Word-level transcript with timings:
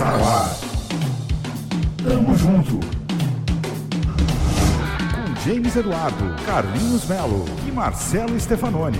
No 0.00 0.28
ar. 0.28 0.50
Tamo 2.02 2.36
junto. 2.36 2.80
Com 5.14 5.48
James 5.48 5.76
Eduardo, 5.76 6.34
Carlinhos 6.44 7.06
Melo 7.06 7.44
e 7.66 7.70
Marcelo 7.70 8.38
Stefanoni. 8.40 8.98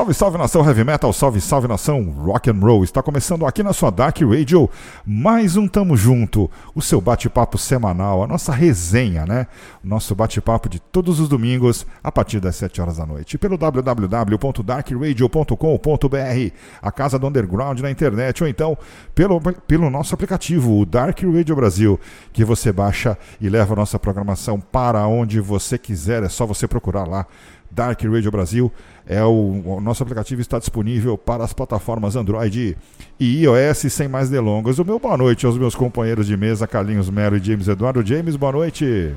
Salve, 0.00 0.14
salve 0.14 0.38
nação 0.38 0.64
heavy 0.64 0.82
metal, 0.82 1.12
salve, 1.12 1.42
salve 1.42 1.68
nação 1.68 2.10
rock 2.10 2.48
and 2.48 2.58
roll. 2.58 2.82
Está 2.82 3.02
começando 3.02 3.44
aqui 3.44 3.62
na 3.62 3.74
sua 3.74 3.90
Dark 3.90 4.18
Radio 4.22 4.70
mais 5.04 5.58
um 5.58 5.68
Tamo 5.68 5.94
Junto, 5.94 6.50
o 6.74 6.80
seu 6.80 7.02
bate-papo 7.02 7.58
semanal, 7.58 8.24
a 8.24 8.26
nossa 8.26 8.50
resenha, 8.50 9.26
né? 9.26 9.46
O 9.84 9.86
nosso 9.86 10.14
bate-papo 10.14 10.70
de 10.70 10.80
todos 10.80 11.20
os 11.20 11.28
domingos 11.28 11.86
a 12.02 12.10
partir 12.10 12.40
das 12.40 12.56
7 12.56 12.80
horas 12.80 12.96
da 12.96 13.04
noite. 13.04 13.36
Pelo 13.36 13.58
www.darkradio.com.br, 13.58 16.54
a 16.80 16.90
casa 16.90 17.18
do 17.18 17.26
underground 17.26 17.80
na 17.80 17.90
internet, 17.90 18.42
ou 18.42 18.48
então 18.48 18.78
pelo, 19.14 19.38
pelo 19.38 19.90
nosso 19.90 20.14
aplicativo, 20.14 20.80
o 20.80 20.86
Dark 20.86 21.20
Radio 21.22 21.54
Brasil, 21.54 22.00
que 22.32 22.42
você 22.42 22.72
baixa 22.72 23.18
e 23.38 23.50
leva 23.50 23.74
a 23.74 23.76
nossa 23.76 23.98
programação 23.98 24.58
para 24.58 25.06
onde 25.06 25.42
você 25.42 25.76
quiser. 25.76 26.22
É 26.22 26.28
só 26.30 26.46
você 26.46 26.66
procurar 26.66 27.06
lá 27.06 27.26
Dark 27.70 28.02
Radio 28.02 28.30
Brasil. 28.30 28.72
É 29.06 29.22
o, 29.22 29.62
o, 29.64 29.80
nosso 29.80 30.02
aplicativo 30.02 30.40
está 30.40 30.58
disponível 30.58 31.16
para 31.16 31.44
as 31.44 31.52
plataformas 31.52 32.16
Android 32.16 32.76
e 33.18 33.42
iOS 33.42 33.92
sem 33.92 34.08
mais 34.08 34.28
delongas. 34.28 34.78
O 34.78 34.84
meu 34.84 34.98
boa 34.98 35.16
noite 35.16 35.46
aos 35.46 35.56
meus 35.56 35.74
companheiros 35.74 36.26
de 36.26 36.36
mesa, 36.36 36.66
Carlinhos 36.66 37.10
Melo 37.10 37.36
e 37.36 37.42
James 37.42 37.68
Eduardo. 37.68 38.04
James, 38.06 38.36
boa 38.36 38.52
noite. 38.52 39.14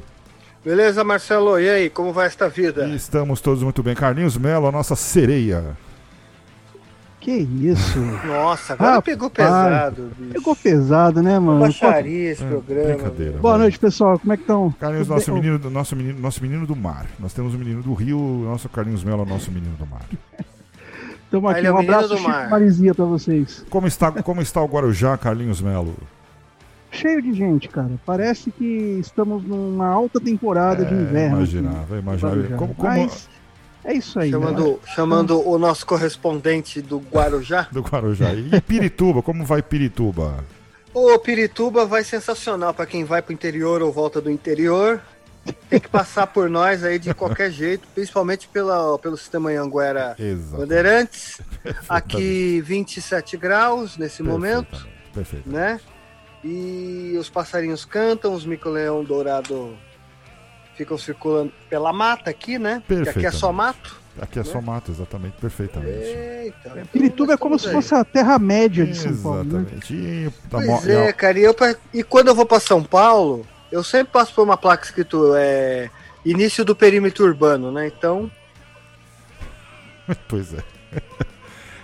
Beleza, 0.63 1.03
Marcelo? 1.03 1.59
E 1.59 1.69
aí, 1.69 1.89
como 1.89 2.13
vai 2.13 2.27
esta 2.27 2.47
vida? 2.47 2.87
Estamos 2.87 3.41
todos 3.41 3.61
muito 3.63 3.83
bem. 3.83 3.95
Carlinhos 3.95 4.37
Melo, 4.37 4.67
a 4.67 4.71
nossa 4.71 4.95
sereia. 4.95 5.75
Que 7.23 7.31
isso? 7.31 7.99
Nossa, 8.27 8.73
agora 8.73 8.97
ah, 8.97 9.01
pegou 9.01 9.29
pesado. 9.29 10.11
Bicho. 10.17 10.33
Pegou 10.33 10.55
pesado, 10.57 11.23
né, 11.23 11.39
mano? 11.39 11.61
Baixaria 11.61 12.31
esse 12.31 12.43
é, 12.43 12.47
programa. 12.47 13.13
Boa 13.39 13.57
noite, 13.59 13.79
pessoal. 13.79 14.19
Como 14.19 14.33
é 14.33 14.35
que 14.35 14.43
estão? 14.43 14.69
Carlinhos, 14.77 15.07
nosso 15.07 15.33
menino, 15.33 15.69
nosso, 15.69 15.95
menino, 15.95 16.19
nosso 16.19 16.43
menino 16.43 16.67
do 16.67 16.75
mar. 16.75 17.05
Nós 17.17 17.31
temos 17.31 17.55
o 17.55 17.57
menino 17.57 17.81
do 17.81 17.93
Rio, 17.93 18.19
nosso 18.19 18.67
Carlinhos 18.67 19.05
Melo, 19.05 19.25
nosso 19.25 19.49
menino 19.53 19.73
do 19.77 19.85
mar. 19.87 20.01
Estamos 21.23 21.49
aqui, 21.49 21.69
um 21.69 21.77
abraço 21.77 22.13
de 22.13 22.21
Marizia 22.21 22.93
pra 22.93 23.05
vocês. 23.05 23.65
Como 23.69 23.87
está, 23.87 24.11
como 24.11 24.41
está 24.41 24.61
o 24.61 24.67
Guarujá, 24.67 25.17
Carlinhos 25.17 25.61
Melo? 25.61 25.95
Cheio 26.91 27.21
de 27.21 27.31
gente, 27.31 27.69
cara. 27.69 27.91
Parece 28.05 28.51
que 28.51 28.97
estamos 28.99 29.45
numa 29.45 29.87
alta 29.87 30.19
temporada 30.19 30.83
é, 30.83 30.85
de 30.85 30.93
inverno. 30.93 31.37
Imaginava, 31.37 31.97
imaginava. 31.97 32.43
Como, 32.57 32.75
como, 32.75 32.89
Mas... 32.89 33.29
É 33.83 33.93
isso 33.93 34.19
aí. 34.19 34.31
Chamando, 34.31 34.71
né? 34.71 34.77
chamando 34.95 35.47
o 35.47 35.57
nosso 35.57 35.85
correspondente 35.85 36.81
do 36.81 36.99
Guarujá. 36.99 37.67
do 37.71 37.81
Guarujá. 37.81 38.33
E 38.33 38.61
Pirituba, 38.61 39.21
como 39.21 39.43
vai 39.43 39.61
Pirituba? 39.61 40.43
O 40.93 41.17
Pirituba 41.19 41.85
vai 41.85 42.03
sensacional 42.03 42.73
para 42.73 42.85
quem 42.85 43.03
vai 43.03 43.21
para 43.21 43.31
o 43.31 43.33
interior 43.33 43.81
ou 43.81 43.91
volta 43.91 44.21
do 44.21 44.29
interior. 44.31 45.01
Tem 45.69 45.79
que 45.79 45.89
passar 45.89 46.27
por 46.27 46.49
nós 46.49 46.83
aí 46.83 46.97
de 46.97 47.13
qualquer 47.13 47.51
jeito, 47.51 47.85
principalmente 47.93 48.47
pela, 48.47 48.97
pelo 48.99 49.17
sistema 49.17 49.49
Anguera 49.51 50.15
Bandeirantes. 50.51 51.41
Aqui 51.89 52.61
27 52.61 53.35
graus 53.35 53.97
nesse 53.97 54.23
momento. 54.23 54.87
Perfeito. 55.13 55.49
Né? 55.49 55.79
E 56.43 57.15
os 57.19 57.29
passarinhos 57.29 57.85
cantam, 57.85 58.33
os 58.33 58.45
mico-leão 58.45 59.03
dourado 59.03 59.77
ficam 60.75 60.97
circulando 60.97 61.51
pela 61.69 61.93
mata 61.93 62.29
aqui, 62.29 62.57
né? 62.57 62.81
Porque 62.87 63.09
aqui 63.09 63.25
é 63.25 63.31
só 63.31 63.51
mato. 63.51 64.01
Aqui 64.21 64.39
é 64.39 64.43
né? 64.43 64.49
só 64.49 64.61
mato, 64.61 64.91
exatamente, 64.91 65.35
perfeitamente. 65.39 66.05
Eita, 66.05 66.69
então, 66.69 66.85
Pirituba 66.91 67.33
é 67.33 67.37
como 67.37 67.57
se 67.57 67.71
fosse 67.71 67.95
a 67.95 68.03
Terra-média 68.03 68.85
de 68.85 68.95
São 68.95 69.15
Paulo. 69.17 69.43
Né? 69.43 69.59
Exatamente. 69.59 69.93
Né? 69.93 70.33
Pois 70.49 70.87
é, 70.87 71.13
cara, 71.13 71.39
e, 71.39 71.43
eu, 71.43 71.55
e 71.93 72.03
quando 72.03 72.27
eu 72.27 72.35
vou 72.35 72.45
para 72.45 72.59
São 72.59 72.83
Paulo, 72.83 73.45
eu 73.71 73.83
sempre 73.83 74.13
passo 74.13 74.33
por 74.33 74.43
uma 74.43 74.57
placa 74.57 74.85
escrito 74.85 75.33
é, 75.35 75.89
início 76.23 76.63
do 76.63 76.75
perímetro 76.75 77.25
urbano, 77.25 77.71
né? 77.71 77.87
Então. 77.87 78.29
pois 80.27 80.53
é. 80.53 80.63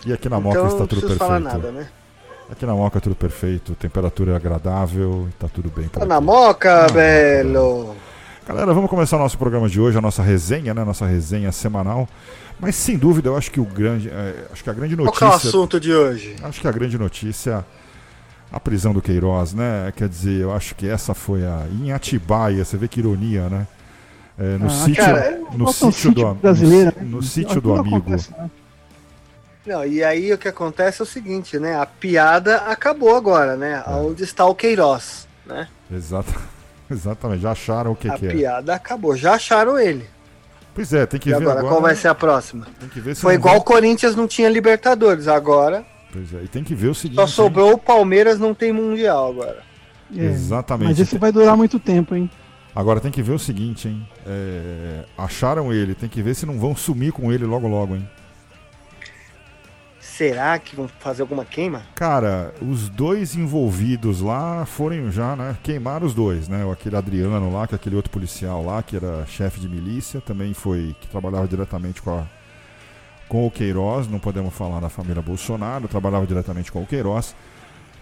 E 0.06 0.14
aqui 0.14 0.30
na 0.30 0.40
Moca 0.40 0.58
então, 0.58 0.68
está 0.70 0.88
tudo 0.88 1.02
perfeito. 1.02 1.20
Falar 1.20 1.42
nada, 1.42 1.72
né? 1.72 1.90
Aqui 2.50 2.66
na 2.66 2.74
Moca 2.74 2.98
é 2.98 3.02
tudo 3.02 3.16
perfeito, 3.16 3.76
temperatura 3.76 4.36
agradável, 4.36 5.28
está 5.30 5.50
tudo 5.50 5.70
bem. 5.70 5.90
Tá 5.90 6.06
na 6.06 6.22
Moca, 6.22 6.86
ah, 6.86 6.90
belo! 6.90 7.98
Galera, 8.50 8.74
vamos 8.74 8.90
começar 8.90 9.16
o 9.16 9.20
nosso 9.20 9.38
programa 9.38 9.70
de 9.70 9.80
hoje, 9.80 10.00
a 10.00 10.02
nossa 10.02 10.24
resenha, 10.24 10.74
né? 10.74 10.84
Nossa 10.84 11.06
resenha 11.06 11.52
semanal. 11.52 12.10
Mas 12.60 12.76
sem 12.76 12.98
dúvida, 12.98 13.30
eu 13.30 13.38
acho 13.38 13.52
que 13.52 13.60
o 13.60 13.64
grande. 13.64 14.10
É, 14.10 14.48
acho 14.52 14.64
que 14.64 14.72
a 14.72 14.74
grande 14.74 14.96
notícia. 14.96 15.20
Qual 15.20 15.30
é 15.30 15.34
o 15.36 15.38
assunto 15.38 15.80
de 15.80 15.94
hoje? 15.94 16.36
Acho 16.42 16.60
que 16.60 16.68
a 16.68 16.72
grande 16.72 16.98
notícia. 16.98 17.64
A 18.52 18.60
prisão 18.60 18.92
do 18.92 19.04
Queiroz, 19.04 19.54
né? 19.54 19.94
Quer 19.96 20.10
dizer, 20.10 20.42
eu 20.42 20.52
acho 20.52 20.74
que 20.74 20.90
essa 20.90 21.14
foi 21.14 21.46
a. 21.46 21.68
Em 21.80 21.92
Atibaia, 21.92 22.66
você 22.66 22.76
vê 22.76 22.88
que 22.88 23.00
ironia, 23.00 23.50
né? 23.50 23.68
É, 24.36 24.58
no 24.58 24.66
ah, 24.66 24.70
sítio, 24.70 24.96
cara, 25.06 25.42
no 25.54 25.72
sítio 25.72 26.12
do, 26.12 26.34
brasileiro, 26.34 26.96
no, 27.02 27.06
no 27.18 27.22
sítio 27.22 27.62
do 27.62 27.76
amigo. 27.76 27.98
Acontece, 27.98 28.32
né? 28.32 28.50
Não, 29.64 29.86
e 29.86 30.04
aí 30.04 30.34
o 30.34 30.40
que 30.40 30.48
acontece 30.48 31.02
é 31.02 31.04
o 31.04 31.06
seguinte, 31.06 31.60
né? 31.60 31.80
A 31.80 31.86
piada 31.86 32.56
acabou 32.62 33.16
agora, 33.16 33.56
né? 33.56 33.84
É. 33.86 33.92
Onde 33.92 34.24
está 34.24 34.44
o 34.46 34.56
Queiroz, 34.56 35.28
né? 35.46 35.68
Exato. 35.92 36.34
Exatamente, 36.92 37.42
já 37.42 37.52
acharam 37.52 37.92
o 37.92 37.96
que, 37.96 38.10
a 38.10 38.14
que 38.16 38.28
é. 38.28 38.30
A 38.30 38.34
piada 38.34 38.76
acabou, 38.76 39.16
já 39.16 39.34
acharam 39.34 39.78
ele. 39.78 40.06
Pois 40.74 40.94
é, 40.94 41.06
tem 41.06 41.20
que 41.20 41.30
e 41.30 41.34
ver 41.34 41.42
agora. 41.42 41.60
agora 41.60 41.74
qual 41.74 41.82
vai 41.82 41.96
ser 41.96 42.08
a 42.08 42.16
próxima? 42.16 42.68
Foi 43.16 43.34
igual 43.34 43.58
o 43.58 43.62
Corinthians 43.62 44.16
não 44.16 44.28
tinha 44.28 44.50
Libertadores, 44.50 45.28
agora. 45.28 45.86
Pois 46.12 46.34
é, 46.34 46.44
e 46.44 46.48
tem 46.48 46.64
que 46.64 46.74
ver 46.74 46.88
o 46.88 46.96
seguinte. 46.96 47.18
Só 47.18 47.28
sobrou 47.28 47.70
hein? 47.70 47.74
o 47.74 47.78
Palmeiras 47.78 48.40
não 48.40 48.54
tem 48.54 48.72
Mundial 48.72 49.30
agora. 49.30 49.60
É, 50.16 50.24
Exatamente. 50.26 50.90
Mas 50.90 51.00
esse 51.00 51.18
vai 51.18 51.32
durar 51.32 51.56
muito 51.56 51.80
tempo, 51.80 52.16
hein? 52.16 52.30
Agora 52.76 53.00
tem 53.00 53.12
que 53.12 53.22
ver 53.22 53.34
o 53.34 53.40
seguinte, 53.40 53.88
hein? 53.88 54.08
É, 54.26 55.04
acharam 55.18 55.74
ele, 55.74 55.94
tem 55.94 56.08
que 56.08 56.22
ver 56.22 56.36
se 56.36 56.46
não 56.46 56.58
vão 56.60 56.76
sumir 56.76 57.12
com 57.12 57.32
ele 57.32 57.46
logo 57.46 57.68
logo, 57.68 57.96
hein? 57.96 58.10
Será 60.20 60.60
que 60.60 60.76
vão 60.76 60.86
fazer 61.00 61.22
alguma 61.22 61.46
queima? 61.46 61.84
Cara, 61.96 62.54
os 62.62 62.90
dois 62.90 63.36
envolvidos 63.36 64.20
lá 64.20 64.66
foram 64.66 65.10
já, 65.10 65.34
né? 65.34 65.56
Queimaram 65.64 66.06
os 66.06 66.14
dois, 66.14 66.50
né? 66.50 66.70
Aquele 66.70 66.98
Adriano 66.98 67.50
lá, 67.50 67.66
que 67.66 67.74
é 67.74 67.78
aquele 67.78 67.96
outro 67.96 68.12
policial 68.12 68.62
lá, 68.62 68.84
que 68.84 68.98
era 68.98 69.26
chefe 69.26 69.62
de 69.62 69.70
milícia, 69.70 70.20
também 70.20 70.54
foi. 70.54 70.94
que 71.00 71.08
trabalhava 71.08 71.48
diretamente 71.48 72.02
com 72.02 72.20
a. 72.20 72.26
Com 73.30 73.48
o 73.48 73.52
Queiroz, 73.52 74.10
não 74.10 74.20
podemos 74.20 74.54
falar 74.54 74.82
da 74.82 74.90
família 74.90 75.22
Bolsonaro, 75.22 75.88
trabalhava 75.88 76.28
diretamente 76.28 76.70
com 76.70 76.84
o 76.84 76.86
Queiroz 76.86 77.34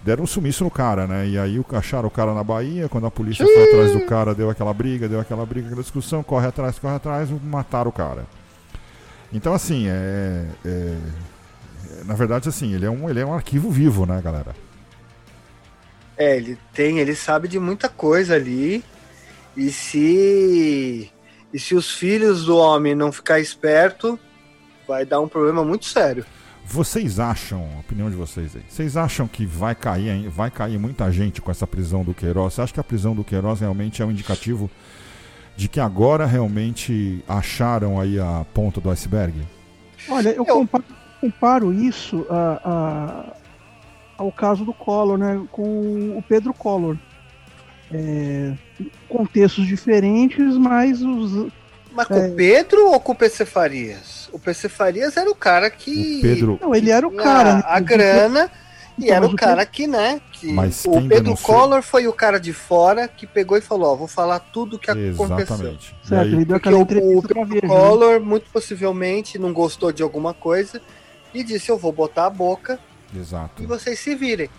deram 0.03 0.23
um 0.23 0.27
sumiço 0.27 0.63
no 0.63 0.71
cara, 0.71 1.05
né? 1.05 1.27
E 1.27 1.37
aí 1.37 1.63
acharam 1.73 2.07
o 2.07 2.11
cara 2.11 2.33
na 2.33 2.43
Bahia, 2.43 2.89
quando 2.89 3.05
a 3.05 3.11
polícia 3.11 3.45
foi 3.45 3.63
atrás 3.63 3.91
do 3.91 4.05
cara, 4.07 4.33
deu 4.33 4.49
aquela 4.49 4.73
briga, 4.73 5.07
deu 5.07 5.19
aquela 5.19 5.45
briga, 5.45 5.67
aquela 5.67 5.81
discussão, 5.83 6.23
corre 6.23 6.47
atrás, 6.47 6.79
corre 6.79 6.95
atrás, 6.95 7.29
mataram 7.43 7.89
o 7.89 7.93
cara. 7.93 8.25
Então, 9.33 9.53
assim, 9.53 9.87
é, 9.87 10.45
é 10.65 10.97
na 12.07 12.15
verdade, 12.15 12.47
assim, 12.47 12.73
ele 12.73 12.85
é 12.85 12.89
um, 12.89 13.09
ele 13.09 13.19
é 13.19 13.25
um 13.25 13.33
arquivo 13.33 13.69
vivo, 13.69 14.05
né, 14.05 14.21
galera? 14.23 14.55
É, 16.17 16.37
ele 16.37 16.57
tem, 16.73 16.99
ele 16.99 17.13
sabe 17.13 17.47
de 17.47 17.59
muita 17.59 17.89
coisa 17.89 18.35
ali. 18.35 18.83
E 19.55 19.69
se 19.71 21.11
e 21.53 21.59
se 21.59 21.75
os 21.75 21.91
filhos 21.91 22.45
do 22.45 22.55
homem 22.57 22.95
não 22.95 23.11
ficar 23.11 23.39
esperto, 23.39 24.17
vai 24.87 25.05
dar 25.05 25.19
um 25.19 25.27
problema 25.27 25.63
muito 25.65 25.85
sério. 25.85 26.25
Vocês 26.65 27.19
acham, 27.19 27.67
a 27.75 27.79
opinião 27.79 28.09
de 28.09 28.15
vocês 28.15 28.55
aí, 28.55 28.63
vocês 28.67 28.97
acham 28.97 29.27
que 29.27 29.45
vai 29.45 29.73
cair, 29.73 30.29
vai 30.29 30.51
cair 30.51 30.77
muita 30.77 31.11
gente 31.11 31.41
com 31.41 31.49
essa 31.49 31.67
prisão 31.67 32.03
do 32.03 32.13
Queiroz? 32.13 32.53
Você 32.53 32.61
acha 32.61 32.73
que 32.73 32.79
a 32.79 32.83
prisão 32.83 33.15
do 33.15 33.23
Queiroz 33.23 33.59
realmente 33.59 34.01
é 34.01 34.05
um 34.05 34.11
indicativo 34.11 34.69
de 35.55 35.67
que 35.67 35.79
agora 35.79 36.25
realmente 36.25 37.23
acharam 37.27 37.99
aí 37.99 38.19
a 38.19 38.45
ponta 38.53 38.79
do 38.79 38.89
iceberg? 38.91 39.33
Olha, 40.09 40.29
eu, 40.29 40.45
eu... 40.45 40.55
comparo 40.55 40.83
comparo 41.19 41.73
isso 41.73 42.25
a, 42.29 42.61
a, 42.63 43.33
ao 44.17 44.31
caso 44.31 44.63
do 44.65 44.73
Collor, 44.73 45.17
né, 45.17 45.45
com 45.51 46.17
o 46.17 46.23
Pedro 46.27 46.53
Collor. 46.53 46.97
É, 47.91 48.53
contextos 49.07 49.65
diferentes, 49.65 50.57
mas 50.57 51.01
os. 51.01 51.47
Mas 51.93 52.07
com 52.07 52.15
é... 52.15 52.27
o 52.27 52.35
Pedro 52.35 52.91
ou 52.91 52.99
com 52.99 53.13
o 53.13 53.15
PC 53.15 53.45
Farias? 53.45 54.29
O 54.33 54.39
PC 54.39 54.67
Farias 54.67 55.15
era 55.15 55.29
o 55.29 55.35
cara 55.35 55.69
que. 55.69 56.17
O 56.17 56.21
Pedro. 56.21 56.59
Não, 56.61 56.75
ele 56.75 56.91
era 56.91 57.07
o 57.07 57.11
cara. 57.11 57.51
A, 57.51 57.55
né? 57.55 57.63
a 57.65 57.79
grana. 57.79 58.51
E 58.97 59.05
então, 59.05 59.15
era 59.15 59.27
o 59.27 59.35
cara 59.35 59.63
que, 59.63 59.85
né? 59.85 60.19
Que 60.31 60.51
mas 60.51 60.83
o 60.83 60.93
Pedro 60.93 61.07
denunciou... 61.07 61.59
Collor 61.59 61.83
foi 61.83 62.07
o 62.07 62.13
cara 62.13 62.39
de 62.39 62.51
fora 62.51 63.07
que 63.07 63.27
pegou 63.27 63.55
e 63.55 63.61
falou: 63.61 63.93
Ó, 63.93 63.95
vou 63.95 64.07
falar 64.07 64.39
tudo 64.39 64.75
o 64.75 64.79
que 64.79 64.89
Exatamente. 64.89 65.43
aconteceu. 65.43 65.77
Certo, 66.03 66.25
aí... 66.25 66.33
ele 66.33 66.45
deu 66.45 66.57
aquela 66.57 66.77
o, 66.77 66.81
o 66.81 67.21
Pedro 67.21 67.67
Collor, 67.67 68.19
muito 68.19 68.49
possivelmente, 68.49 69.37
não 69.37 69.53
gostou 69.53 69.91
de 69.91 70.01
alguma 70.01 70.33
coisa 70.33 70.81
e 71.33 71.43
disse: 71.43 71.69
Eu 71.69 71.77
vou 71.77 71.91
botar 71.91 72.25
a 72.25 72.29
boca 72.29 72.79
Exato. 73.15 73.61
e 73.61 73.65
vocês 73.65 73.99
se 73.99 74.15
virem. 74.15 74.49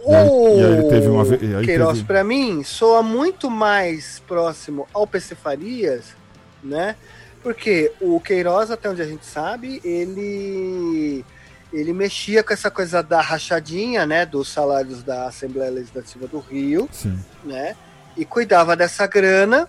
O 0.00 0.58
e 0.58 0.64
aí 0.64 0.88
teve 0.88 1.06
uma, 1.08 1.22
aí 1.22 1.64
Queiroz, 1.64 1.98
teve... 1.98 2.06
para 2.06 2.24
mim, 2.24 2.64
soa 2.64 3.02
muito 3.02 3.48
mais 3.48 4.20
próximo 4.26 4.86
ao 4.92 5.06
PC 5.06 5.36
Farias, 5.36 6.16
né? 6.62 6.96
Porque 7.42 7.92
o 8.00 8.20
Queiroz, 8.20 8.70
até 8.70 8.88
onde 8.88 9.02
a 9.02 9.06
gente 9.06 9.24
sabe, 9.24 9.80
ele 9.84 11.24
ele 11.72 11.92
mexia 11.92 12.42
com 12.42 12.52
essa 12.52 12.70
coisa 12.70 13.02
da 13.02 13.20
rachadinha, 13.20 14.04
né, 14.04 14.26
dos 14.26 14.48
salários 14.48 15.02
da 15.02 15.26
Assembleia 15.26 15.70
Legislativa 15.70 16.26
do 16.26 16.38
Rio, 16.38 16.86
Sim. 16.92 17.18
né? 17.42 17.74
E 18.16 18.26
cuidava 18.26 18.76
dessa 18.76 19.06
grana 19.06 19.66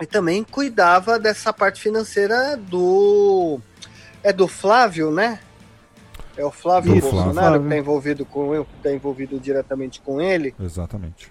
e 0.00 0.06
também 0.06 0.42
cuidava 0.42 1.18
dessa 1.18 1.52
parte 1.52 1.80
financeira 1.80 2.56
do 2.56 3.60
é 4.22 4.32
do 4.32 4.48
Flávio, 4.48 5.12
né? 5.12 5.38
É 6.36 6.44
o 6.44 6.50
Flávio 6.50 6.94
Isso, 6.94 7.10
Bolsonaro 7.10 7.34
Flávio. 7.34 7.60
que 7.60 7.66
está 7.66 7.76
envolvido 7.76 8.24
com 8.24 8.54
ele, 8.54 8.66
está 8.76 8.92
envolvido 8.92 9.38
diretamente 9.38 10.00
com 10.00 10.20
ele. 10.20 10.54
Exatamente. 10.58 11.30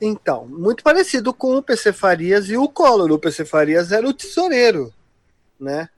Então, 0.00 0.46
muito 0.46 0.82
parecido 0.82 1.32
com 1.32 1.56
o 1.56 1.62
PC 1.62 1.92
Farias 1.92 2.48
e 2.50 2.56
o 2.56 2.68
Collor. 2.68 3.10
O 3.10 3.18
PC 3.18 3.44
Farias 3.44 3.92
era 3.92 4.06
o 4.06 4.12
tesoureiro, 4.12 4.92
né? 5.58 5.88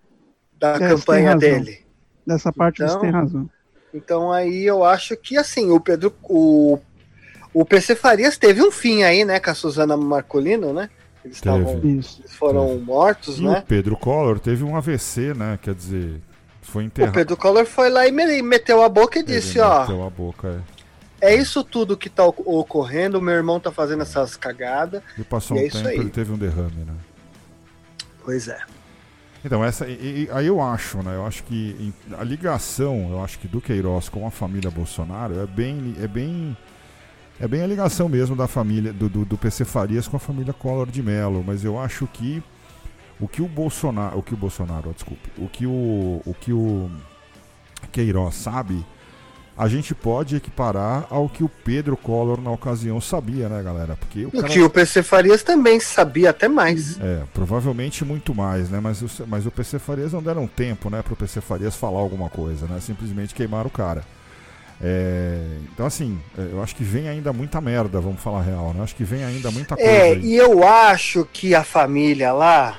Da 0.57 0.77
é, 0.77 0.79
campanha 0.79 1.37
dele. 1.37 1.85
Nessa 2.25 2.53
parte 2.53 2.83
então, 2.83 2.95
você 2.95 3.01
tem 3.01 3.11
razão. 3.11 3.51
Então 3.93 4.31
aí 4.31 4.65
eu 4.65 4.85
acho 4.85 5.17
que 5.17 5.37
assim, 5.37 5.71
o 5.71 5.81
Pedro. 5.81 6.15
O, 6.25 6.79
o 7.53 7.65
PC 7.65 7.97
Farias 7.97 8.37
teve 8.37 8.63
um 8.63 8.71
fim 8.71 9.03
aí, 9.03 9.25
né? 9.25 9.41
Com 9.41 9.51
a 9.51 9.55
Suzana 9.55 9.97
Marcolino, 9.97 10.73
né? 10.73 10.91
Eles, 11.25 11.39
estavam, 11.39 11.81
eles 11.83 12.21
foram 12.29 12.69
teve. 12.69 12.85
mortos, 12.85 13.39
e 13.39 13.45
né? 13.45 13.59
O 13.59 13.63
Pedro 13.63 13.97
Collor 13.97 14.39
teve 14.39 14.63
um 14.63 14.77
AVC, 14.77 15.35
né? 15.35 15.59
Quer 15.61 15.75
dizer, 15.75 16.21
foi 16.69 16.85
enterrado. 16.85 17.11
O 17.11 17.15
Pedro 17.15 17.37
Collor 17.37 17.65
foi 17.65 17.91
lá 17.91 18.07
e 18.07 18.13
meteu 18.43 18.83
a 18.83 18.89
boca 18.89 19.19
e 19.19 19.23
disse, 19.23 19.59
ó. 19.59 19.81
Meteu 19.81 20.05
a 20.05 20.11
boca, 20.11 20.49
é. 20.49 20.79
É 21.21 21.35
isso 21.35 21.65
tudo 21.65 21.97
que 21.97 22.09
tá 22.09 22.25
ocorrendo, 22.25 23.21
meu 23.21 23.35
irmão 23.35 23.59
tá 23.59 23.73
fazendo 23.73 24.03
essas 24.03 24.37
cagadas. 24.37 25.03
E 25.19 25.25
passou 25.25 25.57
e 25.57 25.63
um 25.63 25.67
é 25.67 25.69
tempo, 25.69 25.89
ele 25.89 26.11
teve 26.11 26.33
um 26.33 26.39
derrame, 26.39 26.85
né? 26.87 26.95
Pois 28.25 28.47
é. 28.47 28.59
Então, 29.45 29.65
essa, 29.65 29.87
e, 29.89 29.93
e, 30.27 30.29
aí 30.33 30.47
eu 30.47 30.61
acho, 30.61 30.99
né? 31.03 31.17
Eu 31.17 31.27
acho 31.27 31.43
que 31.45 31.93
a 32.17 32.23
ligação, 32.23 33.09
eu 33.11 33.23
acho 33.23 33.39
que 33.39 33.49
do 33.49 33.61
Queiroz 33.61 34.09
com 34.09 34.27
a 34.27 34.31
família 34.31 34.71
Bolsonaro 34.71 35.41
é 35.41 35.47
bem, 35.47 35.97
é 36.01 36.07
bem, 36.07 36.57
é 37.41 37.49
bem 37.49 37.63
a 37.63 37.67
ligação 37.67 38.09
mesmo 38.09 38.37
da 38.37 38.47
família, 38.47 38.93
do, 38.93 39.09
do, 39.09 39.25
do 39.25 39.37
PC 39.37 39.65
Farias 39.65 40.07
com 40.07 40.17
a 40.17 40.21
família 40.21 40.53
Collor 40.53 40.89
de 40.89 41.03
Mello. 41.03 41.43
Mas 41.45 41.65
eu 41.65 41.81
acho 41.81 42.07
que 42.07 42.43
o 43.21 43.29
que 43.29 43.43
o 43.43 43.49
Bolsonaro, 43.49 44.19
o 44.19 44.23
que 44.23 44.35
o 44.35 44.37
Bolsonaro, 44.37 44.93
desculpe, 44.93 45.31
o 45.37 45.49
que 45.49 45.67
o, 45.67 46.23
o 46.25 46.35
que 46.39 46.53
o 46.53 46.91
Queiroz 47.93 48.35
sabe 48.35 48.85
a 49.59 49.67
gente 49.67 49.93
pode 49.93 50.37
equiparar 50.37 51.09
ao 51.11 51.29
que 51.29 51.43
o 51.43 51.49
Pedro 51.49 51.97
Collor 51.97 52.41
na 52.41 52.53
ocasião 52.53 53.01
sabia, 53.01 53.49
né, 53.49 53.61
galera? 53.61 53.97
Porque 53.97 54.25
o, 54.25 54.29
o 54.29 54.31
cara... 54.31 54.47
que 54.47 54.63
o 54.63 54.71
PC 54.71 55.03
Farias 55.03 55.43
também 55.43 55.81
sabia 55.81 56.31
até 56.31 56.47
mais. 56.47 56.97
É, 57.01 57.23
provavelmente 57.35 58.05
muito 58.05 58.33
mais, 58.33 58.71
né? 58.71 58.79
Mas, 58.81 59.03
o, 59.03 59.27
mas 59.27 59.47
o 59.47 59.51
PC 59.51 59.81
Farias 59.81 60.13
não 60.13 60.23
deram 60.23 60.47
tempo, 60.47 60.89
né, 60.89 61.03
pro 61.03 61.17
PC 61.17 61.41
Farias 61.41 61.75
falar 61.75 61.99
alguma 61.99 62.31
coisa, 62.31 62.67
né? 62.67 62.79
Simplesmente 62.81 63.35
queimar 63.35 63.67
o 63.67 63.71
cara. 63.71 64.05
É, 64.81 65.43
então, 65.73 65.85
assim, 65.85 66.21
é, 66.39 66.51
eu 66.53 66.63
acho 66.63 66.77
que 66.77 66.85
vem 66.85 67.09
ainda 67.09 67.33
muita 67.33 67.61
merda, 67.61 68.01
vamos 68.01 68.21
falar 68.21 68.43
real, 68.43 68.73
né? 68.73 68.85
Acho 68.85 68.95
que 68.95 69.03
vem 69.03 69.25
ainda 69.25 69.51
muita 69.51 69.75
coisa. 69.75 69.91
É, 69.91 70.13
aí. 70.13 70.25
e 70.25 70.37
eu 70.37 70.65
acho 70.65 71.27
que 71.33 71.53
a 71.53 71.65
família 71.65 72.33
lá 72.33 72.79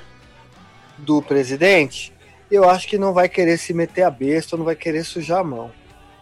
do 1.04 1.22
presidente, 1.22 2.14
eu 2.52 2.70
acho 2.70 2.88
que 2.88 2.98
não 2.98 3.14
vai 3.14 3.30
querer 3.30 3.58
se 3.58 3.74
meter 3.74 4.04
a 4.04 4.12
besta, 4.12 4.58
não 4.58 4.66
vai 4.66 4.76
querer 4.76 5.04
sujar 5.04 5.40
a 5.40 5.44
mão 5.44 5.72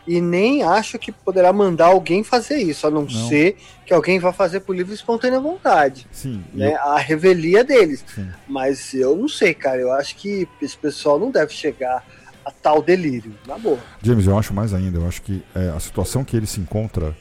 e 0.08 0.22
nem 0.22 0.64
acho 0.64 0.98
que 0.98 1.12
poderá 1.12 1.52
mandar 1.52 1.88
alguém 1.88 2.24
fazer 2.24 2.58
isso, 2.58 2.88
a 2.88 2.90
não, 2.90 3.02
não. 3.02 3.10
ser 3.10 3.58
que 3.86 3.94
alguém 3.94 4.20
vá 4.20 4.32
fazer 4.32 4.62
por 4.62 4.76
livre 4.76 4.94
e 4.94 4.96
espontânea 4.96 5.40
vontade. 5.40 6.08
Sim. 6.12 6.44
Né? 6.54 6.74
Eu... 6.74 6.78
A 6.78 6.98
revelia 6.98 7.64
deles. 7.64 8.06
Sim. 8.16 8.30
Mas 8.48 8.94
eu 8.94 9.16
não 9.18 9.28
sei, 9.28 9.54
cara. 9.54 9.82
Eu 9.82 9.92
acho 9.92 10.16
que 10.16 10.48
esse 10.62 10.78
pessoal 10.78 11.20
não 11.20 11.30
deve 11.30 11.52
chegar 11.52 12.06
a 12.46 12.52
tal 12.52 12.82
delírio, 12.82 13.36
na 13.46 13.58
boa. 13.58 13.80
James, 14.02 14.26
eu 14.26 14.38
acho 14.38 14.54
mais 14.54 14.74
ainda. 14.74 14.98
Eu 14.98 15.08
acho 15.08 15.22
que 15.22 15.44
é, 15.54 15.70
a 15.70 15.80
situação 15.80 16.24
que 16.24 16.38
ele 16.38 16.48
se 16.48 16.62
encontra. 16.62 17.14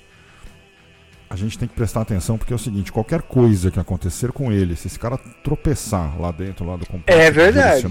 A 1.29 1.37
gente 1.37 1.59
tem 1.59 1.67
que 1.67 1.75
prestar 1.75 2.03
atenção 2.03 2.39
porque 2.39 2.53
é 2.53 2.57
o 2.57 2.59
seguinte: 2.59 2.93
qualquer 2.93 3.23
coisa 3.23 3.71
que 3.71 3.81
acontecer 3.81 4.33
com 4.33 4.53
ele, 4.53 4.77
se 4.77 4.87
esse 4.87 4.99
cara 4.99 5.19
tropeçar 5.43 6.21
lá 6.21 6.31
dentro 6.31 6.65
lá 6.65 6.77
do 6.77 6.87
complexo, 6.87 7.21
é 7.21 7.31
verdade 7.31 7.87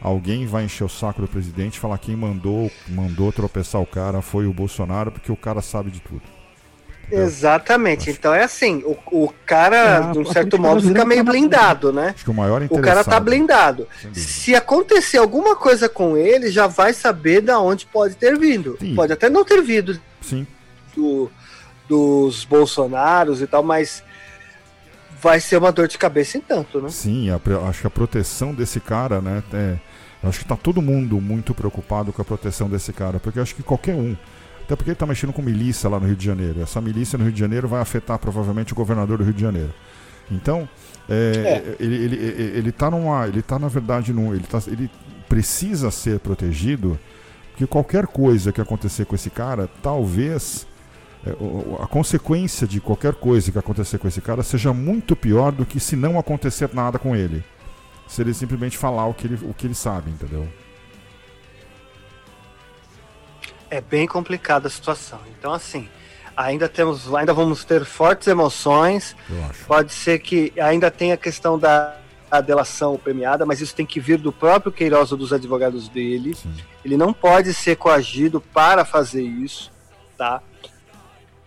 alguém 0.00 0.46
vai 0.46 0.64
encher 0.64 0.84
o 0.84 0.88
saco 0.88 1.20
do 1.20 1.28
presidente 1.28 1.76
e 1.76 1.80
falar 1.80 1.98
quem 1.98 2.16
mandou, 2.16 2.70
mandou 2.88 3.30
tropeçar 3.30 3.80
o 3.80 3.86
cara 3.86 4.22
foi 4.22 4.46
o 4.46 4.52
Bolsonaro, 4.52 5.12
porque 5.12 5.30
o 5.30 5.36
cara 5.36 5.60
sabe 5.60 5.90
de 5.90 6.00
tudo. 6.00 6.22
Entendeu? 7.06 7.26
Exatamente. 7.26 8.10
Então 8.10 8.32
é 8.32 8.44
assim, 8.44 8.82
o, 8.84 8.96
o 9.24 9.32
cara, 9.44 10.10
é, 10.10 10.12
de 10.12 10.18
um 10.18 10.24
certo 10.24 10.58
modo, 10.58 10.80
fica 10.80 11.04
meio 11.04 11.24
blindado, 11.24 11.92
né? 11.92 12.12
Acho 12.14 12.24
que 12.24 12.30
o 12.30 12.34
maior 12.34 12.62
O 12.70 12.80
cara 12.80 13.02
tá 13.02 13.18
blindado. 13.18 13.86
Se 14.12 14.54
acontecer 14.54 15.18
alguma 15.18 15.56
coisa 15.56 15.88
com 15.88 16.16
ele, 16.16 16.50
já 16.50 16.66
vai 16.66 16.92
saber 16.92 17.40
da 17.40 17.58
onde 17.58 17.84
pode 17.86 18.14
ter 18.14 18.38
vindo. 18.38 18.76
Sim. 18.78 18.94
Pode 18.94 19.12
até 19.12 19.28
não 19.28 19.44
ter 19.44 19.60
vindo 19.60 20.00
Sim. 20.20 20.46
Do, 20.94 21.30
dos 21.90 22.44
Bolsonaros 22.44 23.42
e 23.42 23.48
tal, 23.48 23.64
mas 23.64 24.04
vai 25.20 25.40
ser 25.40 25.56
uma 25.56 25.72
dor 25.72 25.88
de 25.88 25.98
cabeça 25.98 26.38
em 26.38 26.40
tanto, 26.40 26.80
né? 26.80 26.88
Sim, 26.88 27.30
a, 27.30 27.40
acho 27.68 27.80
que 27.80 27.86
a 27.88 27.90
proteção 27.90 28.54
desse 28.54 28.78
cara, 28.78 29.20
né? 29.20 29.42
É, 29.52 29.76
acho 30.22 30.38
que 30.38 30.44
tá 30.44 30.56
todo 30.56 30.80
mundo 30.80 31.20
muito 31.20 31.52
preocupado 31.52 32.12
com 32.12 32.22
a 32.22 32.24
proteção 32.24 32.70
desse 32.70 32.92
cara, 32.92 33.18
porque 33.18 33.40
acho 33.40 33.56
que 33.56 33.62
qualquer 33.64 33.96
um. 33.96 34.16
Até 34.62 34.76
porque 34.76 34.90
ele 34.90 34.96
tá 34.96 35.04
mexendo 35.04 35.32
com 35.32 35.42
milícia 35.42 35.90
lá 35.90 35.98
no 35.98 36.06
Rio 36.06 36.14
de 36.14 36.24
Janeiro. 36.24 36.62
Essa 36.62 36.80
milícia 36.80 37.18
no 37.18 37.24
Rio 37.24 37.32
de 37.32 37.40
Janeiro 37.40 37.66
vai 37.66 37.80
afetar 37.80 38.20
provavelmente 38.20 38.72
o 38.72 38.76
governador 38.76 39.18
do 39.18 39.24
Rio 39.24 39.34
de 39.34 39.42
Janeiro. 39.42 39.74
Então, 40.30 40.68
é, 41.08 41.14
é. 41.44 41.76
Ele, 41.80 41.96
ele, 41.96 42.16
ele, 42.16 42.58
ele 42.58 42.72
tá 42.72 42.88
numa. 42.88 43.26
Ele 43.26 43.42
tá, 43.42 43.58
na 43.58 43.66
verdade, 43.66 44.12
num, 44.12 44.32
ele, 44.32 44.44
tá, 44.44 44.62
ele 44.68 44.88
precisa 45.28 45.90
ser 45.90 46.20
protegido, 46.20 46.96
porque 47.50 47.66
qualquer 47.66 48.06
coisa 48.06 48.52
que 48.52 48.60
acontecer 48.60 49.06
com 49.06 49.16
esse 49.16 49.28
cara, 49.28 49.68
talvez 49.82 50.68
a 51.82 51.86
consequência 51.86 52.66
de 52.66 52.80
qualquer 52.80 53.14
coisa 53.14 53.52
que 53.52 53.58
acontecer 53.58 53.98
com 53.98 54.08
esse 54.08 54.20
cara 54.20 54.42
seja 54.42 54.72
muito 54.72 55.14
pior 55.14 55.52
do 55.52 55.66
que 55.66 55.78
se 55.78 55.94
não 55.94 56.18
acontecer 56.18 56.70
nada 56.72 56.98
com 56.98 57.14
ele. 57.14 57.44
Se 58.08 58.22
ele 58.22 58.32
simplesmente 58.32 58.78
falar 58.78 59.06
o 59.06 59.14
que 59.14 59.26
ele, 59.26 59.38
o 59.42 59.52
que 59.52 59.66
ele 59.66 59.74
sabe, 59.74 60.10
entendeu? 60.10 60.48
É 63.70 63.80
bem 63.80 64.06
complicada 64.06 64.66
a 64.66 64.70
situação. 64.70 65.20
Então, 65.38 65.52
assim, 65.52 65.88
ainda 66.36 66.68
temos, 66.68 67.12
ainda 67.14 67.34
vamos 67.34 67.64
ter 67.64 67.84
fortes 67.84 68.26
emoções. 68.26 69.14
Pode 69.66 69.92
ser 69.92 70.18
que 70.20 70.52
ainda 70.58 70.90
tenha 70.90 71.14
a 71.14 71.18
questão 71.18 71.58
da 71.58 71.96
a 72.30 72.40
delação 72.40 72.96
premiada, 72.96 73.44
mas 73.44 73.60
isso 73.60 73.74
tem 73.74 73.84
que 73.84 73.98
vir 73.98 74.16
do 74.16 74.32
próprio 74.32 74.70
Queiroz 74.70 75.10
ou 75.10 75.18
dos 75.18 75.32
advogados 75.32 75.88
dele. 75.88 76.34
Sim. 76.34 76.54
Ele 76.84 76.96
não 76.96 77.12
pode 77.12 77.52
ser 77.52 77.76
coagido 77.76 78.40
para 78.40 78.84
fazer 78.84 79.22
isso, 79.22 79.72
tá? 80.16 80.40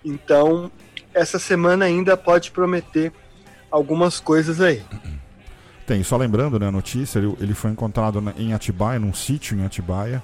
Então, 0.03 0.71
essa 1.13 1.39
semana 1.39 1.85
ainda 1.85 2.17
pode 2.17 2.51
prometer 2.51 3.11
algumas 3.69 4.19
coisas 4.19 4.59
aí. 4.61 4.81
Tem, 5.85 6.03
só 6.03 6.15
lembrando, 6.15 6.59
né, 6.59 6.67
a 6.67 6.71
notícia, 6.71 7.19
ele, 7.19 7.35
ele 7.39 7.53
foi 7.53 7.71
encontrado 7.71 8.21
na, 8.21 8.33
em 8.37 8.53
Atibaia, 8.53 8.99
num 8.99 9.13
sítio 9.13 9.57
em 9.57 9.65
Atibaia. 9.65 10.23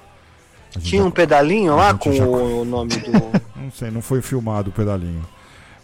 Tinha 0.78 1.02
já, 1.02 1.08
um 1.08 1.10
pedalinho 1.10 1.76
lá 1.76 1.92
com 1.94 2.12
já... 2.12 2.24
o 2.24 2.64
nome 2.64 2.90
do. 2.96 3.10
não 3.60 3.70
sei, 3.72 3.90
não 3.90 4.00
foi 4.00 4.22
filmado 4.22 4.70
o 4.70 4.72
pedalinho. 4.72 5.26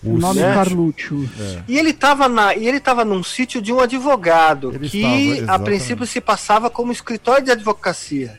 O, 0.03 0.17
nome 0.19 0.41
é 0.41 0.55
Carluccio. 0.55 1.29
É. 1.39 1.63
E 1.67 1.79
ele 1.79 1.91
estava 1.91 2.29
na, 2.29 2.55
e 2.55 2.69
ele 2.69 2.79
tava 2.79 3.05
num 3.05 3.25
sítio 3.25 3.61
de 3.61 3.73
um 3.73 3.81
advogado 3.81 4.73
ele 4.73 4.89
que 4.89 5.03
estava, 5.03 5.55
a 5.55 5.59
princípio 5.59 6.07
se 6.07 6.21
passava 6.21 6.71
como 6.71 6.93
escritório 6.93 7.45
de 7.45 7.51
advocacia. 7.51 8.39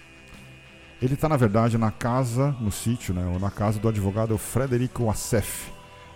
Ele 1.01 1.13
está, 1.13 1.29
na 1.29 1.37
verdade, 1.37 1.77
na 1.77 1.91
casa, 1.91 2.55
no 2.59 2.71
sítio, 2.71 3.13
né? 3.13 3.29
Ou 3.31 3.39
na 3.39 3.51
casa 3.51 3.79
do 3.79 3.87
advogado 3.87 4.37
Frederico 4.37 5.09
Assef. 5.09 5.69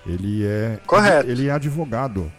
Ele 0.06 0.46
é. 0.46 0.80
Correto. 0.88 1.30
Ele, 1.30 1.44
ele 1.44 1.50
é 1.50 1.52
advogado 1.52 2.32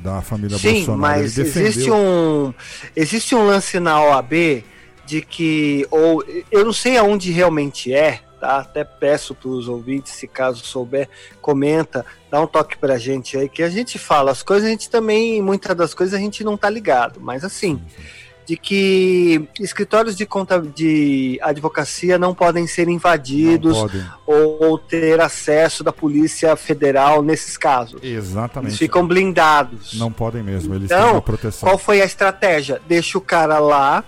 da 0.00 0.20
família 0.20 0.58
Sim, 0.58 0.72
Bolsonaro. 0.72 1.00
Mas 1.00 1.34
defendeu... 1.34 1.68
existe 1.68 1.90
um. 1.90 2.54
Existe 2.96 3.34
um 3.36 3.46
lance 3.46 3.78
na 3.78 4.02
OAB 4.02 4.64
de 5.06 5.22
que. 5.22 5.86
Ou 5.88 6.24
eu 6.50 6.64
não 6.64 6.72
sei 6.72 6.96
aonde 6.96 7.30
realmente 7.30 7.94
é, 7.94 8.22
tá? 8.40 8.58
Até 8.58 8.82
peço 8.82 9.32
para 9.32 9.48
os 9.48 9.68
ouvintes, 9.68 10.14
se 10.14 10.26
caso 10.26 10.64
souber, 10.64 11.08
comenta, 11.40 12.04
dá 12.28 12.40
um 12.40 12.46
toque 12.48 12.76
pra 12.76 12.98
gente 12.98 13.38
aí, 13.38 13.48
que 13.48 13.62
a 13.62 13.70
gente 13.70 14.00
fala. 14.00 14.32
As 14.32 14.42
coisas 14.42 14.66
a 14.66 14.70
gente 14.70 14.90
também, 14.90 15.40
muitas 15.40 15.76
das 15.76 15.94
coisas 15.94 16.12
a 16.12 16.18
gente 16.18 16.42
não 16.42 16.56
tá 16.56 16.68
ligado. 16.68 17.20
Mas 17.20 17.44
assim. 17.44 17.76
Sim, 17.76 18.02
sim 18.02 18.23
de 18.46 18.56
que 18.56 19.48
escritórios 19.58 20.16
de, 20.16 20.26
conta, 20.26 20.60
de 20.60 21.38
advocacia 21.42 22.18
não 22.18 22.34
podem 22.34 22.66
ser 22.66 22.88
invadidos 22.88 23.78
podem. 23.78 24.04
Ou, 24.26 24.62
ou, 24.62 24.78
ter 24.78 25.20
acesso 25.20 25.82
da 25.82 25.92
Polícia 25.92 26.54
Federal 26.56 27.22
nesses 27.22 27.56
casos. 27.56 28.02
Exatamente. 28.02 28.70
Eles 28.70 28.78
ficam 28.78 29.06
blindados. 29.06 29.94
Não 29.94 30.12
podem 30.12 30.42
mesmo, 30.42 30.74
eles 30.74 30.90
então, 30.90 31.08
têm 31.10 31.18
a 31.18 31.22
proteção. 31.22 31.68
Qual 31.68 31.78
foi 31.78 32.02
a 32.02 32.04
estratégia? 32.04 32.80
Deixa 32.86 33.16
o 33.16 33.20
cara 33.20 33.58
lá, 33.58 34.04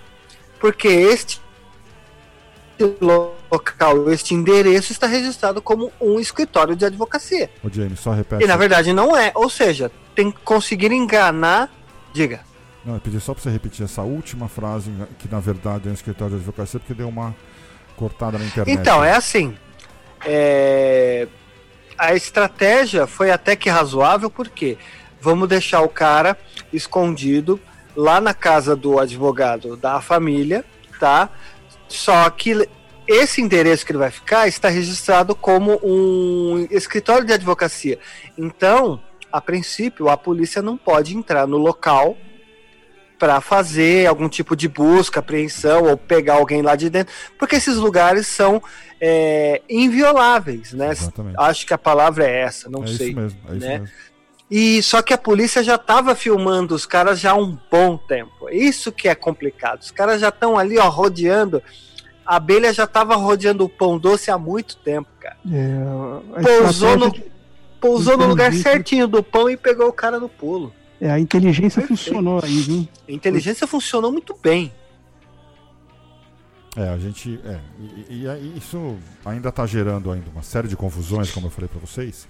porque 0.60 0.88
este 0.88 1.40
local, 3.00 4.10
este 4.10 4.34
endereço 4.34 4.92
está 4.92 5.06
registrado 5.06 5.62
como 5.62 5.90
um 5.98 6.20
escritório 6.20 6.76
de 6.76 6.84
advocacia. 6.84 7.50
Ô, 7.64 7.70
James, 7.70 7.98
só 8.00 8.12
repete. 8.12 8.44
E 8.44 8.46
na 8.46 8.56
verdade 8.56 8.92
não 8.92 9.16
é. 9.16 9.32
Ou 9.34 9.48
seja, 9.48 9.90
tem 10.14 10.30
que 10.30 10.38
conseguir 10.40 10.92
enganar. 10.92 11.70
Diga. 12.12 12.40
Não, 12.86 12.94
eu 12.94 13.00
pedi 13.00 13.20
só 13.20 13.34
para 13.34 13.42
você 13.42 13.50
repetir 13.50 13.84
essa 13.84 14.02
última 14.02 14.48
frase, 14.48 14.92
que 15.18 15.28
na 15.28 15.40
verdade 15.40 15.88
é 15.88 15.90
um 15.90 15.94
escritório 15.94 16.34
de 16.34 16.40
advocacia, 16.40 16.78
porque 16.78 16.94
deu 16.94 17.08
uma 17.08 17.34
cortada 17.96 18.38
na 18.38 18.44
internet. 18.44 18.78
Então, 18.78 19.04
é 19.04 19.10
assim. 19.10 19.56
É... 20.24 21.26
A 21.98 22.14
estratégia 22.14 23.04
foi 23.06 23.32
até 23.32 23.56
que 23.56 23.68
razoável, 23.68 24.30
porque 24.30 24.78
vamos 25.20 25.48
deixar 25.48 25.80
o 25.80 25.88
cara 25.88 26.38
escondido 26.72 27.58
lá 27.96 28.20
na 28.20 28.32
casa 28.32 28.76
do 28.76 29.00
advogado 29.00 29.76
da 29.76 30.00
família, 30.00 30.64
tá? 31.00 31.28
Só 31.88 32.30
que 32.30 32.68
esse 33.08 33.40
endereço 33.40 33.84
que 33.84 33.90
ele 33.90 33.98
vai 33.98 34.10
ficar 34.12 34.46
está 34.46 34.68
registrado 34.68 35.34
como 35.34 35.80
um 35.82 36.68
escritório 36.70 37.26
de 37.26 37.32
advocacia. 37.32 37.98
Então, 38.38 39.00
a 39.32 39.40
princípio, 39.40 40.08
a 40.08 40.16
polícia 40.16 40.62
não 40.62 40.76
pode 40.76 41.16
entrar 41.16 41.48
no 41.48 41.56
local 41.56 42.16
para 43.18 43.40
fazer 43.40 44.06
algum 44.06 44.28
tipo 44.28 44.54
de 44.54 44.68
busca, 44.68 45.20
apreensão 45.20 45.84
ou 45.84 45.96
pegar 45.96 46.34
alguém 46.34 46.62
lá 46.62 46.76
de 46.76 46.90
dentro, 46.90 47.14
porque 47.38 47.56
esses 47.56 47.76
lugares 47.76 48.26
são 48.26 48.62
é, 49.00 49.62
invioláveis, 49.68 50.72
né? 50.72 50.90
Exatamente. 50.90 51.36
Acho 51.38 51.66
que 51.66 51.74
a 51.74 51.78
palavra 51.78 52.26
é 52.26 52.40
essa, 52.40 52.68
não 52.68 52.84
é 52.84 52.86
sei. 52.86 53.08
Isso 53.08 53.16
mesmo, 53.16 53.40
é 53.48 53.56
isso 53.56 53.66
né? 53.66 53.78
mesmo. 53.78 53.88
E 54.48 54.82
só 54.82 55.02
que 55.02 55.12
a 55.12 55.18
polícia 55.18 55.62
já 55.62 55.74
estava 55.74 56.14
filmando 56.14 56.74
os 56.74 56.86
caras 56.86 57.18
já 57.18 57.32
há 57.32 57.34
um 57.34 57.58
bom 57.70 57.96
tempo. 57.96 58.48
Isso 58.48 58.92
que 58.92 59.08
é 59.08 59.14
complicado. 59.14 59.80
Os 59.80 59.90
caras 59.90 60.20
já 60.20 60.28
estão 60.28 60.56
ali, 60.56 60.78
ó, 60.78 60.88
rodeando. 60.88 61.60
A 62.24 62.36
abelha 62.36 62.72
já 62.72 62.84
estava 62.84 63.16
rodeando 63.16 63.64
o 63.64 63.68
pão 63.68 63.98
doce 63.98 64.30
há 64.30 64.38
muito 64.38 64.76
tempo, 64.76 65.08
cara. 65.18 65.36
É, 65.52 66.42
pousou 66.42 66.96
no, 66.96 67.12
pousou 67.80 68.16
no 68.16 68.26
lugar 68.26 68.52
certinho 68.52 69.08
do 69.08 69.22
pão 69.22 69.50
e 69.50 69.56
pegou 69.56 69.88
o 69.88 69.92
cara 69.92 70.20
no 70.20 70.28
pulo. 70.28 70.72
É, 71.00 71.10
a 71.10 71.18
inteligência 71.18 71.80
Perfeito. 71.82 72.04
funcionou 72.04 72.40
aí, 72.42 72.60
viu? 72.60 72.88
A 73.08 73.12
inteligência 73.12 73.66
funcionou 73.66 74.10
muito 74.10 74.36
bem. 74.42 74.72
É, 76.76 76.88
a 76.88 76.98
gente. 76.98 77.40
É, 77.44 77.60
e, 78.10 78.26
e 78.26 78.58
isso 78.58 78.96
ainda 79.24 79.48
está 79.48 79.64
gerando 79.66 80.12
ainda 80.12 80.28
uma 80.30 80.42
série 80.42 80.68
de 80.68 80.76
confusões, 80.76 81.30
como 81.30 81.46
eu 81.46 81.50
falei 81.50 81.68
para 81.68 81.80
vocês. 81.80 82.28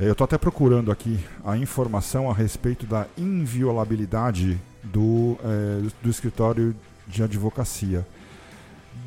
É, 0.00 0.06
eu 0.06 0.12
estou 0.12 0.24
até 0.24 0.38
procurando 0.38 0.92
aqui 0.92 1.18
a 1.44 1.56
informação 1.56 2.30
a 2.30 2.34
respeito 2.34 2.86
da 2.86 3.06
inviolabilidade 3.16 4.60
do, 4.84 5.36
é, 5.42 5.88
do 6.02 6.10
escritório 6.10 6.76
de 7.06 7.22
advocacia. 7.22 8.06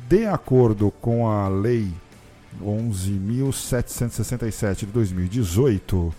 De 0.08 0.26
acordo 0.26 0.90
com 1.00 1.28
a 1.28 1.48
Lei 1.48 1.92
11.767 2.62 4.80
de 4.80 4.86
2018, 4.86 6.06
é, 6.06 6.10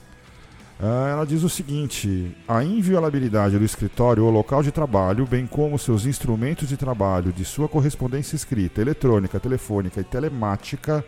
ela 0.79 1.25
diz 1.25 1.43
o 1.43 1.49
seguinte: 1.49 2.35
a 2.47 2.63
inviolabilidade 2.63 3.57
do 3.57 3.63
escritório 3.63 4.25
ou 4.25 4.31
local 4.31 4.61
de 4.61 4.71
trabalho, 4.71 5.25
bem 5.25 5.45
como 5.45 5.79
seus 5.79 6.05
instrumentos 6.05 6.67
de 6.67 6.75
trabalho 6.77 7.31
de 7.31 7.45
sua 7.45 7.69
correspondência 7.69 8.35
escrita, 8.35 8.81
eletrônica, 8.81 9.39
telefônica 9.39 10.01
e 10.01 10.03
telemática 10.03 11.03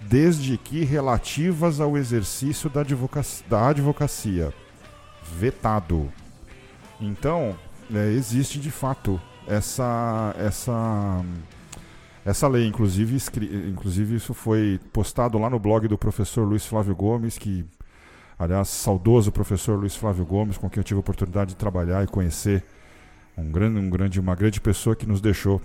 desde 0.00 0.56
que 0.56 0.84
relativas 0.84 1.80
ao 1.80 1.96
exercício 1.96 2.70
da 2.70 2.80
advocacia, 2.80 3.44
da 3.48 3.68
advocacia. 3.68 4.52
vetado. 5.38 6.10
Então, 7.00 7.56
é, 7.92 8.12
existe 8.12 8.58
de 8.58 8.70
fato 8.70 9.20
essa 9.46 10.34
essa 10.38 11.24
essa 12.24 12.46
lei, 12.46 12.66
inclusive, 12.66 13.16
inclusive 13.68 14.16
isso 14.16 14.34
foi 14.34 14.78
postado 14.92 15.38
lá 15.38 15.48
no 15.48 15.58
blog 15.58 15.88
do 15.88 15.96
professor 15.96 16.46
Luiz 16.46 16.66
Flávio 16.66 16.94
Gomes, 16.94 17.38
que 17.38 17.64
aliás, 18.38 18.68
saudoso 18.68 19.32
professor 19.32 19.78
Luiz 19.78 19.96
Flávio 19.96 20.24
Gomes, 20.24 20.56
com 20.56 20.68
quem 20.70 20.80
eu 20.80 20.84
tive 20.84 20.98
a 20.98 21.00
oportunidade 21.00 21.50
de 21.50 21.56
trabalhar 21.56 22.04
e 22.04 22.06
conhecer, 22.06 22.64
um 23.36 23.50
grande, 23.50 23.78
um 23.78 23.90
grande, 23.90 24.20
uma 24.20 24.34
grande 24.34 24.60
pessoa 24.60 24.94
que 24.94 25.06
nos 25.06 25.20
deixou 25.20 25.60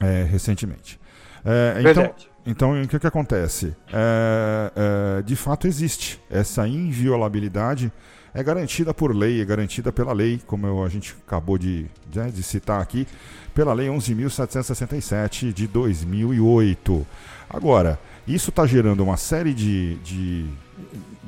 é, 0.00 0.22
recentemente. 0.22 0.98
É, 1.44 1.80
então, 1.80 2.14
então, 2.46 2.82
o 2.82 2.88
que, 2.88 2.98
que 2.98 3.06
acontece? 3.06 3.74
É, 3.92 4.72
é, 5.18 5.22
de 5.22 5.36
fato, 5.36 5.66
existe 5.66 6.20
essa 6.30 6.66
inviolabilidade, 6.66 7.92
é 8.34 8.42
garantida 8.42 8.92
por 8.92 9.14
lei, 9.14 9.40
é 9.40 9.44
garantida 9.44 9.90
pela 9.92 10.12
lei, 10.12 10.40
como 10.46 10.84
a 10.84 10.88
gente 10.88 11.16
acabou 11.26 11.56
de, 11.56 11.86
de, 12.10 12.18
né, 12.18 12.30
de 12.30 12.42
citar 12.42 12.80
aqui, 12.80 13.06
pela 13.54 13.72
Lei 13.72 13.88
11.767 13.88 15.52
de 15.52 15.66
2008. 15.66 17.06
Agora, 17.48 17.98
isso 18.28 18.50
está 18.50 18.66
gerando 18.66 19.02
uma 19.02 19.16
série 19.16 19.54
de, 19.54 19.94
de, 20.04 20.46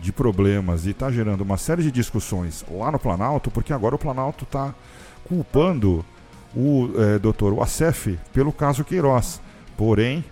de 0.01 0.13
problemas 0.13 0.87
e 0.87 0.91
está 0.91 1.11
gerando 1.11 1.43
uma 1.43 1.57
série 1.57 1.83
de 1.83 1.91
discussões 1.91 2.65
lá 2.71 2.91
no 2.91 2.99
Planalto, 2.99 3.51
porque 3.51 3.73
agora 3.73 3.95
o 3.95 3.99
Planalto 3.99 4.45
está 4.45 4.75
culpando 5.25 6.05
o 6.57 6.91
é, 6.97 7.19
doutor 7.19 7.53
Wassef 7.55 8.19
pelo 8.33 8.53
caso 8.53 8.85
Queiroz. 8.85 9.41
Porém, 9.77 10.25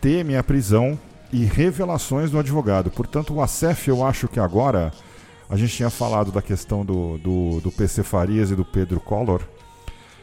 teme 0.00 0.36
a 0.36 0.42
prisão 0.42 0.98
e 1.32 1.44
revelações 1.44 2.30
do 2.30 2.38
advogado. 2.38 2.90
Portanto, 2.90 3.34
o 3.34 3.42
ACEF, 3.42 3.88
eu 3.88 4.04
acho 4.04 4.28
que 4.28 4.38
agora. 4.38 4.92
A 5.50 5.56
gente 5.56 5.76
tinha 5.76 5.90
falado 5.90 6.32
da 6.32 6.40
questão 6.40 6.84
do, 6.84 7.18
do, 7.18 7.60
do 7.60 7.70
PC 7.70 8.02
Farias 8.02 8.50
e 8.50 8.56
do 8.56 8.64
Pedro 8.64 8.98
Collor. 8.98 9.42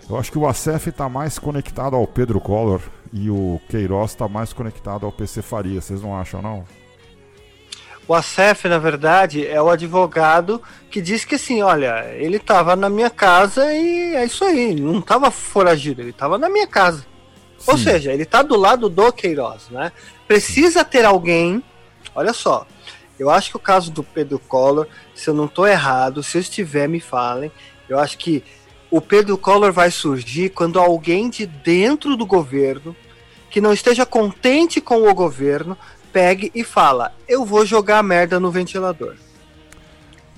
Eu 0.09 0.17
acho 0.17 0.31
que 0.31 0.37
o 0.37 0.47
ACEF 0.47 0.89
está 0.89 1.07
mais 1.07 1.37
conectado 1.37 1.95
ao 1.95 2.07
Pedro 2.07 2.41
Collor 2.41 2.81
e 3.13 3.29
o 3.29 3.61
Queiroz 3.69 4.11
está 4.11 4.27
mais 4.27 4.51
conectado 4.51 5.05
ao 5.05 5.11
PC 5.11 5.41
Farias. 5.41 5.85
Vocês 5.85 6.01
não 6.01 6.17
acham, 6.17 6.41
não? 6.41 6.63
O 8.11 8.13
ACEF, 8.13 8.67
na 8.67 8.77
verdade, 8.77 9.47
é 9.47 9.61
o 9.61 9.69
advogado 9.69 10.61
que 10.89 11.01
diz 11.01 11.23
que 11.23 11.35
assim, 11.35 11.61
olha, 11.61 12.13
ele 12.15 12.35
estava 12.35 12.75
na 12.75 12.89
minha 12.89 13.09
casa 13.09 13.73
e 13.73 14.13
é 14.13 14.25
isso 14.25 14.43
aí, 14.43 14.75
não 14.75 14.99
estava 14.99 15.31
foragido, 15.31 16.01
ele 16.01 16.09
estava 16.09 16.37
na 16.37 16.49
minha 16.49 16.67
casa. 16.67 17.05
Sim. 17.57 17.71
Ou 17.71 17.77
seja, 17.77 18.11
ele 18.11 18.23
está 18.23 18.41
do 18.41 18.57
lado 18.57 18.89
do 18.89 19.13
Queiroz, 19.13 19.69
né? 19.69 19.93
Precisa 20.27 20.83
ter 20.83 21.05
alguém. 21.05 21.63
Olha 22.13 22.33
só, 22.33 22.67
eu 23.17 23.29
acho 23.29 23.51
que 23.51 23.55
o 23.55 23.61
caso 23.61 23.89
do 23.89 24.03
Pedro 24.03 24.39
Collor, 24.39 24.87
se 25.15 25.29
eu 25.29 25.33
não 25.33 25.45
estou 25.45 25.65
errado, 25.65 26.21
se 26.21 26.37
eu 26.37 26.41
estiver, 26.41 26.89
me 26.89 26.99
falem. 26.99 27.49
Eu 27.87 27.97
acho 27.97 28.17
que 28.17 28.43
o 28.89 28.99
Pedro 28.99 29.37
Collor 29.37 29.71
vai 29.71 29.89
surgir 29.89 30.49
quando 30.49 30.81
alguém 30.81 31.29
de 31.29 31.45
dentro 31.45 32.17
do 32.17 32.25
governo, 32.25 32.93
que 33.49 33.61
não 33.61 33.71
esteja 33.71 34.05
contente 34.05 34.81
com 34.81 35.09
o 35.09 35.13
governo, 35.13 35.77
pegue 36.11 36.51
e 36.53 36.63
fala: 36.63 37.13
Eu 37.27 37.45
vou 37.45 37.65
jogar 37.65 38.03
merda 38.03 38.39
no 38.39 38.51
ventilador. 38.51 39.15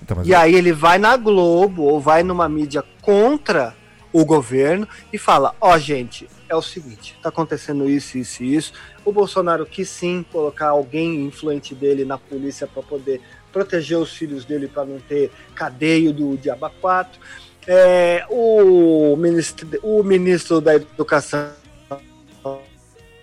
Então, 0.02 0.24
e 0.24 0.32
eu... 0.32 0.40
aí 0.40 0.56
ele 0.56 0.74
vai 0.74 0.98
na 0.98 1.16
Globo 1.16 1.84
ou 1.84 2.00
vai 2.00 2.24
numa 2.24 2.48
mídia 2.50 2.84
contra 3.02 3.76
o 4.12 4.24
governo 4.26 4.88
e 5.12 5.18
fala: 5.18 5.56
Ó, 5.60 5.74
oh, 5.74 5.78
gente, 5.80 6.28
é 6.48 6.56
o 6.56 6.62
seguinte, 6.62 7.18
tá 7.22 7.30
acontecendo 7.30 7.90
isso, 7.90 8.18
isso 8.18 8.44
e 8.44 8.56
isso. 8.56 8.74
O 9.04 9.12
Bolsonaro 9.12 9.66
quis 9.66 9.90
sim 9.90 10.26
colocar 10.32 10.70
alguém 10.70 11.26
influente 11.26 11.74
dele 11.74 12.06
na 12.06 12.18
polícia 12.18 12.68
para 12.68 12.84
poder 12.84 13.22
proteger 13.52 13.98
os 13.98 14.14
filhos 14.14 14.46
dele 14.46 14.68
para 14.68 14.86
não 14.86 15.00
ter 15.00 15.32
cadeio 15.56 16.14
do 16.14 16.38
Diaba 16.38 16.70
4. 16.70 17.20
É, 17.66 18.26
o, 18.30 19.16
ministro, 19.16 19.68
o 19.82 20.04
ministro 20.04 20.60
da 20.60 20.76
Educação 20.76 21.50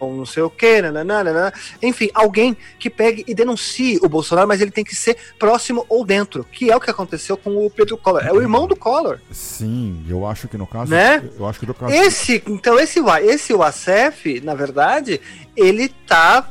não 0.00 0.26
sei 0.26 0.42
o 0.42 0.50
que, 0.50 0.80
nananana. 0.80 1.52
enfim, 1.82 2.10
alguém 2.14 2.56
que 2.78 2.88
pegue 2.88 3.24
e 3.26 3.34
denuncie 3.34 3.98
o 4.02 4.08
Bolsonaro, 4.08 4.48
mas 4.48 4.60
ele 4.60 4.70
tem 4.70 4.84
que 4.84 4.94
ser 4.94 5.16
próximo 5.38 5.84
ou 5.88 6.04
dentro, 6.04 6.44
que 6.44 6.70
é 6.70 6.76
o 6.76 6.80
que 6.80 6.90
aconteceu 6.90 7.36
com 7.36 7.66
o 7.66 7.70
Pedro 7.70 7.96
Collor. 7.96 8.24
É 8.24 8.32
o 8.32 8.40
irmão 8.40 8.66
do 8.66 8.76
Collor. 8.76 9.18
Sim, 9.30 10.04
eu 10.08 10.26
acho 10.26 10.48
que 10.48 10.56
no 10.56 10.66
caso, 10.66 10.90
né? 10.90 11.22
eu 11.38 11.46
acho 11.46 11.60
que 11.60 11.66
no 11.66 11.74
caso 11.74 11.92
esse, 11.92 12.42
então 12.46 12.78
esse 12.78 13.00
esse 13.22 13.52
o 13.52 13.62
ACF, 13.62 14.40
na 14.40 14.54
verdade, 14.54 15.20
ele 15.56 15.88
tá 15.88 16.48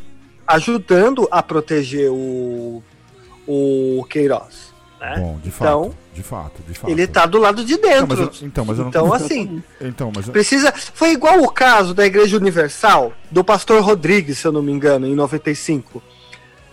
ajudando 0.47 1.27
a 1.31 1.41
proteger 1.41 2.09
o 2.11 2.83
o 3.47 4.05
Queiroz, 4.07 4.73
né? 4.99 5.15
Bom, 5.17 5.39
de 5.41 5.49
fato. 5.49 5.69
Então, 5.69 5.97
de 6.19 6.23
fato, 6.23 6.61
de 6.67 6.73
fato. 6.73 6.91
Ele 6.91 7.07
tá 7.07 7.25
do 7.25 7.37
lado 7.37 7.63
de 7.63 7.77
dentro. 7.77 8.01
Não, 8.01 8.07
mas 8.07 8.19
eu, 8.19 8.47
então, 8.47 8.65
mas 8.65 8.77
eu 8.77 8.83
não... 8.83 8.89
então 8.89 9.13
assim. 9.13 9.63
Então, 9.79 10.11
mas 10.13 10.27
eu... 10.27 10.33
Precisa. 10.33 10.73
Foi 10.93 11.11
igual 11.11 11.41
o 11.41 11.49
caso 11.49 11.93
da 11.93 12.05
Igreja 12.05 12.35
Universal, 12.35 13.13
do 13.31 13.41
pastor 13.41 13.81
Rodrigues, 13.81 14.39
se 14.39 14.45
eu 14.45 14.51
não 14.51 14.61
me 14.61 14.71
engano, 14.71 15.07
em 15.07 15.15
95. 15.15 16.03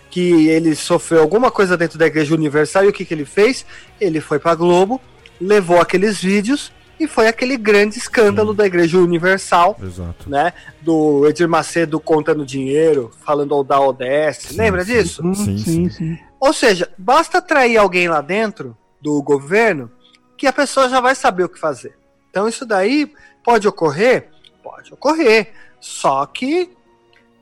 Que 0.09 0.49
ele 0.49 0.75
sofreu 0.75 1.21
alguma 1.21 1.49
coisa 1.49 1.77
dentro 1.77 1.97
da 1.97 2.07
Igreja 2.07 2.35
Universal 2.35 2.83
e 2.83 2.87
o 2.89 2.93
que, 2.93 3.05
que 3.05 3.13
ele 3.13 3.23
fez? 3.23 3.65
Ele 4.01 4.19
foi 4.19 4.37
pra 4.37 4.53
Globo, 4.53 4.99
levou 5.39 5.79
aqueles 5.79 6.21
vídeos 6.21 6.71
e 6.99 7.07
foi 7.07 7.27
aquele 7.27 7.55
grande 7.55 7.97
escândalo 7.97 8.51
Sim. 8.51 8.57
da 8.57 8.65
Igreja 8.65 8.97
Universal, 8.97 9.77
Exato. 9.81 10.29
né? 10.29 10.51
Do 10.81 11.25
Edir 11.29 11.47
Macedo 11.47 11.99
contando 12.01 12.45
dinheiro, 12.45 13.11
falando 13.23 13.63
da 13.63 13.79
ODS. 13.79 14.55
Lembra 14.57 14.83
sim. 14.83 14.93
disso? 14.93 15.21
Sim, 15.35 15.57
sim, 15.57 15.89
sim. 15.89 16.19
Ou 16.39 16.51
seja, 16.51 16.89
basta 16.97 17.37
atrair 17.37 17.77
alguém 17.77 18.09
lá 18.09 18.19
dentro 18.19 18.75
do 19.01 19.21
governo 19.21 19.91
que 20.37 20.47
a 20.47 20.53
pessoa 20.53 20.89
já 20.89 20.99
vai 20.99 21.15
saber 21.15 21.43
o 21.43 21.49
que 21.49 21.59
fazer. 21.59 21.97
Então 22.29 22.47
isso 22.47 22.65
daí 22.65 23.11
pode 23.43 23.67
ocorrer? 23.67 24.29
Pode 24.63 24.93
ocorrer. 24.93 25.53
Só 25.79 26.25
que 26.25 26.77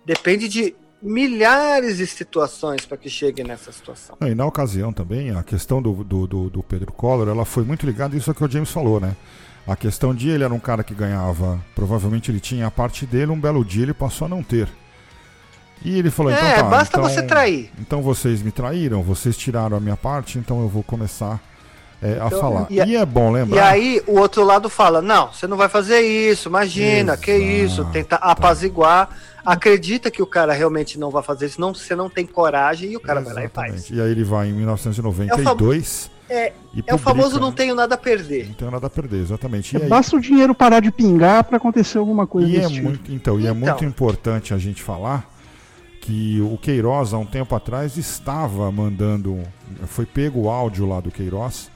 Depende 0.05 0.47
de 0.47 0.75
milhares 1.01 1.97
de 1.97 2.05
situações 2.05 2.85
para 2.85 2.95
que 2.95 3.09
chegue 3.09 3.43
nessa 3.43 3.71
situação. 3.71 4.15
E 4.21 4.35
na 4.35 4.45
ocasião 4.45 4.93
também, 4.93 5.31
a 5.31 5.43
questão 5.43 5.81
do, 5.81 6.03
do, 6.03 6.27
do, 6.27 6.49
do 6.49 6.63
Pedro 6.63 6.91
Collor, 6.93 7.27
ela 7.27 7.43
foi 7.43 7.63
muito 7.63 7.85
ligada 7.85 8.15
a 8.15 8.17
isso 8.17 8.33
que 8.33 8.43
o 8.43 8.49
James 8.49 8.69
falou, 8.69 8.99
né? 8.99 9.15
A 9.67 9.75
questão 9.75 10.13
de 10.13 10.29
ele 10.29 10.43
era 10.43 10.53
um 10.53 10.59
cara 10.59 10.83
que 10.83 10.93
ganhava, 10.93 11.59
provavelmente 11.73 12.29
ele 12.29 12.39
tinha 12.39 12.67
a 12.67 12.71
parte 12.71 13.05
dele, 13.05 13.31
um 13.31 13.39
belo 13.39 13.65
dia 13.65 13.81
ele 13.81 13.95
passou 13.95 14.27
a 14.27 14.29
não 14.29 14.43
ter. 14.43 14.69
E 15.83 15.99
ele 15.99 16.09
falou, 16.09 16.31
então 16.31 16.45
é, 16.45 16.55
tá, 16.55 16.63
basta 16.63 16.97
então, 16.97 17.09
você 17.09 17.21
trair. 17.23 17.71
Então 17.79 18.01
vocês 18.01 18.41
me 18.41 18.51
traíram, 18.51 19.03
vocês 19.03 19.37
tiraram 19.37 19.77
a 19.77 19.79
minha 19.79 19.97
parte, 19.97 20.37
então 20.39 20.61
eu 20.61 20.67
vou 20.67 20.81
começar 20.81 21.39
é, 22.01 22.19
a 22.19 22.27
então, 22.27 22.39
falar. 22.39 22.67
E, 22.69 22.75
e, 22.75 22.95
é 22.95 23.05
bom 23.05 23.31
lembrar. 23.31 23.55
E 23.55 23.59
aí 23.59 24.01
o 24.05 24.19
outro 24.19 24.43
lado 24.43 24.69
fala: 24.69 25.01
não, 25.01 25.31
você 25.31 25.47
não 25.47 25.57
vai 25.57 25.69
fazer 25.69 26.01
isso, 26.01 26.49
imagina, 26.49 27.13
Exato. 27.13 27.21
que 27.21 27.31
isso, 27.35 27.85
tenta 27.85 28.15
apaziguar. 28.17 29.09
Acredita 29.45 30.09
que 30.09 30.23
o 30.23 30.25
cara 30.25 30.53
realmente 30.53 30.97
não 30.97 31.11
vai 31.11 31.21
fazer 31.21 31.45
isso, 31.45 31.61
não, 31.61 31.73
você 31.73 31.95
não 31.95 32.09
tem 32.09 32.25
coragem 32.25 32.91
e 32.91 32.97
o 32.97 32.99
cara 32.99 33.21
Exatamente. 33.21 33.53
vai 33.53 33.67
lá 33.67 33.69
e 33.69 33.71
faz. 33.71 33.89
E 33.91 34.01
aí 34.01 34.11
ele 34.11 34.23
vai 34.23 34.49
em 34.49 34.53
1992. 34.53 36.09
É, 36.27 36.51
o, 36.73 36.79
é, 36.79 36.83
é 36.87 36.95
o 36.95 36.97
famoso 36.97 37.39
não 37.39 37.51
tenho 37.51 37.75
nada 37.75 37.93
a 37.93 37.97
perder. 37.97 38.47
Não 38.47 38.55
tenho 38.55 38.71
nada 38.71 38.87
a 38.87 38.89
perder, 38.89 39.21
exatamente. 39.21 39.75
É, 39.77 39.79
basta 39.87 40.15
o 40.15 40.19
dinheiro 40.19 40.55
parar 40.55 40.79
de 40.79 40.91
pingar 40.91 41.43
para 41.43 41.57
acontecer 41.57 41.99
alguma 41.99 42.25
coisa 42.25 42.47
e 42.47 42.57
é 42.57 42.67
tipo. 42.67 42.83
muito, 42.83 43.11
então, 43.11 43.39
E 43.39 43.45
é 43.45 43.53
muito 43.53 43.69
então. 43.69 43.87
importante 43.87 44.51
a 44.51 44.57
gente 44.57 44.81
falar 44.81 45.34
que 46.05 46.39
o 46.41 46.57
Queiroz, 46.57 47.13
há 47.13 47.17
um 47.17 47.25
tempo 47.25 47.55
atrás, 47.55 47.97
estava 47.97 48.71
mandando. 48.71 49.41
Foi 49.87 50.05
pego 50.05 50.41
o 50.41 50.49
áudio 50.49 50.87
lá 50.87 50.99
do 50.99 51.09
Queiroz 51.09 51.71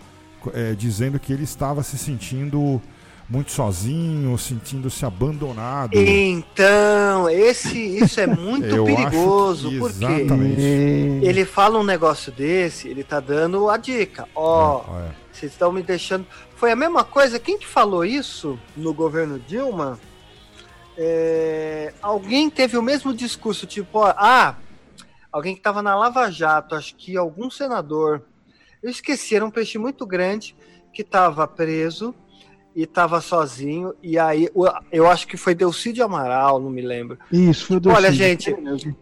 é, 0.53 0.73
dizendo 0.73 1.19
que 1.19 1.33
ele 1.33 1.43
estava 1.43 1.81
se 1.83 1.97
sentindo 1.97 2.81
muito 3.27 3.51
sozinho, 3.51 4.37
sentindo-se 4.37 5.05
abandonado. 5.05 5.91
Então, 5.95 7.29
esse, 7.29 7.77
isso 7.77 8.19
é 8.19 8.25
muito 8.27 8.83
perigoso, 8.83 9.71
porque 9.77 10.05
ele 11.21 11.45
fala 11.45 11.79
um 11.79 11.83
negócio 11.83 12.31
desse, 12.31 12.87
ele 12.87 13.03
tá 13.03 13.19
dando 13.19 13.69
a 13.69 13.77
dica. 13.77 14.27
Ó, 14.33 14.83
oh, 14.87 14.99
é. 14.99 15.11
vocês 15.31 15.51
estão 15.51 15.71
me 15.71 15.83
deixando. 15.83 16.25
Foi 16.55 16.71
a 16.71 16.75
mesma 16.75 17.03
coisa, 17.03 17.39
quem 17.39 17.57
que 17.57 17.67
falou 17.67 18.03
isso 18.03 18.59
no 18.75 18.93
governo 18.93 19.39
Dilma? 19.39 19.99
É... 21.01 21.93
alguém 22.01 22.49
teve 22.49 22.77
o 22.77 22.83
mesmo 22.83 23.13
discurso, 23.13 23.65
tipo, 23.65 23.99
ó, 23.99 24.13
ah, 24.17 24.57
alguém 25.31 25.53
que 25.53 25.61
estava 25.61 25.81
na 25.81 25.95
Lava 25.95 26.29
Jato, 26.29 26.75
acho 26.75 26.93
que 26.95 27.15
algum 27.15 27.49
senador 27.49 28.21
eu 28.81 28.89
esqueci, 28.89 29.35
era 29.35 29.45
um 29.45 29.51
peixe 29.51 29.77
muito 29.77 30.05
grande 30.05 30.55
que 30.93 31.01
estava 31.01 31.45
preso 31.47 32.15
e 32.75 32.83
estava 32.83 33.19
sozinho. 33.19 33.93
E 34.01 34.17
aí, 34.17 34.49
eu 34.91 35.07
acho 35.07 35.27
que 35.27 35.35
foi 35.35 35.53
Delcídio 35.53 36.03
Amaral, 36.03 36.59
não 36.59 36.69
me 36.69 36.81
lembro. 36.81 37.17
Isso, 37.31 37.67
foi 37.67 37.77
tipo, 37.77 37.89
Olha, 37.89 38.11
gente, 38.11 38.55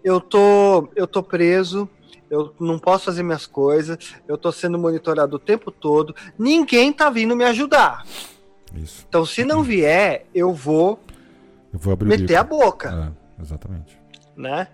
eu 0.03 0.19
tô, 0.19 0.89
eu 0.95 1.05
tô 1.05 1.21
preso. 1.21 1.87
Eu 2.29 2.53
não 2.59 2.77
posso 2.77 3.05
fazer 3.05 3.23
minhas 3.23 3.45
coisas. 3.45 3.97
Eu 4.27 4.37
tô 4.37 4.51
sendo 4.51 4.77
monitorado 4.77 5.35
o 5.37 5.39
tempo 5.39 5.71
todo. 5.71 6.13
Ninguém 6.37 6.91
tá 6.91 7.09
vindo 7.09 7.35
me 7.35 7.45
ajudar. 7.45 8.05
Isso. 8.75 9.05
Então, 9.07 9.25
se 9.25 9.45
não 9.45 9.63
vier, 9.63 10.25
eu 10.35 10.53
vou, 10.53 10.99
eu 11.73 11.79
vou 11.79 11.97
meter 12.01 12.35
a 12.35 12.43
boca. 12.43 13.13
É, 13.37 13.41
exatamente. 13.41 13.99
Né? 14.35 14.67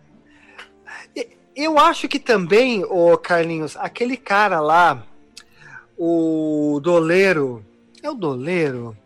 Eu 1.55 1.77
acho 1.77 2.07
que 2.07 2.19
também, 2.19 2.83
o 2.83 3.17
Carlinhos, 3.17 3.77
aquele 3.77 4.17
cara 4.17 4.59
lá, 4.59 5.05
o 5.97 6.79
Doleiro. 6.81 7.63
É 8.01 8.09
o 8.09 8.15
Doleiro? 8.15 8.97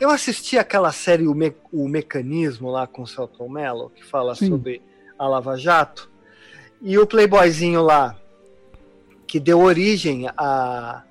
Eu 0.00 0.10
assisti 0.10 0.58
aquela 0.58 0.92
série 0.92 1.26
O, 1.26 1.34
Me 1.34 1.54
o 1.72 1.88
Mecanismo 1.88 2.70
lá 2.70 2.86
com 2.86 3.02
o 3.02 3.06
Celton 3.06 3.48
Mello, 3.48 3.90
que 3.90 4.04
fala 4.04 4.34
Sim. 4.34 4.48
sobre 4.48 4.82
a 5.18 5.26
Lava 5.26 5.56
Jato. 5.56 6.10
E 6.80 6.98
o 6.98 7.06
Playboyzinho 7.06 7.82
lá, 7.82 8.16
que 9.26 9.38
deu 9.40 9.60
origem 9.60 10.28
a, 10.36 11.02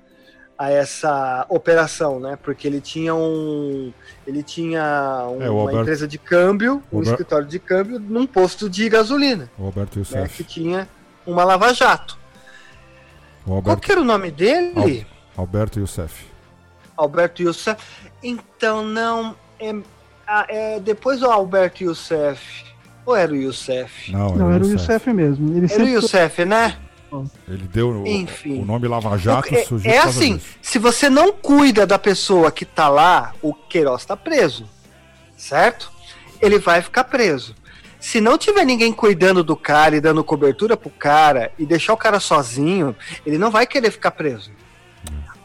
a 0.60 0.70
essa 0.70 1.46
operação, 1.48 2.20
né? 2.20 2.36
Porque 2.36 2.68
ele 2.68 2.82
tinha 2.82 3.14
um, 3.14 3.90
ele 4.26 4.42
tinha 4.42 5.26
um, 5.26 5.42
é, 5.42 5.48
uma 5.48 5.72
empresa 5.72 6.06
de 6.06 6.18
câmbio, 6.18 6.82
um 6.92 6.98
Albert, 6.98 7.12
escritório 7.12 7.46
de 7.46 7.58
câmbio 7.58 7.98
num 7.98 8.26
posto 8.26 8.68
de 8.68 8.86
gasolina. 8.86 9.50
O 9.58 9.64
Alberto 9.64 9.98
Youssef. 9.98 10.20
Né? 10.20 10.28
Que 10.28 10.44
tinha 10.44 10.86
uma 11.26 11.44
lava 11.44 11.72
jato. 11.72 12.18
O 13.46 13.54
Alberto, 13.54 13.64
Qual 13.64 13.76
que 13.78 13.90
era 13.90 14.02
o 14.02 14.04
nome 14.04 14.30
dele? 14.30 15.06
Al, 15.34 15.44
Alberto 15.44 15.80
Youssef. 15.80 16.26
Alberto 16.94 17.42
Youssef. 17.42 17.82
Então 18.22 18.84
não 18.84 19.34
é, 19.58 19.74
é 20.74 20.78
depois 20.78 21.22
o 21.22 21.30
Alberto 21.30 21.84
Youssef. 21.84 22.66
Ou 23.06 23.16
era 23.16 23.32
o 23.32 23.34
Youssef? 23.34 24.12
Não, 24.12 24.26
era, 24.26 24.36
não, 24.36 24.52
era 24.52 24.62
o 24.62 24.68
Youssef 24.68 25.10
mesmo. 25.10 25.56
Ele 25.56 25.72
era 25.72 25.84
o 25.84 25.88
Youssef, 25.88 26.44
né? 26.44 26.76
Ele 27.48 27.66
deu 27.66 27.90
o, 27.90 28.06
Enfim. 28.06 28.60
o 28.60 28.64
nome 28.64 28.86
Lava 28.86 29.16
Jato 29.18 29.54
é. 29.54 29.64
É 29.84 29.98
assim, 29.98 30.36
disso. 30.36 30.58
se 30.62 30.78
você 30.78 31.10
não 31.10 31.32
cuida 31.32 31.86
da 31.86 31.98
pessoa 31.98 32.50
que 32.52 32.64
tá 32.64 32.88
lá, 32.88 33.34
o 33.42 33.52
Queiroz 33.52 34.04
tá 34.04 34.16
preso. 34.16 34.64
Certo? 35.36 35.90
Ele 36.40 36.58
vai 36.58 36.82
ficar 36.82 37.04
preso. 37.04 37.54
Se 37.98 38.20
não 38.20 38.38
tiver 38.38 38.64
ninguém 38.64 38.92
cuidando 38.92 39.44
do 39.44 39.54
cara 39.54 39.96
e 39.96 40.00
dando 40.00 40.24
cobertura 40.24 40.76
pro 40.76 40.88
cara 40.88 41.52
e 41.58 41.66
deixar 41.66 41.92
o 41.92 41.98
cara 41.98 42.18
sozinho, 42.18 42.96
ele 43.26 43.36
não 43.36 43.50
vai 43.50 43.66
querer 43.66 43.90
ficar 43.90 44.12
preso. 44.12 44.50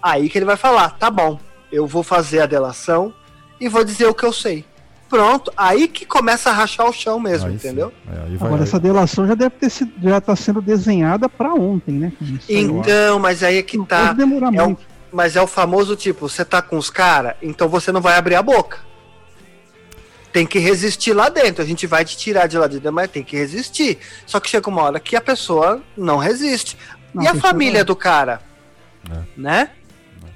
Aí 0.02 0.30
que 0.30 0.38
ele 0.38 0.46
vai 0.46 0.56
falar: 0.56 0.92
tá 0.92 1.10
bom, 1.10 1.40
eu 1.72 1.86
vou 1.86 2.04
fazer 2.04 2.42
a 2.42 2.46
delação 2.46 3.14
e 3.60 3.68
vou 3.68 3.84
dizer 3.84 4.06
o 4.06 4.14
que 4.14 4.26
eu 4.26 4.32
sei. 4.32 4.66
Pronto, 5.10 5.52
aí 5.56 5.88
que 5.88 6.06
começa 6.06 6.50
a 6.50 6.54
rachar 6.54 6.88
o 6.88 6.94
chão 6.94 7.20
mesmo, 7.20 7.48
aí 7.48 7.54
entendeu? 7.54 7.94
É, 8.12 8.38
vai, 8.38 8.48
Agora 8.48 8.64
essa 8.64 8.80
delação 8.80 9.28
já 9.28 9.36
deve 9.36 9.52
ter 9.52 9.70
sido, 9.70 9.92
já 10.02 10.20
tá 10.20 10.36
sendo 10.36 10.62
desenhada 10.62 11.30
para 11.30 11.54
ontem, 11.54 11.94
né? 11.94 12.14
Então, 12.50 13.20
mas 13.20 13.44
aí 13.44 13.58
é 13.58 13.64
que 13.64 13.78
não 13.78 13.86
tá. 13.86 14.14
Demorar 14.14 14.48
é 14.48 14.66
muito. 14.66 14.82
O, 14.82 15.16
mas 15.16 15.36
é 15.36 15.42
o 15.42 15.48
famoso 15.48 15.96
tipo, 15.96 16.28
você 16.28 16.44
tá 16.44 16.62
com 16.62 16.78
os 16.78 16.90
caras, 16.90 17.36
então 17.42 17.70
você 17.70 17.92
não 17.92 18.02
vai 18.02 18.16
abrir 18.18 18.36
a 18.36 18.42
boca. 18.42 18.80
Tem 20.34 20.46
que 20.46 20.60
resistir 20.60 21.14
lá 21.14 21.30
dentro. 21.30 21.64
A 21.64 21.66
gente 21.66 21.88
vai 21.88 22.04
te 22.04 22.18
tirar 22.18 22.48
de 22.48 22.58
lá 22.58 22.68
de 22.68 22.80
dentro, 22.80 22.92
mas 22.92 23.10
tem 23.10 23.24
que 23.24 23.38
resistir. 23.38 24.00
Só 24.26 24.38
que 24.38 24.50
chega 24.50 24.70
uma 24.70 24.82
hora 24.82 25.00
que 25.00 25.16
a 25.16 25.22
pessoa 25.22 25.82
não 25.96 26.18
resiste. 26.18 26.78
Não, 27.14 27.24
e 27.24 27.28
a 27.28 27.36
família 27.36 27.80
não. 27.80 27.86
do 27.86 27.96
cara? 27.96 28.42
É. 29.10 29.20
Né? 29.38 29.70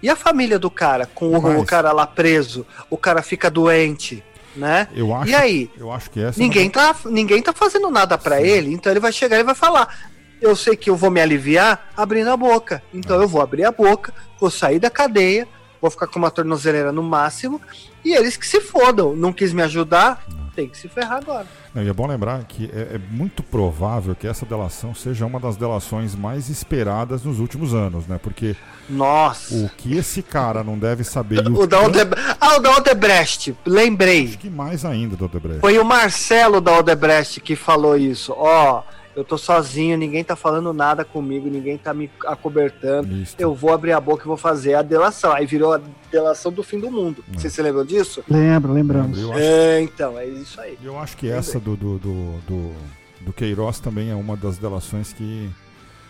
E 0.02 0.10
a 0.10 0.16
família 0.16 0.58
do 0.58 0.72
cara, 0.72 1.06
com 1.06 1.38
o, 1.38 1.60
o, 1.60 1.66
cara 1.66 1.92
lá 1.92 2.08
preso, 2.08 2.66
o 2.90 2.96
cara 2.96 3.22
fica 3.22 3.50
doente, 3.50 4.24
né? 4.56 4.88
Eu 4.94 5.14
acho, 5.14 5.32
e 5.32 5.36
aí? 5.36 5.70
Eu 5.78 5.92
acho 5.92 6.10
que 6.10 6.20
essa 6.20 6.40
ninguém, 6.40 6.70
tá, 6.70 6.96
ninguém 7.06 7.42
tá 7.42 7.54
fazendo 7.54 7.90
nada 7.90 8.18
para 8.18 8.42
ele, 8.42 8.74
então 8.74 8.92
ele 8.92 9.00
vai 9.00 9.12
chegar 9.12 9.40
e 9.40 9.44
vai 9.44 9.56
falar: 9.56 10.10
Eu 10.42 10.56
sei 10.56 10.76
que 10.76 10.90
eu 10.90 10.96
vou 10.96 11.12
me 11.12 11.22
aliviar 11.22 11.92
abrindo 11.96 12.30
a 12.30 12.38
boca. 12.38 12.82
Então 12.94 13.20
é. 13.20 13.24
eu 13.24 13.28
vou 13.28 13.42
abrir 13.42 13.66
a 13.66 13.72
boca, 13.72 14.14
vou 14.40 14.50
sair 14.50 14.80
da 14.80 14.90
cadeia, 14.90 15.48
vou 15.82 15.92
ficar 15.92 16.08
com 16.08 16.20
uma 16.20 16.32
tornozeleira 16.32 16.92
no 16.92 17.04
máximo, 17.04 17.62
e 18.04 18.14
eles 18.14 18.38
que 18.38 18.48
se 18.48 18.60
fodam. 18.60 19.16
Não 19.16 19.32
quis 19.34 19.54
me 19.54 19.62
ajudar, 19.62 20.26
tem 20.60 20.68
que 20.68 20.78
se 20.78 20.90
ferrar 20.90 21.20
agora. 21.20 21.48
Não, 21.74 21.82
e 21.82 21.88
é 21.88 21.94
bom 21.94 22.06
lembrar 22.06 22.44
que 22.44 22.70
é, 22.74 22.96
é, 22.96 23.00
muito 23.12 23.42
provável 23.42 24.14
que 24.14 24.28
essa 24.28 24.46
delação 24.46 24.94
seja 24.94 25.26
uma 25.26 25.40
das 25.40 25.56
delações 25.56 26.16
mais 26.16 26.50
esperadas 26.50 27.24
nos 27.24 27.40
últimos 27.40 27.74
anos, 27.74 28.06
né? 28.08 28.20
Porque 28.22 28.58
nossa. 28.90 29.56
O 29.56 29.70
que 29.70 29.96
esse 29.96 30.22
cara 30.22 30.62
não 30.62 30.78
deve 30.78 31.06
saber. 31.06 31.48
o, 31.48 31.62
o 31.64 31.68
da 31.68 31.78
Ah, 32.42 32.58
o 32.58 32.60
da 32.60 32.76
Odebrecht, 32.76 33.56
lembrei. 33.66 34.26
Acho 34.26 34.38
que 34.38 34.50
mais 34.50 34.84
ainda 34.84 35.16
do 35.16 35.26
Odebrecht. 35.26 35.62
Foi 35.62 35.80
o 35.80 35.86
Marcelo 35.86 36.60
da 36.60 36.78
Odebrecht 36.78 37.40
que 37.40 37.56
falou 37.56 37.96
isso. 37.96 38.34
Ó, 38.36 38.84
eu 39.20 39.26
tô 39.26 39.38
sozinho, 39.38 39.98
ninguém 39.98 40.24
tá 40.24 40.34
falando 40.34 40.72
nada 40.72 41.04
comigo, 41.04 41.50
ninguém 41.50 41.78
tá 41.78 41.94
me 41.94 42.10
acobertando. 42.26 43.14
Isso. 43.14 43.36
Eu 43.38 43.54
vou 43.54 43.74
abrir 43.74 43.92
a 43.92 44.00
boca 44.00 44.24
e 44.24 44.28
vou 44.28 44.38
fazer 44.38 44.76
a 44.76 44.82
delação. 44.82 45.34
Aí 45.34 45.46
virou 45.46 45.74
a 45.74 45.82
delação 46.10 46.52
do 46.54 46.64
fim 46.64 46.80
do 46.80 46.90
mundo. 46.90 47.24
É. 47.34 47.38
Você 47.38 47.50
se 47.50 47.62
lembra 47.62 47.84
disso? 47.84 48.24
Lembro, 48.30 48.72
lembramos. 48.72 49.20
É, 49.36 49.82
então, 49.82 50.18
é 50.18 50.26
isso 50.26 50.60
aí. 50.62 50.78
Eu 50.82 50.98
acho 50.98 51.18
que 51.18 51.26
Lembrei. 51.26 51.40
essa 51.40 51.60
do, 51.60 51.76
do, 51.76 52.00
do, 52.00 52.40
do, 52.48 52.74
do 53.22 53.34
Queiroz 53.34 53.82
também 53.82 54.10
é 54.10 54.16
uma 54.16 54.38
das 54.38 54.58
delações 54.58 55.12
que. 55.12 55.50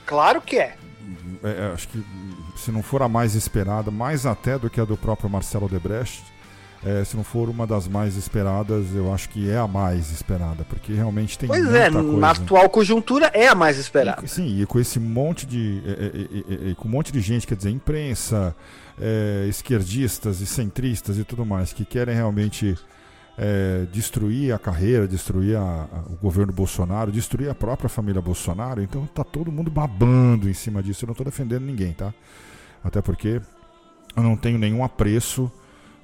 Claro 0.06 0.40
que 0.40 0.58
é. 0.58 0.76
É, 1.44 1.50
é, 1.50 1.72
acho 1.74 1.88
que 1.88 2.04
se 2.56 2.72
não 2.72 2.84
for 2.84 3.02
a 3.02 3.10
mais 3.10 3.34
esperada, 3.34 3.90
mais 3.90 4.28
até 4.28 4.60
do 4.60 4.70
que 4.70 4.80
a 4.80 4.86
do 4.86 4.96
próprio 4.96 5.30
Marcelo 5.30 5.68
Debrecht, 5.68 6.24
é, 6.86 7.04
se 7.04 7.18
não 7.18 7.24
for 7.24 7.50
uma 7.50 7.68
das 7.68 7.88
mais 7.88 8.16
esperadas, 8.16 8.94
eu 8.96 9.14
acho 9.14 9.30
que 9.30 9.50
é 9.50 9.58
a 9.58 9.68
mais 9.68 10.12
esperada, 10.12 10.64
porque 10.64 10.94
realmente 10.94 11.38
tem 11.38 11.48
Pois 11.48 11.74
é, 11.74 11.92
coisa. 11.92 12.18
na 12.18 12.32
atual 12.32 12.70
conjuntura 12.70 13.28
é 13.34 13.48
a 13.48 13.56
mais 13.56 13.78
esperada. 13.78 14.24
E, 14.24 14.28
sim, 14.28 14.62
e 14.62 14.66
com 14.66 14.80
esse 14.80 15.00
monte 15.00 15.46
de. 15.46 15.82
É, 15.86 16.72
é, 16.72 16.76
com 16.76 16.88
um 16.88 16.92
monte 16.92 17.12
de 17.12 17.20
gente, 17.20 17.46
quer 17.46 17.56
dizer, 17.56 17.70
imprensa, 17.70 18.56
esquerdistas 19.48 20.42
e 20.42 20.46
centristas 20.46 21.18
e 21.18 21.24
tudo 21.24 21.46
mais, 21.46 21.72
que 21.74 21.86
querem 21.86 22.14
realmente 22.16 22.78
é, 23.40 23.86
destruir 23.92 24.54
a 24.54 24.60
carreira, 24.60 25.08
destruir 25.08 25.56
a, 25.56 25.62
a, 25.62 26.00
o 26.12 26.18
governo 26.22 26.52
Bolsonaro, 26.52 27.10
destruir 27.10 27.50
a 27.50 27.56
própria 27.56 27.88
família 27.88 28.22
Bolsonaro. 28.22 28.82
Então 28.82 29.06
tá 29.08 29.24
todo 29.24 29.50
mundo 29.50 29.72
babando 29.72 30.50
em 30.50 30.54
cima 30.54 30.84
disso. 30.84 31.06
Eu 31.06 31.08
não 31.08 31.14
estou 31.14 31.26
defendendo 31.26 31.64
ninguém, 31.64 31.94
tá? 31.94 32.14
Até 32.84 33.02
porque 33.02 33.42
eu 34.16 34.24
não 34.24 34.36
tenho 34.36 34.58
nenhum 34.58 34.84
apreço 34.84 35.50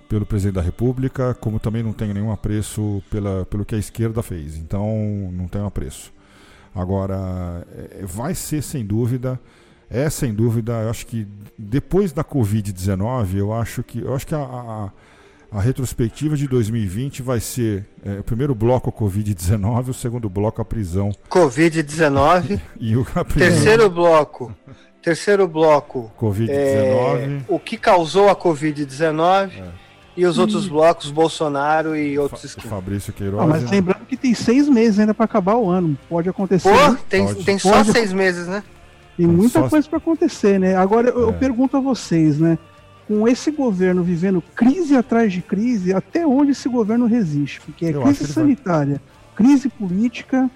pelo 0.08 0.26
presidente 0.26 0.56
da 0.56 0.62
República, 0.62 1.34
como 1.36 1.60
também 1.60 1.84
não 1.84 1.94
tenho 1.94 2.14
nenhum 2.14 2.32
apreço 2.32 3.02
pela, 3.10 3.46
pelo 3.46 3.66
que 3.66 3.76
a 3.76 3.78
esquerda 3.78 4.22
fez. 4.22 4.58
Então, 4.58 4.88
não 5.32 5.48
tenho 5.48 5.66
apreço. 5.66 6.14
Agora, 6.74 7.66
é, 7.74 8.06
vai 8.06 8.36
ser 8.36 8.62
sem 8.62 8.86
dúvida, 8.86 9.40
é 9.90 10.10
sem 10.10 10.34
dúvida, 10.34 10.74
eu 10.74 10.90
acho 10.90 11.08
que 11.08 11.26
depois 11.58 12.12
da 12.12 12.24
Covid-19, 12.24 13.36
eu 13.36 13.54
acho 13.54 13.82
que, 13.82 14.02
eu 14.02 14.14
acho 14.14 14.28
que 14.28 14.36
a, 14.36 14.40
a, 14.40 14.92
a 15.52 15.62
retrospectiva 15.62 16.36
de 16.36 16.48
2020 16.48 17.22
vai 17.22 17.40
ser 17.40 17.86
é, 18.04 18.20
o 18.20 18.24
primeiro 18.24 18.54
bloco 18.54 18.90
a 18.90 18.94
Covid-19, 18.94 19.90
o 19.90 19.94
segundo 19.94 20.30
bloco 20.30 20.62
a 20.62 20.66
prisão. 20.66 21.12
Covid-19. 21.30 22.60
e 22.78 22.98
o 22.98 23.06
terceiro 23.34 23.90
bloco. 23.90 24.54
Terceiro 25.02 25.48
bloco. 25.48 26.12
Covid-19. 26.20 26.50
É, 26.50 27.42
o 27.48 27.60
que 27.60 27.78
causou 27.78 28.28
a 28.28 28.36
Covid-19. 28.36 29.52
É 29.54 29.85
e 30.18 30.26
os 30.26 30.38
outros 30.38 30.68
blocos, 30.68 31.12
Bolsonaro 31.12 31.96
e 31.96 32.18
outros 32.18 32.54
Fa 32.54 32.62
Fabrício 32.62 33.12
Queiroz. 33.12 33.44
Ah, 33.44 33.48
mas 33.48 33.64
né? 33.64 33.70
lembrando 33.72 34.06
que 34.06 34.16
tem 34.16 34.34
seis 34.34 34.70
meses 34.70 35.00
ainda 35.00 35.14
para 35.14 35.26
acabar 35.26 35.56
o 35.56 35.70
ano. 35.70 35.98
Pode 36.08 36.30
acontecer. 36.30 36.70
Pô, 36.70 36.92
né? 36.92 36.98
tem, 37.10 37.26
Pode. 37.26 37.44
tem 37.44 37.60
só 37.60 37.72
Pode. 37.72 37.92
seis 37.92 38.14
meses, 38.14 38.48
né? 38.48 38.64
Tem 39.18 39.28
muita 39.28 39.62
só... 39.62 39.70
coisa 39.70 39.88
para 39.88 39.98
acontecer, 39.98 40.60
né? 40.60 40.76
Agora 40.76 41.10
eu, 41.10 41.20
é. 41.20 41.24
eu 41.30 41.34
pergunto 41.34 41.76
a 41.76 41.80
vocês, 41.80 42.40
né? 42.40 42.58
Com 43.08 43.28
esse 43.28 43.52
governo 43.52 44.04
vivendo 44.04 44.42
crise 44.56 44.96
atrás 44.96 45.32
de 45.32 45.42
crise, 45.42 45.94
até 45.94 46.26
onde 46.26 46.52
esse 46.52 46.68
governo 46.70 47.06
resiste? 47.06 47.62
Porque 47.62 47.86
é 47.86 47.90
eu 47.92 48.02
crise 48.02 48.26
sanitária, 48.28 49.02
vai... 49.36 49.48
crise 49.48 49.70
política, 49.70 50.50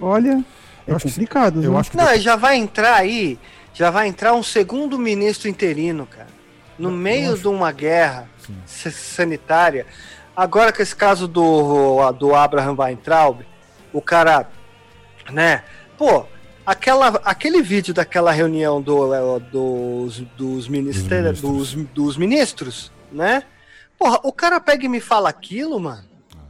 olha, 0.00 0.44
é 0.86 0.92
complicado. 0.92 1.60
Que, 1.60 1.66
eu 1.66 1.72
né? 1.72 1.78
acho 1.78 1.90
que 1.90 1.96
Não, 1.96 2.18
já 2.18 2.36
vai 2.36 2.56
entrar 2.56 2.96
aí, 2.96 3.38
já 3.72 3.90
vai 3.90 4.08
entrar 4.08 4.34
um 4.34 4.42
segundo 4.42 4.98
ministro 4.98 5.48
interino, 5.48 6.06
cara. 6.06 6.28
No 6.78 6.90
eu 6.90 6.92
meio 6.92 7.32
acho... 7.32 7.42
de 7.42 7.48
uma 7.48 7.72
guerra. 7.72 8.28
Sanitária. 8.66 9.86
Agora 10.36 10.72
com 10.72 10.82
esse 10.82 10.94
caso 10.94 11.26
do, 11.26 12.12
do 12.12 12.34
Abraham 12.34 12.76
Weintraub, 12.78 13.40
o 13.92 14.02
cara, 14.02 14.48
né? 15.30 15.64
Pô, 15.96 16.26
aquela, 16.66 17.08
aquele 17.24 17.62
vídeo 17.62 17.94
daquela 17.94 18.32
reunião 18.32 18.82
do, 18.82 19.14
é, 19.14 19.40
dos, 19.40 20.20
dos, 20.36 20.68
dos, 20.68 21.74
dos 21.74 22.16
ministros, 22.16 22.92
né? 23.10 23.44
Porra, 23.98 24.20
o 24.22 24.32
cara 24.32 24.60
pega 24.60 24.84
e 24.84 24.88
me 24.88 25.00
fala 25.00 25.30
aquilo, 25.30 25.80
mano. 25.80 26.04
Ah. 26.34 26.48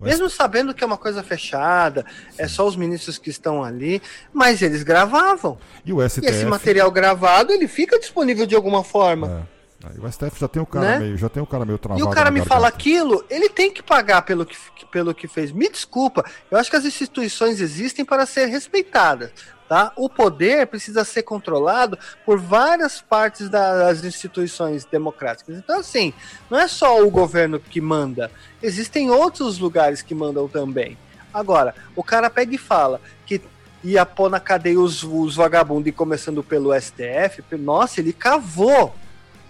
Mesmo 0.00 0.28
sabendo 0.28 0.74
que 0.74 0.84
é 0.84 0.86
uma 0.86 0.98
coisa 0.98 1.22
fechada, 1.22 2.04
Sim. 2.30 2.42
é 2.42 2.48
só 2.48 2.66
os 2.66 2.76
ministros 2.76 3.16
que 3.16 3.30
estão 3.30 3.64
ali, 3.64 4.02
mas 4.32 4.60
eles 4.60 4.82
gravavam. 4.82 5.56
E, 5.86 5.92
o 5.92 6.06
STF... 6.06 6.26
e 6.26 6.28
esse 6.28 6.44
material 6.44 6.90
gravado, 6.90 7.52
ele 7.52 7.66
fica 7.66 7.98
disponível 7.98 8.44
de 8.44 8.54
alguma 8.54 8.84
forma. 8.84 9.46
É. 9.50 9.53
Aí 9.86 9.98
o 9.98 10.10
STF 10.10 10.40
já 10.40 10.48
tem 10.48 10.62
o 10.62 10.66
cara 10.66 10.86
né? 10.86 10.98
meio, 10.98 11.16
já 11.18 11.28
tem 11.28 11.42
o 11.42 11.46
cara 11.46 11.64
meio 11.64 11.78
travado. 11.78 12.00
E 12.00 12.08
o 12.08 12.10
cara 12.10 12.30
me 12.30 12.40
garganta. 12.40 12.54
fala 12.54 12.68
aquilo, 12.68 13.24
ele 13.28 13.48
tem 13.48 13.70
que 13.70 13.82
pagar 13.82 14.22
pelo 14.22 14.46
que, 14.46 14.56
pelo 14.90 15.14
que 15.14 15.28
fez. 15.28 15.52
Me 15.52 15.68
desculpa, 15.68 16.24
eu 16.50 16.56
acho 16.56 16.70
que 16.70 16.76
as 16.76 16.84
instituições 16.84 17.60
existem 17.60 18.04
para 18.04 18.24
ser 18.24 18.46
respeitadas. 18.46 19.30
Tá? 19.68 19.92
O 19.96 20.10
poder 20.10 20.66
precisa 20.66 21.04
ser 21.04 21.22
controlado 21.22 21.98
por 22.24 22.38
várias 22.38 23.00
partes 23.00 23.48
das 23.48 24.04
instituições 24.04 24.84
democráticas. 24.84 25.56
Então, 25.56 25.80
assim, 25.80 26.12
não 26.50 26.58
é 26.58 26.68
só 26.68 27.02
o 27.02 27.10
governo 27.10 27.58
que 27.58 27.80
manda, 27.80 28.30
existem 28.62 29.10
outros 29.10 29.58
lugares 29.58 30.02
que 30.02 30.14
mandam 30.14 30.48
também. 30.48 30.98
Agora, 31.32 31.74
o 31.96 32.04
cara 32.04 32.28
pega 32.28 32.54
e 32.54 32.58
fala 32.58 33.00
que 33.26 33.40
ia 33.82 34.04
pôr 34.06 34.30
na 34.30 34.38
cadeia 34.38 34.78
os, 34.78 35.02
os 35.02 35.34
vagabundos, 35.34 35.88
e 35.88 35.92
começando 35.92 36.42
pelo 36.42 36.78
STF, 36.78 37.42
nossa, 37.58 38.00
ele 38.00 38.12
cavou 38.12 38.94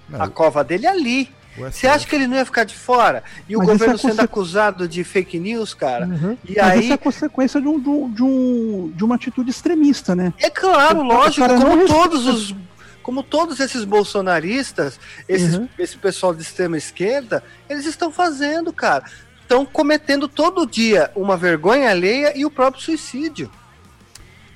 não, 0.08 0.22
a 0.22 0.28
cova 0.28 0.62
dele 0.62 0.86
é 0.86 0.90
ali. 0.90 1.30
Você 1.56 1.86
acha 1.86 2.06
que 2.06 2.14
ele 2.14 2.26
não 2.26 2.36
ia 2.36 2.44
ficar 2.44 2.64
de 2.64 2.74
fora? 2.74 3.22
E 3.48 3.54
o 3.54 3.60
Mas 3.60 3.68
governo 3.68 3.94
é 3.94 3.98
sendo 3.98 4.20
acusado 4.20 4.88
de 4.88 5.04
fake 5.04 5.38
news, 5.38 5.72
cara? 5.72 6.06
Uhum. 6.06 6.36
E 6.44 6.56
Mas 6.56 6.72
aí... 6.72 6.80
isso 6.80 6.92
é 6.92 6.96
consequência 6.96 7.60
de, 7.60 7.68
um, 7.68 7.80
de, 7.80 8.22
um, 8.22 8.92
de 8.94 9.04
uma 9.04 9.14
atitude 9.14 9.50
extremista, 9.50 10.16
né? 10.16 10.32
É 10.38 10.50
claro, 10.50 11.00
o, 11.00 11.02
lógico, 11.02 11.46
como 11.46 11.86
todos 11.86 12.26
os. 12.26 12.54
Como 13.02 13.22
todos 13.22 13.60
esses 13.60 13.84
bolsonaristas, 13.84 14.98
esses, 15.28 15.56
uhum. 15.56 15.68
esse 15.78 15.94
pessoal 15.98 16.34
de 16.34 16.40
extrema 16.40 16.78
esquerda, 16.78 17.44
eles 17.68 17.84
estão 17.84 18.10
fazendo, 18.10 18.72
cara. 18.72 19.04
Estão 19.42 19.66
cometendo 19.66 20.26
todo 20.26 20.66
dia 20.66 21.10
uma 21.14 21.36
vergonha 21.36 21.90
alheia 21.90 22.32
e 22.34 22.46
o 22.46 22.50
próprio 22.50 22.82
suicídio. 22.82 23.50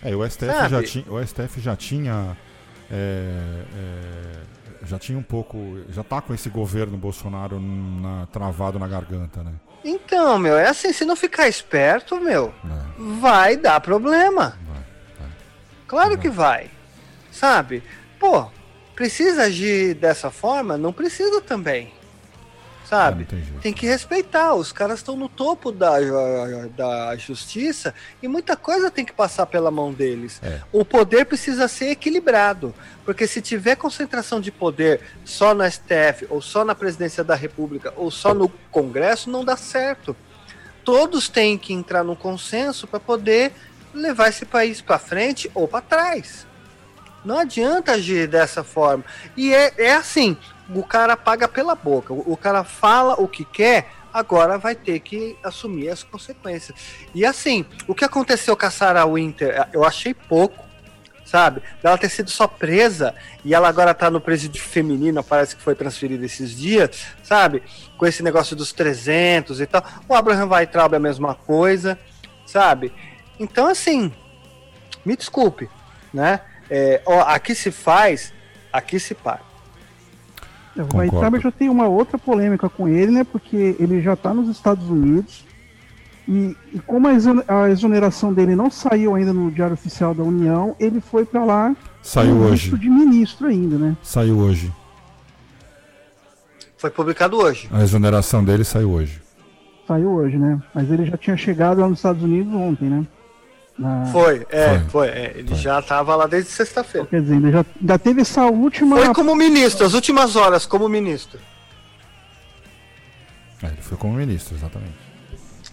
É, 0.03 0.17
o 0.17 0.27
STF, 0.27 0.47
já 0.71 0.83
tinha, 0.83 1.05
o 1.13 1.27
STF 1.27 1.61
já 1.61 1.77
tinha 1.77 2.39
é, 2.91 3.65
é 3.77 4.58
já 4.83 4.99
tinha 4.99 5.19
um 5.19 5.23
pouco. 5.23 5.79
Já 5.91 6.03
tá 6.03 6.21
com 6.21 6.35
esse 6.35 6.49
governo 6.49 6.97
Bolsonaro 6.97 7.61
na, 7.61 8.27
travado 8.27 8.79
na 8.79 8.87
garganta, 8.87 9.43
né? 9.43 9.53
Então, 9.85 10.39
meu, 10.39 10.57
é 10.57 10.69
assim, 10.69 10.93
se 10.93 11.05
não 11.05 11.17
ficar 11.17 11.49
esperto, 11.49 12.21
meu, 12.21 12.53
é. 12.65 13.21
vai 13.21 13.57
dar 13.57 13.81
problema. 13.81 14.59
Vai, 14.67 14.83
vai. 15.19 15.29
Claro 15.87 16.11
vai. 16.11 16.19
que 16.19 16.29
vai. 16.29 16.71
Sabe? 17.31 17.83
Pô, 18.19 18.47
precisa 18.95 19.45
agir 19.45 19.95
dessa 19.95 20.31
forma? 20.31 20.77
Não 20.77 20.93
precisa 20.93 21.41
também 21.41 21.98
sabe? 22.89 23.27
tem, 23.61 23.73
que 23.73 23.87
respeitar. 23.87 24.55
Os 24.55 24.73
caras 24.73 25.01
estão 25.01 25.15
no 25.15 25.29
topo 25.29 25.71
da, 25.71 25.97
da 26.75 27.17
justiça 27.17 27.95
e 28.23 28.29
muita 28.29 28.57
coisa 28.57 28.91
tem 28.91 29.05
que 29.05 29.13
passar 29.13 29.47
pela 29.47 29.71
mão 29.71 29.93
deles. 29.93 30.41
É. 30.43 30.61
O 30.73 30.85
poder 30.85 31.27
precisa 31.27 31.69
ser 31.69 31.91
equilibrado, 31.91 32.75
porque 33.05 33.27
se 33.27 33.43
tiver 33.43 33.77
concentração 33.77 34.41
de 34.41 34.51
poder 34.51 35.01
só 35.25 35.53
no 35.53 35.71
STF, 35.71 36.27
ou 36.31 36.41
só 36.41 36.65
na 36.65 36.75
presidência 36.75 37.23
da 37.23 37.35
República, 37.35 37.93
ou 37.97 38.11
só 38.11 38.33
no 38.33 38.49
Congresso, 38.71 39.29
não 39.29 39.45
dá 39.45 39.57
certo. 39.57 40.17
Todos 40.83 41.29
têm 41.29 41.59
que 41.59 41.75
entrar 41.75 42.03
num 42.03 42.15
consenso 42.15 42.87
para 42.87 42.99
poder 42.99 43.53
levar 43.93 44.29
esse 44.29 44.47
país 44.47 44.81
para 44.81 44.99
frente 44.99 45.51
ou 45.55 45.69
para 45.69 45.83
trás. 45.83 46.47
Não 47.23 47.39
adianta 47.39 47.93
agir 47.93 48.27
dessa 48.27 48.65
forma. 48.65 49.05
E 49.37 49.53
é, 49.53 49.75
é 49.77 49.95
assim: 49.95 50.37
o 50.75 50.83
cara 50.83 51.17
paga 51.17 51.49
pela 51.49 51.75
boca. 51.75 52.13
O, 52.13 52.33
o 52.33 52.37
cara 52.37 52.65
fala 52.65 53.15
o 53.15 53.27
que 53.27 53.45
quer, 53.45 53.91
agora 54.13 54.59
vai 54.59 54.75
ter 54.75 55.01
que 55.01 55.37
assumir 55.43 55.89
as 55.89 56.03
consequências. 56.03 56.77
E 57.15 57.25
assim, 57.25 57.65
o 57.87 57.95
que 57.95 58.05
aconteceu 58.05 58.57
com 58.57 58.67
a 58.67 58.71
Sarah 58.71 59.07
Winter, 59.07 59.69
eu 59.73 59.85
achei 59.85 60.15
pouco, 60.15 60.65
sabe? 61.25 61.63
Ela 61.83 61.99
ter 61.99 62.09
sido 62.09 62.31
só 62.31 62.47
presa 62.47 63.15
e 63.45 63.55
ela 63.55 63.69
agora 63.69 63.95
tá 63.95 64.11
no 64.11 64.21
presídio 64.21 64.63
feminino, 64.63 65.23
parece 65.23 65.57
que 65.57 65.63
foi 65.63 65.75
transferida 65.75 66.25
esses 66.25 66.57
dias, 66.57 67.07
sabe? 67.23 67.63
Com 67.97 68.07
esse 68.07 68.23
negócio 68.23 68.57
dos 68.57 68.73
300 68.73 69.61
e 69.61 69.67
tal. 69.67 69.85
O 70.09 70.15
Abraham 70.15 70.49
Weitraub 70.49 70.95
é 70.95 70.97
a 70.97 71.01
mesma 71.01 71.35
coisa, 71.35 71.99
sabe? 72.47 72.93
Então, 73.39 73.67
assim, 73.67 74.13
me 75.05 75.17
desculpe, 75.17 75.69
né? 76.13 76.41
É, 76.71 77.01
ó, 77.07 77.21
aqui 77.21 77.55
se 77.55 77.71
faz, 77.71 78.33
aqui 78.73 78.99
se 78.99 79.15
paga. 79.15 79.48
O 80.83 80.97
Weintraub 80.97 81.41
já 81.41 81.51
tem 81.51 81.69
uma 81.69 81.87
outra 81.89 82.19
polêmica 82.19 82.69
com 82.69 82.89
ele, 82.89 83.13
né? 83.13 83.25
Porque 83.25 83.77
ele 83.79 84.01
já 84.01 84.15
está 84.15 84.33
nos 84.33 84.49
Estados 84.49 84.89
Unidos. 84.89 85.45
E, 86.29 86.55
e 86.75 86.79
como 86.81 87.09
a 87.09 87.71
exoneração 87.71 88.35
dele 88.35 88.55
não 88.55 88.71
saiu 88.71 89.15
ainda 89.15 89.33
no 89.33 89.51
Diário 89.51 89.75
Oficial 89.75 90.15
da 90.15 90.23
União, 90.23 90.77
ele 90.79 91.01
foi 91.01 91.25
para 91.25 91.43
lá. 91.43 91.75
Saiu 92.03 92.37
hoje. 92.37 92.77
de 92.77 92.91
ministro 92.91 93.47
ainda, 93.47 93.77
né? 93.79 93.97
Saiu 94.03 94.39
hoje. 94.39 94.71
Foi 96.77 96.91
publicado 96.91 97.37
hoje. 97.39 97.69
A 97.73 97.83
exoneração 97.83 98.45
dele 98.45 98.63
saiu 98.63 98.91
hoje. 98.91 99.21
Saiu 99.87 100.11
hoje, 100.11 100.37
né? 100.37 100.63
Mas 100.75 100.91
ele 100.91 101.07
já 101.07 101.17
tinha 101.17 101.37
chegado 101.37 101.81
lá 101.81 101.89
nos 101.89 101.99
Estados 101.99 102.23
Unidos 102.23 102.53
ontem, 102.53 102.91
né? 102.91 103.07
Na... 103.79 104.07
Foi, 104.07 104.47
é, 104.51 104.79
foi. 104.81 104.89
foi 104.89 105.09
é, 105.09 105.33
ele 105.37 105.49
foi. 105.49 105.59
já 105.59 105.79
estava 105.79 106.17
lá 106.17 106.27
desde 106.27 106.51
sexta-feira. 106.51 107.07
Quer 107.07 107.23
dizer, 107.23 107.35
ainda, 107.35 107.53
já, 107.53 107.67
ainda 107.81 107.99
teve 107.99 108.23
essa 108.23 108.45
última. 108.47 108.97
Foi 108.97 109.15
como 109.15 109.35
ministro, 109.37 109.87
as 109.87 109.95
últimas 109.95 110.35
horas 110.35 110.67
como 110.67 110.89
ministro. 110.89 111.39
É, 113.63 113.67
ele 113.67 113.83
foi 113.83 113.97
como 113.97 114.15
ministro, 114.15 114.57
exatamente. 114.57 114.97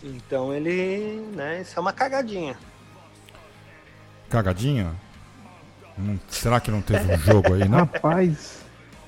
Então 0.04 0.54
ele, 0.54 1.26
né, 1.36 1.62
isso 1.62 1.78
é 1.78 1.82
uma 1.82 1.92
cagadinha. 1.92 2.56
Cagadinha? 4.30 4.94
Hum, 5.98 6.18
será 6.28 6.60
que 6.60 6.70
não 6.70 6.82
teve 6.82 7.12
um 7.12 7.18
jogo 7.18 7.54
aí, 7.54 7.68
não? 7.68 7.80
Rapaz, 7.80 8.60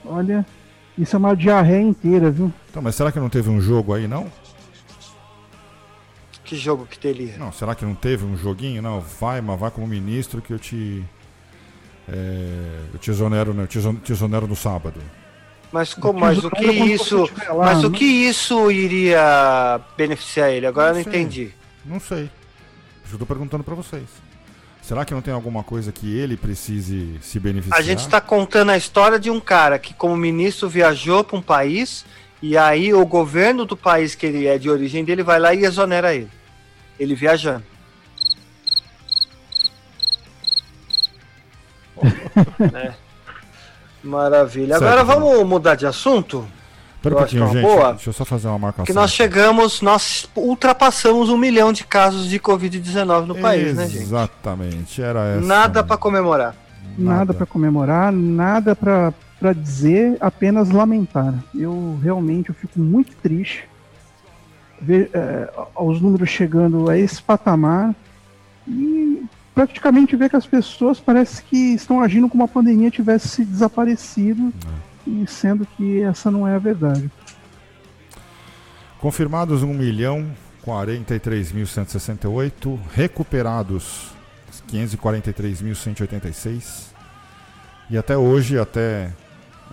olha, 0.05 0.45
isso 0.97 1.15
é 1.15 1.19
uma 1.19 1.35
diarreia 1.35 1.81
inteira, 1.81 2.31
viu? 2.31 2.51
Então, 2.69 2.81
mas 2.81 2.95
será 2.95 3.11
que 3.11 3.19
não 3.19 3.29
teve 3.29 3.49
um 3.49 3.61
jogo 3.61 3.93
aí, 3.93 4.07
não? 4.07 4.31
Que 6.47 6.55
jogo 6.55 6.85
que 6.85 6.97
teria? 6.97 7.37
Não, 7.37 7.51
será 7.51 7.75
que 7.75 7.83
não 7.83 7.93
teve 7.93 8.25
um 8.25 8.37
joguinho? 8.37 8.81
Não, 8.81 9.01
vai, 9.01 9.41
mas 9.41 9.59
vai 9.59 9.69
como 9.69 9.85
ministro 9.85 10.41
que 10.41 10.53
eu 10.53 10.57
te. 10.57 11.03
É, 12.07 12.79
eu 12.93 12.97
te 12.97 13.11
exonero, 13.11 13.53
eu 13.53 13.67
te 13.67 14.11
exonero 14.13 14.47
no 14.47 14.55
sábado. 14.55 14.97
Mas 15.73 15.93
como, 15.93 16.21
mas 16.21 16.41
o 16.41 16.49
que 16.49 16.65
isso, 16.65 17.29
lá, 17.49 17.65
mas 17.65 17.83
o 17.83 17.91
que 17.91 18.05
isso 18.05 18.71
iria 18.71 19.81
beneficiar 19.97 20.49
ele? 20.49 20.65
Agora 20.65 20.93
não 20.93 20.99
eu 20.99 21.05
não 21.05 21.11
sei, 21.11 21.21
entendi. 21.21 21.53
Não 21.85 21.99
sei. 21.99 22.31
Eu 23.11 23.19
tô 23.19 23.25
perguntando 23.25 23.65
para 23.65 23.75
vocês. 23.75 24.07
Será 24.81 25.03
que 25.03 25.13
não 25.13 25.21
tem 25.21 25.33
alguma 25.33 25.65
coisa 25.65 25.91
que 25.91 26.17
ele 26.17 26.37
precise 26.37 27.19
se 27.21 27.41
beneficiar? 27.41 27.77
A 27.77 27.81
gente 27.81 27.99
está 27.99 28.21
contando 28.21 28.71
a 28.71 28.77
história 28.77 29.19
de 29.19 29.29
um 29.29 29.41
cara 29.41 29.77
que, 29.77 29.93
como 29.93 30.15
ministro, 30.15 30.69
viajou 30.69 31.25
para 31.25 31.37
um 31.37 31.41
país 31.41 32.05
E 32.41 32.57
aí 32.57 32.93
o 32.93 33.05
governo 33.05 33.65
do 33.65 33.75
país 33.75 34.13
que 34.15 34.25
ele 34.25 34.45
é 34.45 34.57
de 34.57 34.69
origem 34.69 35.03
dele 35.03 35.23
vai 35.23 35.39
lá 35.39 35.53
e 35.53 35.65
exonera 35.65 36.13
ele. 36.13 36.29
Ele 36.99 37.15
viajando. 37.15 37.63
é. 42.73 42.93
Maravilha. 44.03 44.75
Agora 44.75 45.03
vamos 45.03 45.45
mudar 45.47 45.75
de 45.75 45.85
assunto? 45.85 46.47
Pera 47.01 47.15
um 47.15 47.17
pouquinho, 47.19 47.43
é 47.43 47.47
gente. 47.47 47.61
Boa, 47.61 47.91
deixa 47.93 48.09
eu 48.09 48.13
só 48.13 48.25
fazer 48.25 48.47
uma 48.47 48.59
marcação. 48.59 48.85
Que 48.85 48.93
nós 48.93 49.11
chegamos, 49.11 49.81
nós 49.81 50.29
ultrapassamos 50.35 51.29
um 51.29 51.37
milhão 51.37 51.71
de 51.71 51.83
casos 51.83 52.27
de 52.27 52.39
Covid-19 52.39 53.25
no 53.25 53.35
país, 53.35 53.75
né, 53.75 53.87
gente? 53.87 54.03
Exatamente, 54.03 55.01
era 55.01 55.37
essa. 55.37 55.45
Nada 55.45 55.83
para 55.83 55.97
comemorar. 55.97 56.55
Nada 56.97 57.33
para 57.33 57.45
comemorar, 57.45 58.11
nada 58.11 58.75
para 58.75 59.13
dizer, 59.53 60.17
apenas 60.19 60.69
lamentar. 60.69 61.33
Eu 61.53 61.99
realmente 62.01 62.49
eu 62.49 62.55
fico 62.55 62.79
muito 62.79 63.15
triste 63.17 63.67
ver 64.81 65.09
é, 65.13 65.51
os 65.75 66.01
números 66.01 66.29
chegando 66.29 66.89
a 66.89 66.97
esse 66.97 67.21
patamar 67.21 67.95
e 68.67 69.23
praticamente 69.53 70.15
ver 70.15 70.29
que 70.29 70.35
as 70.35 70.45
pessoas 70.45 70.99
parece 70.99 71.41
que 71.43 71.73
estão 71.73 72.01
agindo 72.01 72.29
como 72.29 72.43
a 72.43 72.47
pandemia 72.47 72.91
tivesse 72.91 73.43
desaparecido. 73.43 74.53
É 74.83 74.87
e 75.07 75.25
sendo 75.25 75.65
que 75.65 76.01
essa 76.01 76.29
não 76.29 76.45
é 76.47 76.53
a 76.55 76.59
verdade. 76.59 77.09
Confirmados 78.99 79.63
1 79.63 79.73
milhão 79.73 80.29
43.168, 80.65 82.77
recuperados 82.93 84.11
543.186 84.69 86.87
e 87.89 87.97
até 87.97 88.17
hoje, 88.17 88.59
até 88.59 89.13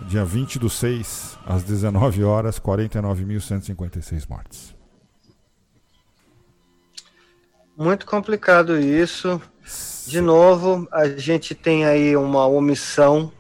dia 0.03 0.25
20 0.25 0.59
do 0.59 0.69
6, 0.69 1.39
às 1.47 1.63
19 1.63 2.25
horas, 2.25 2.59
49.156 2.59 4.29
mortes. 4.29 4.75
Muito 7.77 8.07
complicado 8.07 8.79
isso. 8.79 9.41
De 10.07 10.21
novo, 10.21 10.87
a 10.93 11.09
gente 11.09 11.55
tem 11.55 11.85
aí 11.85 12.17
uma 12.17 12.47
omissão 12.47 13.33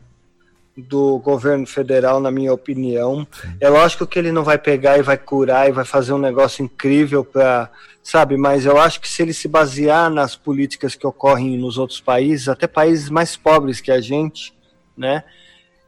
do 0.76 1.18
governo 1.18 1.66
federal, 1.66 2.20
na 2.20 2.30
minha 2.30 2.52
opinião. 2.52 3.26
É 3.60 3.68
lógico 3.68 4.06
que 4.06 4.18
ele 4.18 4.32
não 4.32 4.42
vai 4.42 4.58
pegar 4.58 4.98
e 4.98 5.02
vai 5.02 5.16
curar 5.16 5.68
e 5.68 5.72
vai 5.72 5.84
fazer 5.84 6.12
um 6.12 6.18
negócio 6.18 6.64
incrível 6.64 7.24
para, 7.24 7.70
sabe, 8.02 8.36
mas 8.36 8.66
eu 8.66 8.78
acho 8.78 9.00
que 9.00 9.08
se 9.08 9.22
ele 9.22 9.32
se 9.32 9.46
basear 9.46 10.10
nas 10.10 10.34
políticas 10.34 10.96
que 10.96 11.06
ocorrem 11.06 11.56
nos 11.56 11.78
outros 11.78 12.00
países, 12.00 12.48
até 12.48 12.66
países 12.66 13.08
mais 13.08 13.36
pobres 13.36 13.80
que 13.80 13.92
a 13.92 14.00
gente, 14.00 14.52
né? 14.96 15.22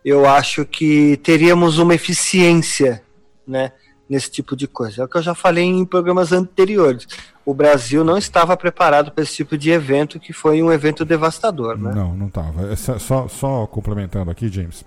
Eu 0.06 0.24
acho 0.24 0.64
que 0.64 1.16
teríamos 1.16 1.78
uma 1.78 1.92
eficiência, 1.92 3.02
né, 3.44 3.72
nesse 4.08 4.30
tipo 4.30 4.54
de 4.54 4.68
coisa. 4.68 5.02
É 5.02 5.04
o 5.04 5.08
que 5.08 5.16
eu 5.16 5.22
já 5.22 5.34
falei 5.34 5.64
em 5.64 5.84
programas 5.84 6.30
anteriores. 6.30 7.08
O 7.44 7.52
Brasil 7.52 8.04
não 8.04 8.16
estava 8.16 8.56
preparado 8.56 9.10
para 9.10 9.24
esse 9.24 9.34
tipo 9.34 9.58
de 9.58 9.72
evento, 9.72 10.20
que 10.20 10.32
foi 10.32 10.62
um 10.62 10.70
evento 10.70 11.04
devastador, 11.04 11.76
né? 11.76 11.92
Não, 11.92 12.14
não 12.14 12.28
estava. 12.28 12.72
É 12.72 12.76
só, 12.76 13.26
só 13.26 13.66
complementando 13.66 14.30
aqui, 14.30 14.46
James. 14.46 14.84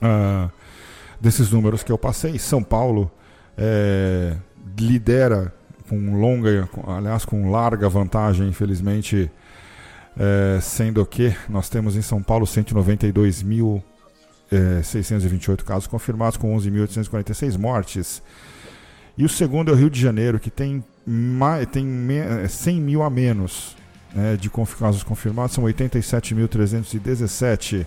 Uh, 0.00 0.50
desses 1.20 1.50
números 1.50 1.82
que 1.82 1.92
eu 1.92 1.98
passei, 1.98 2.38
São 2.38 2.62
Paulo 2.62 3.10
é, 3.54 4.34
lidera 4.78 5.52
com 5.90 6.18
longa, 6.18 6.66
aliás, 6.86 7.26
com 7.26 7.50
larga 7.50 7.86
vantagem, 7.86 8.48
infelizmente, 8.48 9.30
é, 10.18 10.58
sendo 10.62 11.04
que 11.04 11.36
nós 11.50 11.68
temos 11.68 11.96
em 11.96 12.02
São 12.02 12.22
Paulo 12.22 12.46
192.628 12.46 13.97
é, 14.50 14.82
casos 15.64 15.86
confirmados, 15.86 16.36
com 16.36 16.52
11.846 16.56 17.56
mortes. 17.58 18.20
E 19.16 19.24
o 19.24 19.28
segundo 19.28 19.70
é 19.70 19.74
o 19.74 19.76
Rio 19.76 19.90
de 19.90 20.00
Janeiro, 20.00 20.38
que 20.38 20.50
tem, 20.50 20.84
tem 21.72 21.86
100 22.48 22.76
é, 22.76 22.80
mil 22.80 23.02
a 23.02 23.10
menos 23.10 23.76
né, 24.14 24.36
de 24.36 24.48
casos 24.78 25.02
confirmados, 25.02 25.54
são 25.54 25.64
87.317, 25.64 27.84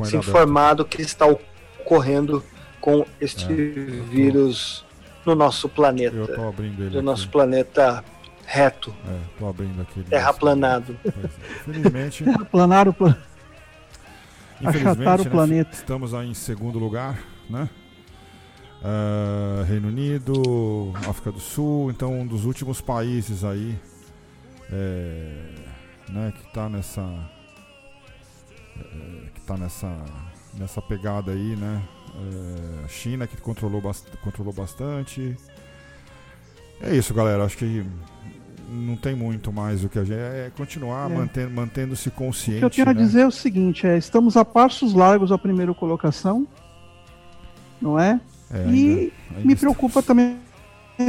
se 0.05 0.17
informar 0.17 0.73
do 0.73 0.83
que 0.83 1.01
está 1.01 1.27
ocorrendo 1.27 2.43
com 2.81 3.05
este 3.21 3.45
é, 3.45 3.47
vírus 4.09 4.83
tô... 5.23 5.31
no 5.31 5.37
nosso 5.37 5.69
planeta. 5.69 6.15
Eu 6.15 6.27
tô 6.27 6.47
abrindo 6.47 6.83
ele 6.83 6.95
no 6.95 7.01
nosso 7.01 7.29
planeta 7.29 8.03
reto. 8.45 8.93
É, 9.07 9.17
tô 9.37 9.47
abrindo 9.47 9.81
aqui. 9.81 10.03
Terraplanado. 10.03 10.97
É. 11.05 11.69
Infelizmente. 11.69 12.23
Terraplanaram 12.23 12.91
o 12.91 12.93
planeta. 12.93 13.26
Infelizmente, 14.61 15.21
o 15.21 15.23
né, 15.23 15.29
planeta. 15.29 15.71
Estamos 15.73 16.13
aí 16.13 16.29
em 16.29 16.33
segundo 16.33 16.79
lugar, 16.79 17.19
né? 17.49 17.69
Uh, 18.81 19.63
Reino 19.63 19.87
Unido, 19.87 20.93
África 21.07 21.31
do 21.31 21.39
Sul, 21.39 21.89
então 21.89 22.13
um 22.13 22.27
dos 22.27 22.45
últimos 22.45 22.79
países 22.79 23.43
aí 23.43 23.75
é, 24.71 25.49
né, 26.09 26.31
que 26.35 26.47
está 26.47 26.69
nessa 26.69 27.01
é, 28.77 29.29
que 29.33 29.41
tá 29.41 29.57
nessa 29.57 30.05
nessa 30.53 30.81
pegada 30.81 31.31
aí, 31.31 31.55
né? 31.55 31.81
É, 32.85 32.87
China 32.87 33.27
que 33.27 33.37
controlou, 33.37 33.81
bast 33.81 34.05
controlou 34.23 34.53
bastante. 34.53 35.35
É 36.81 36.95
isso, 36.95 37.13
galera. 37.13 37.43
Acho 37.43 37.57
que 37.57 37.85
não 38.67 38.95
tem 38.95 39.15
muito 39.15 39.51
mais 39.51 39.83
o 39.83 39.89
que 39.89 39.97
a 39.97 40.03
gente. 40.03 40.17
É 40.17 40.51
continuar 40.55 41.09
é. 41.09 41.15
mantendo, 41.15 41.51
mantendo-se 41.51 42.09
consciente. 42.11 42.57
O 42.57 42.69
que 42.69 42.81
eu 42.81 42.85
tenho 42.85 42.85
né? 42.85 42.91
a 42.91 43.05
dizer 43.05 43.21
é 43.21 43.27
o 43.27 43.31
seguinte: 43.31 43.87
é, 43.87 43.97
estamos 43.97 44.35
a 44.35 44.43
passos 44.43 44.93
largos 44.93 45.31
à 45.31 45.37
primeira 45.37 45.73
colocação, 45.73 46.47
não 47.81 47.99
é? 47.99 48.19
é 48.51 48.57
ainda, 48.59 48.71
e 48.75 49.13
ainda 49.35 49.47
me 49.47 49.55
preocupa 49.55 49.99
está. 49.99 50.13
também 50.13 50.37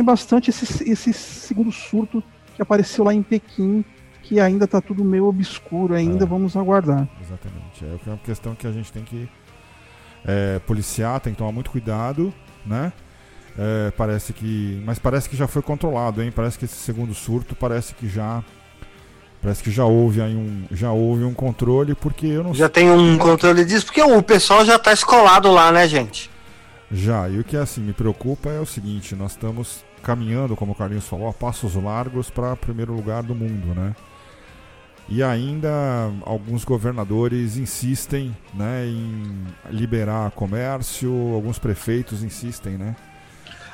bastante 0.05 0.51
esse, 0.51 0.89
esse 0.89 1.13
segundo 1.13 1.73
surto 1.73 2.23
que 2.55 2.63
apareceu 2.63 3.05
lá 3.05 3.15
em 3.15 3.23
Pequim, 3.23 3.85
que 4.23 4.39
ainda 4.39 4.67
está 4.67 4.81
tudo 4.81 5.05
meio 5.05 5.27
obscuro, 5.27 5.95
ainda 5.95 6.25
é. 6.25 6.27
vamos 6.27 6.57
aguardar. 6.57 7.09
Exatamente. 7.21 7.85
É 7.85 8.11
uma 8.11 8.19
questão 8.19 8.55
que 8.55 8.67
a 8.67 8.73
gente 8.73 8.93
tem 8.93 9.03
que 9.03 9.29
é, 10.25 10.59
policiar, 10.61 11.21
tem 11.21 11.33
que 11.33 11.39
tomar 11.39 11.53
muito 11.53 11.71
cuidado, 11.71 12.33
né? 12.67 12.93
É, 13.59 13.91
parece 13.91 14.33
que, 14.33 14.81
mas 14.87 15.01
parece 15.01 15.29
que 15.29 15.37
já 15.37 15.49
foi 15.49 15.63
controlado, 15.63 16.23
hein? 16.23 16.31
Parece 16.31 16.57
que 16.57 16.65
esse 16.65 16.77
segundo 16.77 17.13
surto 17.13 17.57
parece 17.57 17.93
que 17.93 18.09
já 18.09 18.43
Parece 19.41 19.63
que 19.63 19.71
já 19.71 19.85
houve 19.85 20.21
aí 20.21 20.35
um, 20.35 20.65
já 20.73 20.91
houve 20.91 21.25
um 21.25 21.33
controle, 21.33 21.95
porque 21.95 22.27
eu 22.27 22.43
não 22.43 22.53
Já 22.53 22.69
tem 22.69 22.91
um 22.91 23.17
controle 23.17 23.65
disso, 23.65 23.87
porque 23.87 24.03
o 24.03 24.23
pessoal 24.23 24.65
já 24.65 24.77
está 24.77 24.93
escolado 24.93 25.51
lá, 25.53 25.71
né, 25.71 25.87
gente? 25.87 26.29
Já, 26.91 27.29
e 27.29 27.39
o 27.39 27.45
que 27.45 27.57
assim 27.57 27.81
me 27.81 27.93
preocupa 27.93 28.49
é 28.49 28.59
o 28.59 28.67
seguinte, 28.67 29.15
nós 29.15 29.33
estamos 29.33 29.85
caminhando, 30.03 30.57
como 30.57 30.73
o 30.73 30.75
Carlinhos 30.75 31.07
falou, 31.07 31.29
a 31.29 31.33
passos 31.33 31.75
largos 31.75 32.31
para 32.31 32.57
primeiro 32.57 32.93
lugar 32.93 33.23
do 33.23 33.35
mundo, 33.35 33.75
né? 33.75 33.95
E 35.09 35.23
ainda 35.23 35.71
alguns 36.25 36.65
governadores 36.65 37.57
insistem 37.57 38.37
né, 38.53 38.87
em 38.87 39.47
liberar 39.71 40.31
comércio, 40.33 41.11
alguns 41.33 41.59
prefeitos 41.59 42.23
insistem, 42.23 42.77
né? 42.77 42.95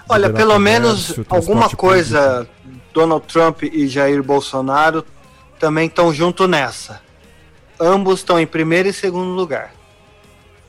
Olha, 0.08 0.30
pelo 0.30 0.58
menos 0.58 1.14
alguma 1.28 1.68
coisa 1.70 2.46
público. 2.46 2.80
Donald 2.92 3.26
Trump 3.26 3.62
e 3.64 3.88
Jair 3.88 4.22
Bolsonaro 4.22 5.04
também 5.58 5.86
estão 5.86 6.12
junto 6.12 6.46
nessa. 6.46 7.00
Ambos 7.80 8.20
estão 8.20 8.38
em 8.38 8.46
primeiro 8.46 8.88
e 8.88 8.92
segundo 8.92 9.30
lugar. 9.30 9.72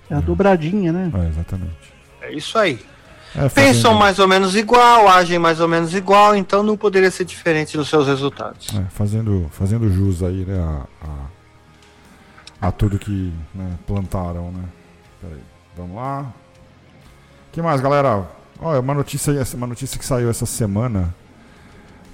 É 0.09 0.15
a 0.15 0.19
dobradinha, 0.19 0.91
né? 0.91 1.11
É, 1.13 1.27
exatamente. 1.27 1.93
É 2.21 2.33
isso 2.33 2.57
aí. 2.57 2.79
É, 3.35 3.49
Pensam 3.49 3.93
mais 3.93 4.17
ou 4.17 4.27
menos 4.27 4.55
igual, 4.55 5.09
agem 5.09 5.37
mais 5.37 5.59
ou 5.59 5.67
menos 5.67 5.93
igual, 5.93 6.35
então 6.35 6.63
não 6.63 6.77
poderia 6.77 7.11
ser 7.11 7.25
diferente 7.25 7.75
nos 7.75 7.89
seus 7.89 8.07
resultados. 8.07 8.69
É, 8.73 8.85
fazendo, 8.89 9.49
fazendo 9.51 9.91
jus 9.91 10.23
aí, 10.23 10.45
né, 10.45 10.57
a, 10.57 10.85
a, 12.61 12.67
a 12.69 12.71
tudo 12.71 12.97
que 12.97 13.33
né, 13.53 13.77
plantaram, 13.85 14.51
né? 14.51 14.63
Peraí, 15.21 15.41
vamos 15.75 15.97
lá. 15.97 16.31
que 17.51 17.61
mais, 17.61 17.81
galera? 17.81 18.25
Olha, 18.59 18.79
uma 18.79 18.93
notícia, 18.93 19.33
uma 19.53 19.67
notícia 19.67 19.99
que 19.99 20.05
saiu 20.05 20.29
essa 20.29 20.45
semana 20.45 21.13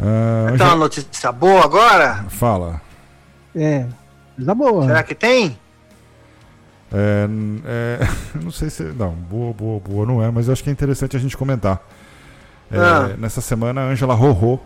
Uh, 0.02 0.56
então, 0.56 0.58
já... 0.58 0.68
uma 0.70 0.76
notícia 0.78 1.32
boa 1.32 1.64
agora? 1.64 2.26
Fala. 2.28 2.82
É, 3.56 3.86
coisa 4.36 4.56
boa. 4.56 4.88
Será 4.88 5.04
que 5.04 5.14
tem? 5.14 5.56
É, 6.92 7.28
é, 7.66 8.08
não 8.42 8.52
sei 8.52 8.72
se. 8.72 8.84
Não, 8.84 9.12
boa, 9.12 9.54
boa, 9.54 9.80
boa 9.80 10.06
não 10.06 10.24
é, 10.24 10.32
mas 10.32 10.48
eu 10.48 10.54
acho 10.54 10.64
que 10.64 10.72
é 10.72 10.74
interessante 10.74 11.16
a 11.16 11.20
gente 11.20 11.38
comentar. 11.38 11.80
É, 12.72 12.80
ah. 12.80 13.16
Nessa 13.16 13.42
semana, 13.42 13.82
a 13.82 13.84
Angela 13.86 14.16
Rorô 14.16 14.60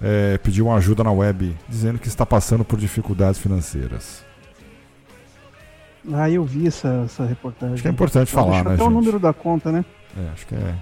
é, 0.00 0.38
pediu 0.38 0.66
uma 0.66 0.76
ajuda 0.76 1.02
na 1.02 1.10
web, 1.10 1.56
dizendo 1.68 1.98
que 1.98 2.06
está 2.06 2.24
passando 2.24 2.64
por 2.64 2.78
dificuldades 2.78 3.40
financeiras. 3.40 4.24
Ah, 6.12 6.30
eu 6.30 6.44
vi 6.44 6.68
essa, 6.68 7.02
essa 7.06 7.24
reportagem. 7.24 7.74
Acho 7.74 7.82
que 7.82 7.88
é 7.88 7.90
importante 7.90 8.30
falar, 8.30 8.64
né? 8.64 8.74
Até 8.74 8.76
gente? 8.76 8.86
o 8.86 8.90
número 8.90 9.18
da 9.18 9.32
conta, 9.32 9.72
né? 9.72 9.84
É, 10.16 10.32
acho 10.32 10.46
que 10.46 10.54
é. 10.54 10.74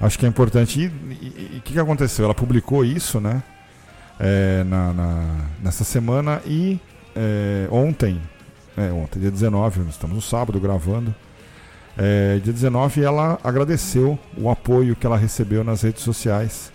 Acho 0.00 0.18
que 0.18 0.24
é 0.24 0.28
importante. 0.28 0.80
E 0.80 1.58
o 1.58 1.60
que, 1.60 1.72
que 1.74 1.78
aconteceu? 1.78 2.24
Ela 2.24 2.34
publicou 2.34 2.84
isso, 2.84 3.20
né? 3.20 3.42
É, 4.18 4.64
na, 4.64 4.92
na, 4.92 5.36
nessa 5.62 5.82
semana 5.82 6.42
e 6.46 6.78
é, 7.16 7.66
ontem, 7.70 8.20
é, 8.76 8.92
ontem, 8.92 9.18
dia 9.18 9.30
19, 9.30 9.80
nós 9.80 9.90
estamos 9.90 10.14
no 10.14 10.22
sábado 10.22 10.60
gravando. 10.60 11.14
É, 11.96 12.38
dia 12.38 12.52
19 12.52 13.02
ela 13.02 13.38
agradeceu 13.42 14.18
o 14.36 14.50
apoio 14.50 14.94
que 14.94 15.06
ela 15.06 15.16
recebeu 15.16 15.64
nas 15.64 15.82
redes 15.82 16.02
sociais 16.02 16.72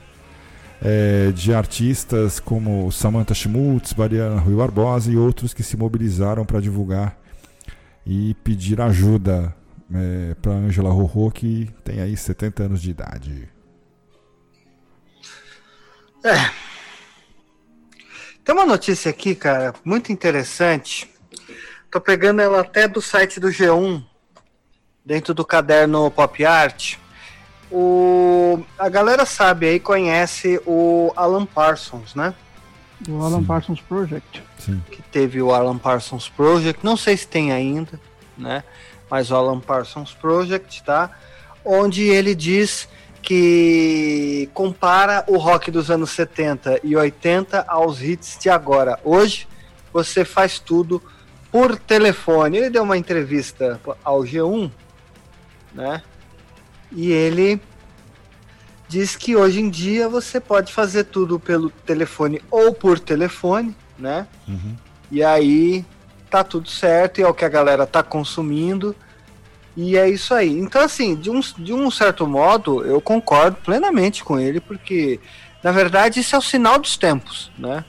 é, 0.81 1.31
de 1.31 1.53
artistas 1.53 2.39
como 2.39 2.91
Samantha 2.91 3.33
Schmutz, 3.33 3.93
Mariana 3.93 4.39
Rui 4.39 4.55
Barbosa 4.55 5.11
e 5.11 5.17
outros 5.17 5.53
que 5.53 5.63
se 5.63 5.77
mobilizaram 5.77 6.45
para 6.45 6.59
divulgar 6.59 7.17
e 8.05 8.35
pedir 8.43 8.81
ajuda 8.81 9.53
é, 9.93 10.33
para 10.35 10.51
Angela 10.51 10.91
Rorô, 10.91 11.29
que 11.31 11.69
tem 11.83 12.01
aí 12.01 12.15
70 12.15 12.63
anos 12.63 12.81
de 12.81 12.91
idade. 12.91 13.49
É. 16.23 16.51
Tem 18.43 18.53
uma 18.53 18.65
notícia 18.65 19.09
aqui, 19.09 19.35
cara, 19.35 19.73
muito 19.83 20.11
interessante. 20.11 21.09
Tô 21.91 22.01
pegando 22.01 22.41
ela 22.41 22.61
até 22.61 22.87
do 22.87 23.01
site 23.01 23.39
do 23.39 23.47
G1, 23.47 24.03
dentro 25.03 25.33
do 25.33 25.45
caderno 25.45 26.09
Pop 26.11 26.45
Art. 26.45 26.97
O, 27.71 28.63
a 28.77 28.89
galera 28.89 29.25
sabe 29.25 29.67
aí, 29.67 29.79
conhece 29.79 30.59
o 30.65 31.11
Alan 31.15 31.45
Parsons, 31.45 32.13
né? 32.15 32.33
O 33.07 33.21
Alan 33.21 33.39
Sim. 33.39 33.45
Parsons 33.45 33.81
Project. 33.81 34.43
Sim. 34.59 34.83
Que 34.91 35.01
teve 35.03 35.41
o 35.41 35.51
Alan 35.51 35.77
Parsons 35.77 36.29
Project, 36.29 36.83
não 36.83 36.97
sei 36.97 37.17
se 37.17 37.27
tem 37.27 37.51
ainda, 37.51 37.99
né? 38.37 38.63
Mas 39.09 39.31
o 39.31 39.35
Alan 39.35 39.59
Parsons 39.59 40.13
Project, 40.13 40.83
tá? 40.83 41.11
Onde 41.63 42.03
ele 42.03 42.35
diz 42.35 42.87
que 43.21 44.47
compara 44.53 45.23
o 45.27 45.37
rock 45.37 45.71
dos 45.71 45.89
anos 45.89 46.11
70 46.11 46.81
e 46.83 46.95
80 46.95 47.65
aos 47.67 48.01
hits 48.01 48.37
de 48.39 48.49
agora. 48.49 48.99
Hoje 49.03 49.47
você 49.91 50.23
faz 50.23 50.59
tudo 50.59 51.01
por 51.51 51.77
telefone. 51.77 52.57
Ele 52.57 52.69
deu 52.69 52.83
uma 52.83 52.97
entrevista 52.97 53.81
ao 54.03 54.21
G1, 54.21 54.69
né? 55.73 56.03
E 56.91 57.11
ele 57.11 57.59
diz 58.87 59.15
que 59.15 59.35
hoje 59.35 59.59
em 59.59 59.69
dia 59.69 60.07
você 60.07 60.39
pode 60.39 60.71
fazer 60.71 61.05
tudo 61.05 61.39
pelo 61.39 61.69
telefone 61.69 62.41
ou 62.51 62.73
por 62.73 62.99
telefone, 62.99 63.75
né? 63.97 64.27
Uhum. 64.47 64.75
E 65.09 65.23
aí 65.23 65.83
tá 66.35 66.43
tudo 66.43 66.69
certo 66.69 67.19
e 67.19 67.23
é 67.23 67.27
o 67.27 67.33
que 67.33 67.45
a 67.45 67.49
galera 67.49 67.87
tá 67.87 68.03
consumindo. 68.03 68.95
E 69.77 69.97
é 69.97 70.09
isso 70.09 70.33
aí. 70.33 70.51
Então, 70.59 70.81
assim, 70.81 71.15
de 71.15 71.29
um, 71.29 71.39
de 71.39 71.73
um 71.73 71.89
certo 71.89 72.27
modo, 72.27 72.85
eu 72.85 72.99
concordo 72.99 73.57
plenamente 73.57 74.23
com 74.23 74.39
ele, 74.39 74.59
porque, 74.59 75.19
na 75.63 75.71
verdade, 75.71 76.19
isso 76.19 76.35
é 76.35 76.39
o 76.39 76.41
sinal 76.41 76.79
dos 76.79 76.97
tempos, 76.97 77.51
né? 77.57 77.85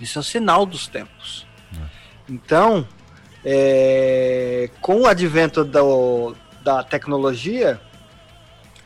Isso 0.00 0.18
é 0.18 0.20
o 0.20 0.24
sinal 0.24 0.66
dos 0.66 0.86
tempos. 0.86 1.46
Então, 2.28 2.86
é, 3.44 4.68
com 4.80 5.02
o 5.02 5.06
advento 5.06 5.64
do, 5.64 6.34
da 6.62 6.82
tecnologia, 6.82 7.80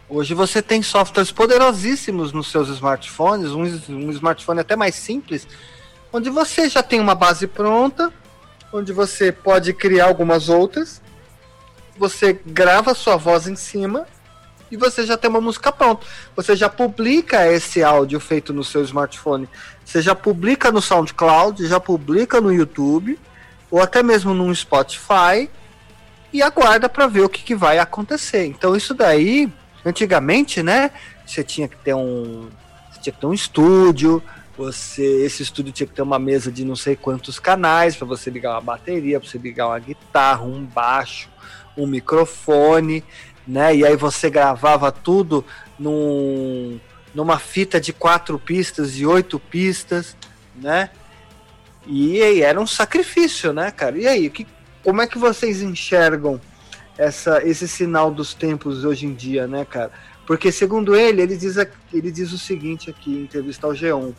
hoje 0.08 0.34
você 0.34 0.60
tem 0.60 0.82
softwares 0.82 1.32
poderosíssimos 1.32 2.32
nos 2.32 2.50
seus 2.50 2.68
smartphones, 2.68 3.50
um, 3.50 3.62
um 3.62 4.10
smartphone 4.10 4.60
até 4.60 4.76
mais 4.76 4.94
simples, 4.94 5.48
onde 6.12 6.30
você 6.30 6.68
já 6.68 6.82
tem 6.82 7.00
uma 7.00 7.14
base 7.14 7.46
pronta, 7.46 8.12
onde 8.72 8.92
você 8.92 9.32
pode 9.32 9.72
criar 9.72 10.06
algumas 10.06 10.48
outras. 10.48 11.00
Você 11.98 12.38
grava 12.46 12.94
sua 12.94 13.16
voz 13.16 13.46
em 13.46 13.56
cima 13.56 14.06
e 14.70 14.76
você 14.76 15.04
já 15.04 15.16
tem 15.16 15.28
uma 15.28 15.40
música 15.40 15.72
pronta. 15.72 16.06
Você 16.36 16.54
já 16.54 16.68
publica 16.68 17.46
esse 17.46 17.82
áudio 17.82 18.20
feito 18.20 18.52
no 18.52 18.62
seu 18.62 18.82
smartphone. 18.82 19.48
Você 19.84 20.00
já 20.00 20.14
publica 20.14 20.70
no 20.70 20.80
SoundCloud, 20.80 21.66
já 21.66 21.80
publica 21.80 22.40
no 22.40 22.52
YouTube 22.52 23.18
ou 23.70 23.80
até 23.80 24.02
mesmo 24.02 24.32
no 24.32 24.54
Spotify 24.54 25.50
e 26.32 26.42
aguarda 26.42 26.88
para 26.88 27.06
ver 27.06 27.22
o 27.22 27.28
que, 27.28 27.42
que 27.42 27.54
vai 27.54 27.78
acontecer. 27.78 28.46
Então 28.46 28.76
isso 28.76 28.94
daí, 28.94 29.52
antigamente, 29.84 30.62
né, 30.62 30.90
você 31.26 31.42
tinha 31.42 31.68
que 31.68 31.76
ter 31.76 31.94
um, 31.94 32.48
tinha 33.00 33.12
que 33.12 33.20
ter 33.20 33.26
um 33.26 33.34
estúdio, 33.34 34.22
você 34.60 35.24
esse 35.24 35.42
estúdio 35.42 35.72
tinha 35.72 35.86
que 35.86 35.94
ter 35.94 36.02
uma 36.02 36.18
mesa 36.18 36.52
de 36.52 36.66
não 36.66 36.76
sei 36.76 36.94
quantos 36.94 37.38
canais 37.38 37.96
para 37.96 38.06
você 38.06 38.28
ligar 38.28 38.52
uma 38.52 38.60
bateria, 38.60 39.18
para 39.18 39.26
você 39.26 39.38
ligar 39.38 39.68
uma 39.68 39.78
guitarra, 39.78 40.42
um 40.42 40.62
baixo, 40.62 41.30
um 41.74 41.86
microfone, 41.86 43.02
né? 43.48 43.74
E 43.74 43.86
aí 43.86 43.96
você 43.96 44.28
gravava 44.28 44.92
tudo 44.92 45.42
num, 45.78 46.78
numa 47.14 47.38
fita 47.38 47.80
de 47.80 47.90
quatro 47.94 48.38
pistas 48.38 48.98
e 48.98 49.06
oito 49.06 49.38
pistas, 49.38 50.14
né? 50.54 50.90
E 51.86 52.22
aí 52.22 52.42
era 52.42 52.60
um 52.60 52.66
sacrifício, 52.66 53.54
né, 53.54 53.70
cara? 53.70 53.96
E 53.96 54.06
aí, 54.06 54.28
que, 54.28 54.46
como 54.84 55.00
é 55.00 55.06
que 55.06 55.16
vocês 55.16 55.62
enxergam 55.62 56.38
essa, 56.98 57.42
esse 57.42 57.66
sinal 57.66 58.10
dos 58.10 58.34
tempos 58.34 58.84
hoje 58.84 59.06
em 59.06 59.14
dia, 59.14 59.46
né, 59.46 59.64
cara? 59.64 59.90
Porque 60.26 60.52
segundo 60.52 60.94
ele, 60.94 61.22
ele 61.22 61.36
diz, 61.36 61.56
ele 61.90 62.12
diz 62.12 62.30
o 62.30 62.38
seguinte 62.38 62.90
aqui 62.90 63.10
em 63.10 63.22
entrevista 63.22 63.66
ao 63.66 63.72
G1. 63.72 64.14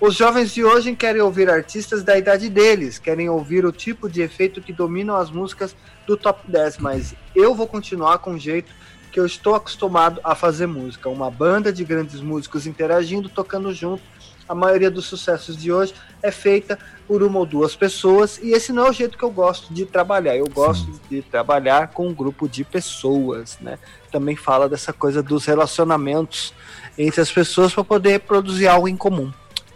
Os 0.00 0.16
jovens 0.16 0.52
de 0.52 0.64
hoje 0.64 0.94
querem 0.94 1.22
ouvir 1.22 1.48
artistas 1.48 2.02
da 2.02 2.18
idade 2.18 2.48
deles, 2.48 2.98
querem 2.98 3.28
ouvir 3.28 3.64
o 3.64 3.72
tipo 3.72 4.08
de 4.08 4.22
efeito 4.22 4.60
que 4.60 4.72
dominam 4.72 5.16
as 5.16 5.30
músicas 5.30 5.74
do 6.06 6.16
top 6.16 6.40
10, 6.50 6.78
mas 6.78 7.14
eu 7.34 7.54
vou 7.54 7.66
continuar 7.66 8.18
com 8.18 8.32
o 8.32 8.38
jeito 8.38 8.72
que 9.12 9.20
eu 9.20 9.24
estou 9.24 9.54
acostumado 9.54 10.20
a 10.24 10.34
fazer 10.34 10.66
música. 10.66 11.08
Uma 11.08 11.30
banda 11.30 11.72
de 11.72 11.84
grandes 11.84 12.20
músicos 12.20 12.66
interagindo, 12.66 13.28
tocando 13.28 13.72
junto. 13.72 14.02
A 14.48 14.54
maioria 14.54 14.90
dos 14.90 15.06
sucessos 15.06 15.56
de 15.56 15.72
hoje 15.72 15.94
é 16.20 16.30
feita 16.30 16.78
por 17.06 17.22
uma 17.22 17.38
ou 17.38 17.46
duas 17.46 17.76
pessoas, 17.76 18.38
e 18.42 18.50
esse 18.50 18.72
não 18.72 18.86
é 18.86 18.90
o 18.90 18.92
jeito 18.92 19.16
que 19.16 19.24
eu 19.24 19.30
gosto 19.30 19.72
de 19.72 19.86
trabalhar. 19.86 20.36
Eu 20.36 20.48
gosto 20.48 20.92
Sim. 20.92 21.00
de 21.08 21.22
trabalhar 21.22 21.88
com 21.88 22.08
um 22.08 22.12
grupo 22.12 22.48
de 22.48 22.64
pessoas, 22.64 23.56
né? 23.60 23.78
Também 24.10 24.34
fala 24.34 24.68
dessa 24.68 24.92
coisa 24.92 25.22
dos 25.22 25.46
relacionamentos 25.46 26.52
entre 26.98 27.20
as 27.20 27.30
pessoas 27.30 27.72
para 27.72 27.84
poder 27.84 28.20
produzir 28.20 28.66
algo 28.66 28.88
em 28.88 28.96
comum. 28.96 29.32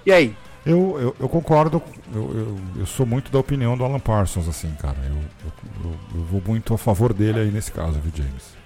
E 0.08 0.12
aí? 0.12 0.34
Eu, 0.64 0.96
eu, 0.98 1.16
eu 1.20 1.28
concordo, 1.28 1.82
eu, 2.14 2.22
eu, 2.34 2.58
eu, 2.78 2.86
sou 2.86 3.04
muito 3.04 3.30
da 3.30 3.38
opinião 3.38 3.76
do 3.76 3.84
Alan 3.84 4.00
Parsons, 4.00 4.48
assim, 4.48 4.70
cara. 4.80 4.96
Eu, 5.04 5.16
eu, 5.84 5.94
eu 6.14 6.22
vou 6.22 6.42
muito 6.46 6.72
a 6.72 6.78
favor 6.78 7.12
dele 7.12 7.40
aí 7.40 7.50
nesse 7.50 7.70
caso, 7.70 8.00
viu, 8.00 8.10
James? 8.14 8.56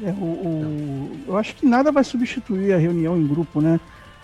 É, 0.00 0.10
o, 0.10 0.24
o, 0.24 1.20
eu 1.26 1.36
acho 1.36 1.56
que 1.56 1.66
nada 1.66 1.90
vai 1.90 2.04
substituir 2.04 2.72
a 2.72 2.78
reunião 2.78 3.16
em 3.16 3.26
grupo, 3.26 3.60
né? 3.60 3.80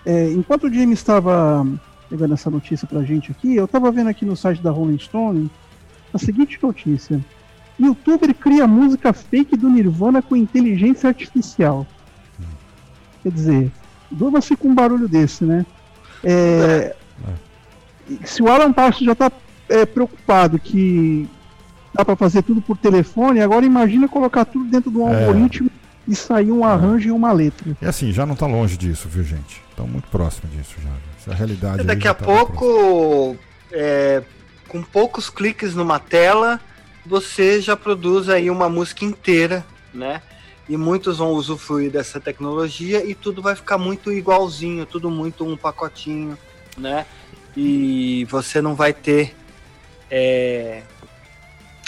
É, 0.07 0.31
enquanto 0.31 0.69
o 0.69 0.73
James 0.73 1.01
estava 1.01 1.67
pegando 2.09 2.35
essa 2.35 2.49
notícia 2.49 2.87
pra 2.87 3.03
gente 3.03 3.33
aqui, 3.33 3.57
eu 3.57 3.65
estava 3.65 3.91
vendo 3.91 4.11
aqui 4.11 4.25
no 4.25 4.37
site 4.37 4.63
da 4.63 4.71
Rolling 4.71 5.01
Stone 5.01 5.51
a 6.15 6.19
seguinte 6.19 6.57
notícia. 6.63 7.21
Youtuber 7.81 8.33
cria 8.33 8.65
música 8.65 9.13
fake 9.13 9.57
do 9.57 9.69
Nirvana 9.69 10.23
com 10.23 10.37
inteligência 10.37 11.09
artificial. 11.09 11.85
Quer 13.25 13.33
dizer, 13.33 13.73
durma-se 14.11 14.57
com 14.57 14.69
um 14.69 14.75
barulho 14.75 15.09
desse, 15.09 15.45
né? 15.45 15.65
É, 16.25 16.95
é. 17.27 18.27
Se 18.27 18.43
o 18.43 18.49
Alan 18.49 18.73
Parsons 18.73 19.07
já 19.07 19.13
está 19.13 19.31
é, 19.69 19.85
preocupado 19.85 20.59
que 20.59 21.29
dá 21.95 22.05
para 22.05 22.17
fazer 22.17 22.43
tudo 22.43 22.61
por 22.61 22.77
telefone, 22.77 23.41
agora 23.41 23.67
imagina 23.67 24.09
colocar 24.09 24.45
tudo 24.45 24.71
dentro 24.71 24.91
de 24.91 24.97
um 24.97 25.09
é. 25.09 25.27
algoritmo 25.27 25.71
e 26.07 26.17
sair 26.17 26.51
um 26.51 26.65
arranjo 26.65 27.09
e 27.09 27.13
uma 27.13 27.33
letra. 27.33 27.77
E 27.81 27.87
assim, 27.87 28.13
já 28.13 28.25
não 28.25 28.33
está 28.33 28.47
longe 28.47 28.77
disso, 28.77 29.09
viu, 29.09 29.23
gente? 29.23 29.63
Está 29.71 29.83
muito 29.83 30.09
próximo 30.09 30.51
disso 30.51 30.75
já. 30.83 30.91
Essa 31.19 31.35
realidade. 31.35 31.85
Daqui 31.85 32.09
a 32.09 32.15
tá 32.15 32.25
pouco, 32.25 33.37
é, 33.71 34.23
com 34.69 34.83
poucos 34.83 35.29
cliques 35.29 35.75
numa 35.75 35.99
tela, 35.99 36.59
você 37.05 37.61
já 37.61 37.77
produz 37.77 38.29
aí 38.31 38.51
uma 38.51 38.69
música 38.71 39.05
inteira, 39.05 39.65
né? 39.93 40.23
E 40.69 40.77
muitos 40.77 41.19
vão 41.19 41.31
usufruir 41.31 41.91
dessa 41.91 42.21
tecnologia 42.21 43.05
e 43.05 43.15
tudo 43.15 43.41
vai 43.41 43.57
ficar 43.57 43.79
muito 43.79 44.13
igualzinho, 44.13 44.85
tudo 44.85 45.11
muito 45.11 45.47
um 45.47 45.57
pacotinho, 45.57 46.37
né? 46.77 47.07
E 47.57 48.27
você 48.31 48.61
não 48.61 48.75
vai 48.75 48.93
ter 48.93 49.35
é, 50.11 50.83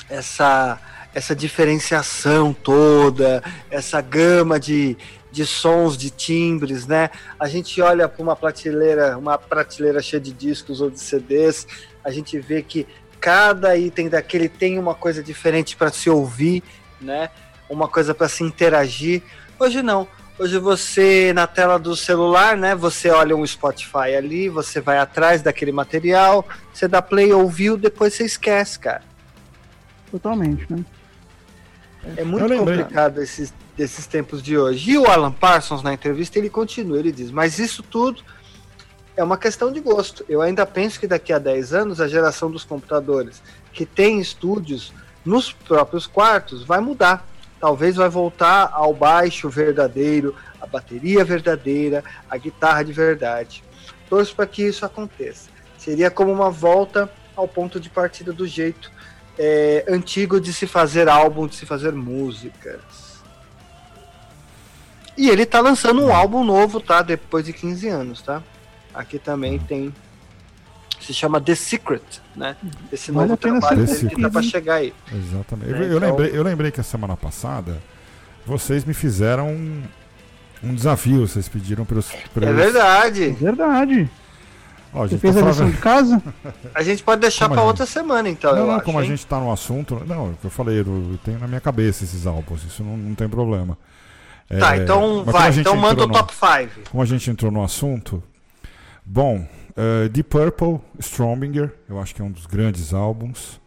essa 0.09 0.81
essa 1.13 1.35
diferenciação 1.35 2.53
toda, 2.53 3.43
essa 3.69 4.01
gama 4.01 4.61
de, 4.61 4.97
de 5.31 5.45
sons, 5.45 5.97
de 5.97 6.11
timbres, 6.11 6.87
né? 6.87 7.11
A 7.39 7.49
gente 7.49 7.81
olha 7.83 8.09
para 8.09 8.23
uma 8.23 8.37
prateleira, 8.37 9.19
uma 9.19 9.37
prateleira 9.37 10.01
cheia 10.01 10.21
de 10.21 10.33
discos 10.33 10.81
ou 10.81 10.91
de 10.91 11.01
CDs, 11.01 11.67
a 12.05 12.11
gente 12.11 12.39
vê 12.39 12.63
que 12.63 12.87
cada 13.21 13.77
item 13.77 14.09
daquele 14.09 14.49
tem 14.49 14.79
uma 14.79 14.95
coisa 14.95 15.23
diferente 15.23 15.77
para 15.77 15.91
se 15.91 16.09
ouvir, 16.09 16.63
né? 17.01 17.29
Uma 17.71 17.89
coisa 17.89 18.15
para 18.15 18.29
se 18.29 18.43
interagir. 18.43 19.23
Hoje 19.59 19.83
não. 19.83 20.07
Hoje 20.39 20.59
você 20.59 21.33
na 21.33 21.47
tela 21.47 21.79
do 21.79 21.95
celular, 21.95 22.57
né? 22.57 22.75
Você 22.75 23.11
olha 23.11 23.37
um 23.37 23.47
Spotify 23.47 24.17
ali, 24.17 24.49
você 24.49 24.81
vai 24.81 24.99
atrás 24.99 25.41
daquele 25.41 25.71
material, 25.71 26.47
você 26.73 26.89
dá 26.89 27.01
play, 27.01 27.33
ouviu, 27.33 27.77
depois 27.77 28.15
você 28.15 28.25
esquece, 28.25 28.79
cara. 28.79 29.03
Totalmente, 30.11 30.67
né? 30.71 30.85
É 32.17 32.25
muito 32.25 32.49
complicado 32.57 33.23
esses, 33.23 33.53
esses 33.79 34.07
tempos 34.07 34.43
de 34.43 34.57
hoje. 34.57 34.93
E 34.93 34.99
o 34.99 35.07
Alan 35.07 35.31
Parsons, 35.31 35.83
na 35.83 35.93
entrevista, 35.93 36.39
ele 36.39 36.49
continua, 36.49 36.99
ele 36.99 37.13
diz, 37.13 37.31
mas 37.31 37.59
isso 37.59 37.83
tudo 37.83 38.23
é 39.17 39.23
uma 39.23 39.37
questão 39.37 39.71
de 39.71 39.81
gosto. 39.81 40.25
Eu 40.29 40.41
ainda 40.41 40.65
penso 40.65 40.99
que 40.99 41.07
daqui 41.07 41.33
a 41.33 41.39
10 41.39 41.75
anos 41.75 42.01
a 42.01 42.09
geração 42.09 42.51
dos 42.51 42.65
computadores 42.65 43.43
que 43.73 43.85
tem 43.85 44.19
estúdios 44.19 44.93
nos 45.25 45.53
próprios 45.53 46.07
quartos 46.07 46.65
vai 46.65 46.81
mudar. 46.81 47.27
Talvez 47.61 47.97
vai 47.97 48.09
voltar 48.09 48.71
ao 48.73 48.95
baixo 48.95 49.49
verdadeiro, 49.51 50.35
a 50.61 50.67
bateria 50.67 51.25
verdadeira, 51.25 52.03
a 52.29 52.37
guitarra 52.37 52.83
de 52.83 52.93
verdade. 52.93 53.63
Torço 54.09 54.35
para 54.35 54.47
que 54.47 54.63
isso 54.63 54.85
aconteça. 54.85 55.51
Seria 55.77 56.11
como 56.11 56.33
uma 56.33 56.51
volta 56.51 57.11
ao 57.37 57.47
ponto 57.47 57.79
de 57.79 57.91
partida 57.91 58.33
do 58.33 58.47
jeito 58.47 58.91
é, 59.39 59.85
antigo 59.89 60.41
de 60.41 60.53
se 60.53 60.67
fazer 60.67 61.09
álbum, 61.09 61.47
de 61.47 61.55
se 61.55 61.67
fazer 61.67 61.93
músicas. 61.93 63.21
E 65.17 65.29
ele 65.29 65.45
tá 65.45 65.61
lançando 65.61 66.03
um 66.03 66.15
álbum 66.15 66.43
novo, 66.45 66.81
tá? 66.81 67.03
Depois 67.03 67.45
de 67.45 67.53
15 67.53 67.89
anos, 67.89 68.23
tá? 68.23 68.43
Aqui 68.93 69.19
também 69.19 69.59
tem. 69.59 69.95
Se 70.99 71.15
chama 71.15 71.41
The 71.41 71.55
Secret, 71.55 72.03
né? 72.37 72.57
Esse 72.93 73.11
novo 73.13 73.37
trabalho 73.37 73.87
que 73.87 74.21
tá 74.21 74.31
pra 74.31 74.43
chegar 74.43 74.75
aí. 74.77 74.93
Exatamente. 75.13 75.73
Né? 75.73 75.79
Eu, 75.79 75.83
eu, 75.83 75.97
então... 75.97 76.11
lembrei, 76.11 76.39
eu 76.39 76.43
lembrei 76.43 76.71
que 76.71 76.81
a 76.81 76.85
semana 76.85 77.17
passada 77.17 77.79
vocês 78.47 78.85
me 78.85 78.93
fizeram 78.93 79.49
um, 79.49 79.83
um 80.63 80.75
desafio. 80.75 81.27
Vocês 81.27 81.49
pediram 81.49 81.85
para 81.85 81.99
os. 81.99 82.11
É 82.13 82.53
verdade. 82.53 83.25
É 83.25 83.33
verdade. 83.33 84.11
Ó, 84.93 85.07
Você 85.07 85.19
fez 85.19 85.37
tá 85.37 85.41
a 85.41 85.45
lição 85.45 85.71
de 85.71 85.77
casa? 85.77 86.21
A 86.75 86.83
gente 86.83 87.03
pode 87.03 87.21
deixar 87.21 87.49
para 87.49 87.63
outra 87.63 87.87
semana, 87.87 88.29
então. 88.29 88.55
Não, 88.55 88.67
não, 88.67 88.75
acho, 88.75 88.85
como 88.85 89.01
hein? 89.01 89.07
a 89.07 89.09
gente 89.09 89.25
tá 89.25 89.39
no 89.39 89.53
assunto. 89.53 90.03
Não, 90.05 90.37
eu 90.43 90.51
falei, 90.51 90.81
eu 90.81 91.19
tenho 91.25 91.39
na 91.39 91.47
minha 91.47 91.61
cabeça 91.61 92.03
esses 92.03 92.27
álbuns, 92.27 92.65
isso 92.65 92.83
não, 92.83 92.97
não 92.97 93.15
tem 93.15 93.29
problema. 93.29 93.79
Tá, 94.49 94.77
é, 94.77 94.83
então 94.83 95.23
vai, 95.23 95.57
então 95.57 95.77
manda 95.77 96.03
o 96.03 96.09
top 96.09 96.35
5. 96.35 96.91
Como 96.91 97.01
a 97.01 97.07
gente 97.07 97.31
entrou 97.31 97.53
no 97.53 97.63
assunto, 97.63 98.21
Bom, 99.13 99.45
uh, 99.71 100.09
Deep 100.09 100.29
Purple, 100.29 100.81
Strombinger, 100.99 101.75
eu 101.89 102.01
acho 102.01 102.15
que 102.15 102.23
é 102.23 102.25
um 102.25 102.31
dos 102.31 102.47
grandes 102.47 102.93
álbuns. 102.93 103.61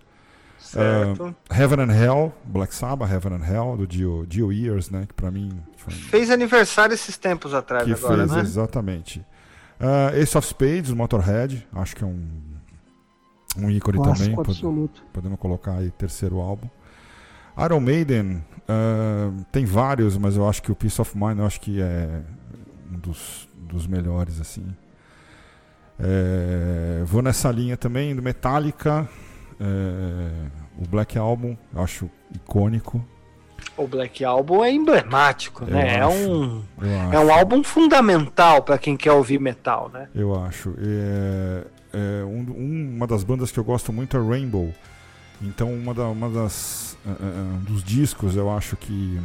Certo. 0.60 1.24
Uh, 1.26 1.36
Heaven 1.54 1.82
and 1.82 1.94
Hell, 1.94 2.34
Black 2.46 2.74
Sabbath, 2.74 3.12
Heaven 3.12 3.34
and 3.34 3.46
Hell, 3.46 3.78
do 3.78 3.86
Dio, 3.86 4.26
Dio 4.26 4.52
Ears, 4.52 4.90
né? 4.90 5.06
Que 5.08 5.14
pra 5.14 5.30
mim. 5.30 5.52
Foi... 5.78 5.94
Fez 5.94 6.32
aniversário 6.32 6.94
esses 6.94 7.16
tempos 7.18 7.54
atrás, 7.54 7.86
que 7.86 7.92
agora, 7.92 8.28
fez, 8.28 8.32
né? 8.32 8.42
Exatamente. 8.42 9.20
Uh, 9.80 10.16
Ace 10.16 10.38
of 10.38 10.48
Spades, 10.48 10.92
Motorhead, 10.92 11.68
acho 11.74 11.96
que 11.96 12.04
é 12.04 12.08
um, 12.08 12.28
um 13.58 13.70
ícone 13.70 13.98
Clássico 13.98 14.30
também. 14.30 14.40
Absoluto. 14.40 15.04
Podemos 15.12 15.40
colocar 15.40 15.74
aí 15.74 15.92
terceiro 15.92 16.40
álbum. 16.40 16.68
Iron 17.58 17.80
Maiden, 17.80 18.44
uh, 18.62 19.46
tem 19.52 19.66
vários, 19.66 20.18
mas 20.18 20.36
eu 20.36 20.48
acho 20.48 20.64
que 20.64 20.72
o 20.72 20.76
Peace 20.76 21.00
of 21.00 21.16
Mind 21.16 21.38
eu 21.38 21.46
acho 21.46 21.62
que 21.62 21.82
é 21.82 22.24
um 22.92 22.98
dos, 22.98 23.48
dos 23.58 23.86
melhores, 23.86 24.42
assim. 24.42 24.66
É, 26.00 27.04
vou 27.06 27.22
nessa 27.22 27.52
linha 27.52 27.78
também 27.78 28.16
do 28.16 28.22
Metallica, 28.22 29.08
é, 29.60 30.74
o 30.78 30.88
Black 30.88 31.18
Album, 31.18 31.56
acho 31.76 32.10
icônico. 32.34 33.04
O 33.78 33.88
Black 33.88 34.24
Album 34.24 34.64
é 34.64 34.72
emblemático, 34.72 35.64
eu 35.64 35.70
né? 35.70 35.98
É 35.98 36.02
acho, 36.02 36.14
é 36.14 36.28
um, 36.28 36.64
é 37.14 37.20
um 37.20 37.34
álbum 37.34 37.64
fundamental 37.64 38.62
para 38.62 38.78
quem 38.78 38.98
quer 38.98 39.12
ouvir 39.12 39.40
metal, 39.40 39.90
né? 39.92 40.10
Eu 40.14 40.36
acho. 40.44 40.76
É, 40.80 41.64
é 41.94 42.24
um, 42.24 42.96
uma 42.96 43.08
das 43.08 43.24
bandas 43.24 43.52
que 43.52 43.60
eu 43.60 43.64
gosto 43.64 43.94
muito 43.94 44.18
é 44.18 44.20
Rainbow. 44.20 44.74
Então, 45.42 45.74
uma, 45.74 45.94
da, 45.94 46.08
uma 46.08 46.30
das 46.30 46.98
uh, 47.06 47.10
uh, 47.10 47.58
dos 47.62 47.84
discos 47.84 48.36
eu 48.36 48.50
acho 48.52 48.78
que 48.78 49.20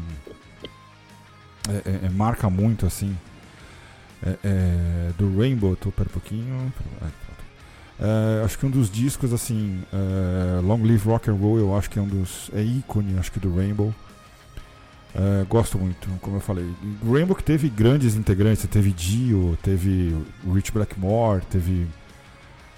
é, 1.69 2.09
marca 2.09 2.49
muito 2.49 2.87
assim 2.87 3.17
é, 4.25 4.37
é, 4.45 5.11
do 5.17 5.39
Rainbow, 5.39 5.77
tô 5.77 5.91
pera 5.91 6.09
um 6.09 6.13
pouquinho. 6.13 6.73
É, 8.01 8.45
acho 8.45 8.59
que 8.59 8.67
um 8.67 8.71
dos 8.71 8.91
discos, 8.91 9.33
assim, 9.33 9.83
é, 9.93 10.61
Long 10.61 10.83
Live 10.83 11.09
Rock 11.09 11.31
and 11.31 11.35
Roll, 11.35 11.59
eu 11.59 11.77
acho 11.77 11.91
que 11.91 11.99
é 11.99 12.03
um 12.03 12.09
dos. 12.09 12.51
É 12.55 12.63
ícone, 12.63 13.19
acho 13.19 13.33
que 13.33 13.41
do 13.41 13.55
Rainbow. 13.55 13.95
Gosto 15.49 15.79
muito, 15.79 16.09
como 16.21 16.37
eu 16.37 16.41
falei. 16.41 16.65
O 17.03 17.13
Rainbow 17.13 17.35
que 17.35 17.43
teve 17.43 17.69
grandes 17.69 18.15
integrantes, 18.15 18.65
teve 18.67 18.93
Dio, 18.93 19.59
teve 19.63 20.15
Rich 20.55 20.71
Blackmore, 20.71 21.43
teve 21.47 21.89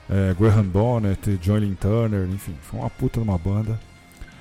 é, 0.08 0.34
Graham 0.34 0.64
Bonnet, 0.64 1.38
Joylin 1.40 1.74
Turner, 1.74 2.26
enfim, 2.28 2.56
foi 2.62 2.80
uma 2.80 2.90
puta 2.90 3.20
de 3.20 3.28
uma 3.28 3.38
banda. 3.38 3.78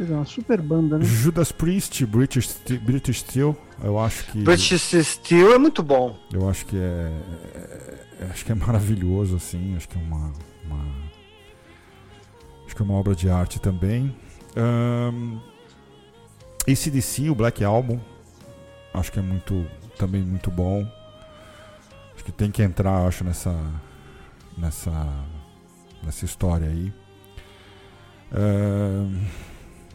É 0.01 0.13
uma 0.13 0.25
super 0.25 0.61
banda, 0.61 0.97
né? 0.97 1.03
Judas 1.03 1.51
Priest, 1.51 2.05
British, 2.05 2.57
British 2.81 3.19
Steel, 3.19 3.55
eu 3.83 3.99
acho 3.99 4.25
que. 4.31 4.41
British 4.43 5.03
Steel 5.03 5.53
é 5.53 5.57
muito 5.57 5.83
bom. 5.83 6.17
Eu 6.31 6.49
acho 6.49 6.65
que 6.65 6.77
é, 6.77 7.11
é, 7.53 8.05
é, 8.21 8.25
acho 8.31 8.45
que 8.45 8.51
é 8.51 8.55
maravilhoso, 8.55 9.35
assim. 9.35 9.75
Acho 9.75 9.89
que 9.89 9.97
é 9.97 10.01
uma, 10.01 10.31
uma 10.65 10.85
acho 12.65 12.75
que 12.75 12.81
é 12.81 12.85
uma 12.85 12.93
obra 12.93 13.13
de 13.13 13.29
arte 13.29 13.59
também. 13.59 14.15
Um, 14.55 15.39
ACDC, 16.67 17.29
o 17.29 17.35
Black 17.35 17.63
Album, 17.63 17.99
acho 18.93 19.11
que 19.11 19.19
é 19.19 19.21
muito, 19.21 19.65
também 19.97 20.21
muito 20.21 20.49
bom. 20.49 20.87
Acho 22.15 22.23
que 22.23 22.31
tem 22.31 22.51
que 22.51 22.61
entrar, 22.61 23.05
acho, 23.05 23.23
nessa, 23.23 23.55
nessa, 24.57 25.07
nessa 26.03 26.25
história 26.25 26.67
aí. 26.67 26.93
Um, 28.31 29.25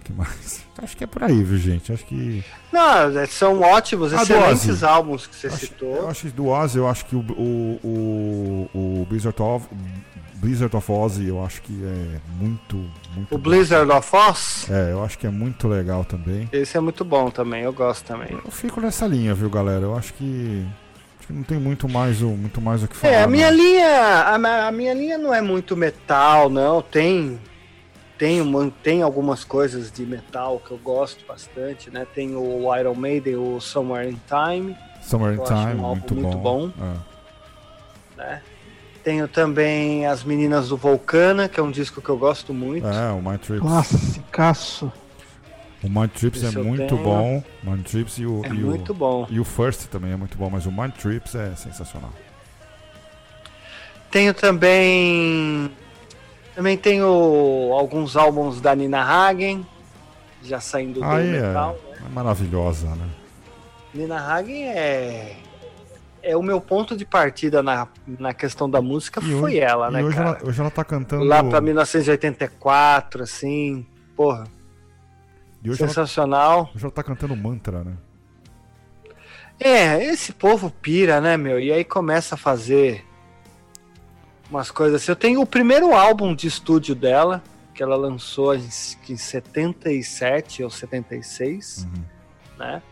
que 0.05 0.13
mais? 0.13 0.65
Acho 0.79 0.97
que 0.97 1.05
é 1.05 1.07
por 1.07 1.23
aí, 1.23 1.43
viu, 1.43 1.59
gente? 1.59 1.93
Acho 1.93 2.05
que. 2.05 2.45
Não, 2.73 3.19
é, 3.19 3.27
são 3.27 3.61
ótimos, 3.61 4.13
ah, 4.13 4.23
excelentes 4.23 4.85
álbuns 4.85 5.27
que 5.27 5.35
você 5.35 5.47
acho, 5.49 5.59
citou. 5.59 5.97
Eu 5.97 6.09
acho 6.09 6.29
do 6.29 6.49
Ozzy, 6.49 6.79
eu 6.79 6.89
acho 6.89 7.07
que 7.07 7.17
o, 7.17 7.21
o, 7.21 8.69
o, 8.75 9.01
o 9.03 9.07
Blizzard 9.07 9.41
of. 9.41 9.67
Blizzard 10.35 10.77
of 10.77 10.93
Ozzy, 10.93 11.29
eu 11.29 11.43
acho 11.43 11.63
que 11.63 11.73
é 11.73 12.21
muito, 12.39 12.77
muito 13.17 13.35
O 13.35 13.39
bom. 13.39 13.51
Blizzard 13.51 13.91
of 13.91 14.15
Oz? 14.15 14.67
É, 14.71 14.93
eu 14.93 15.03
acho 15.03 15.19
que 15.19 15.27
é 15.27 15.31
muito 15.31 15.67
legal 15.67 16.05
também. 16.05 16.47
Esse 16.53 16.77
é 16.77 16.81
muito 16.81 17.03
bom 17.03 17.31
também, 17.31 17.63
eu 17.63 17.73
gosto 17.73 18.05
também. 18.05 18.29
Eu 18.31 18.51
fico 18.51 18.79
nessa 18.79 19.07
linha, 19.07 19.33
viu, 19.33 19.49
galera? 19.49 19.85
Eu 19.85 19.97
acho 19.97 20.13
que 20.13 20.67
Acho 21.25 21.29
que 21.29 21.33
não 21.33 21.43
tem 21.43 21.59
muito 21.59 21.89
mais 21.89 22.21
o, 22.21 22.29
muito 22.29 22.61
mais 22.61 22.83
o 22.83 22.89
que 22.89 22.95
falar. 22.95 23.15
É, 23.15 23.23
a 23.23 23.27
minha 23.27 23.51
linha. 23.51 23.89
A, 23.89 24.67
a, 24.67 24.71
minha 24.71 24.93
linha 24.93 25.17
não 25.17 25.33
é 25.33 25.41
muito 25.41 25.75
metal, 25.75 26.51
não. 26.51 26.83
Tem. 26.83 27.41
Tem, 28.17 28.41
uma, 28.41 28.71
tem 28.83 29.03
algumas 29.03 29.43
coisas 29.43 29.91
de 29.91 30.07
metal 30.07 30.61
que 30.61 30.71
eu 30.71 30.79
gosto 30.79 31.27
bastante, 31.27 31.91
né? 31.91 32.07
Tem 32.15 32.37
o 32.37 32.75
Iron 32.77 32.95
Maiden, 32.95 33.37
o 33.37 33.61
Somewhere 33.61 34.09
in 34.09 34.21
Time. 34.29 34.77
Somewhere 35.03 35.37
in 35.37 35.45
Time, 35.45 35.75
um 35.75 35.89
muito, 35.89 36.15
muito 36.15 36.39
bom. 36.39 36.69
bom 36.69 36.73
é. 36.85 37.15
Né? 38.17 38.43
Tenho 39.03 39.29
também 39.29 40.07
As 40.07 40.25
Meninas 40.25 40.71
do 40.71 40.77
Vulcana, 40.77 41.49
que 41.49 41.61
é 41.61 41.63
um 41.63 41.71
disco 41.71 42.01
que 42.01 42.09
eu 42.09 42.17
gosto 42.17 42.55
muito. 42.55 42.87
É, 42.87 43.11
o 43.11 43.21
My 43.21 43.37
Trips. 43.37 43.61
Classicaço. 43.61 44.93
O 45.83 45.89
Mind 45.89 46.11
Trips 46.13 46.43
é 46.43 46.51
muito 46.51 46.97
bom. 46.97 47.45
Mind 47.63 47.85
Trips 47.85 48.17
e 48.17 48.25
o. 48.25 48.43
É 48.43 48.49
e 48.49 48.53
muito 48.55 48.93
o, 48.93 48.95
bom. 48.95 49.27
E 49.29 49.39
o 49.39 49.45
First 49.45 49.89
também 49.89 50.13
é 50.13 50.17
muito 50.17 50.39
bom, 50.39 50.49
mas 50.49 50.65
o 50.65 50.73
Mind 50.73 50.93
Trips 50.93 51.35
é 51.35 51.55
sensacional. 51.55 52.11
Tenho 54.11 54.33
também. 54.33 55.71
Também 56.55 56.77
tenho 56.77 57.07
alguns 57.73 58.17
álbuns 58.17 58.61
da 58.61 58.75
Nina 58.75 59.03
Hagen, 59.03 59.67
já 60.43 60.61
saindo 60.61 61.01
do 61.01 61.05
ah, 61.05 61.21
é. 61.21 61.25
metal. 61.25 61.79
Né? 61.91 61.99
É 62.07 62.09
maravilhosa, 62.15 62.89
né? 62.95 63.09
Nina 63.93 64.19
Hagen 64.19 64.69
é 64.69 65.37
é 66.25 66.37
o 66.37 66.43
meu 66.43 66.61
ponto 66.61 66.97
de 66.97 67.05
partida 67.05 67.63
na, 67.63 67.87
na 68.07 68.33
questão 68.33 68.69
da 68.69 68.81
música 68.81 69.21
e 69.21 69.31
foi 69.31 69.35
hoje, 69.35 69.61
ela, 69.61 69.91
né, 69.91 70.03
hoje 70.03 70.17
cara? 70.17 70.31
Ela, 70.31 70.49
hoje 70.49 70.61
ela 70.61 70.71
tá 70.71 70.83
cantando... 70.83 71.23
Lá 71.23 71.45
pra 71.45 71.61
1984, 71.61 73.23
assim, 73.23 73.87
porra. 74.17 74.45
Sensacional. 75.77 76.61
Ela, 76.61 76.71
hoje 76.75 76.85
ela 76.85 76.93
tá 76.93 77.03
cantando 77.03 77.37
mantra, 77.37 77.85
né? 77.85 77.93
É, 79.61 80.03
esse 80.07 80.33
povo 80.33 80.71
pira, 80.71 81.21
né, 81.21 81.37
meu? 81.37 81.61
E 81.61 81.71
aí 81.71 81.85
começa 81.85 82.35
a 82.35 82.39
fazer 82.39 83.05
umas 84.55 84.71
coisas 84.71 85.03
assim. 85.03 85.11
Eu 85.11 85.17
tenho 85.17 85.41
o 85.41 85.47
primeiro 85.47 85.95
álbum 85.95 86.35
de 86.35 86.47
estúdio 86.47 86.95
dela, 86.95 87.43
que 87.75 87.83
ela 87.83 87.97
lançou 87.97 88.55
em, 88.55 88.69
em 89.09 89.17
77 89.17 90.63
ou 90.63 90.71
76, 90.71 91.87
uhum. 91.87 92.03
né? 92.59 92.83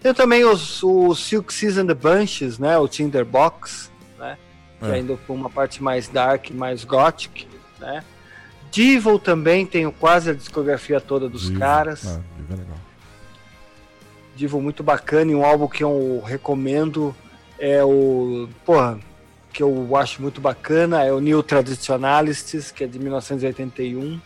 Tem 0.00 0.14
também 0.14 0.44
os, 0.44 0.82
o 0.82 1.14
Silk 1.14 1.52
Season 1.52 1.84
the 1.84 1.94
Bunches, 1.94 2.58
né? 2.58 2.78
O 2.78 2.88
Tinderbox, 2.88 3.90
né? 4.18 4.38
Que 4.78 4.86
é. 4.86 4.92
ainda 4.92 5.16
com 5.26 5.34
uma 5.34 5.50
parte 5.50 5.82
mais 5.82 6.08
dark, 6.08 6.50
mais 6.50 6.84
gothic, 6.84 7.46
né? 7.78 8.02
Devil 8.72 9.18
também 9.18 9.66
tenho 9.66 9.90
quase 9.90 10.30
a 10.30 10.34
discografia 10.34 11.00
toda 11.00 11.28
dos 11.28 11.44
Devil. 11.44 11.58
caras. 11.58 12.06
Ah, 12.06 12.20
Devil 12.38 12.54
é 12.54 12.58
legal. 12.60 12.78
Devil 14.36 14.60
muito 14.60 14.82
bacana 14.82 15.32
e 15.32 15.34
um 15.34 15.44
álbum 15.44 15.66
que 15.66 15.82
eu 15.82 16.22
recomendo 16.24 17.14
é 17.58 17.84
o, 17.84 18.48
porra, 18.64 18.98
que 19.52 19.62
eu 19.62 19.96
acho 19.96 20.22
muito 20.22 20.40
bacana, 20.40 21.04
é 21.04 21.12
o 21.12 21.20
New 21.20 21.42
Traditionalists, 21.42 22.70
que 22.70 22.84
é 22.84 22.86
de 22.86 22.98
1981. 22.98 24.20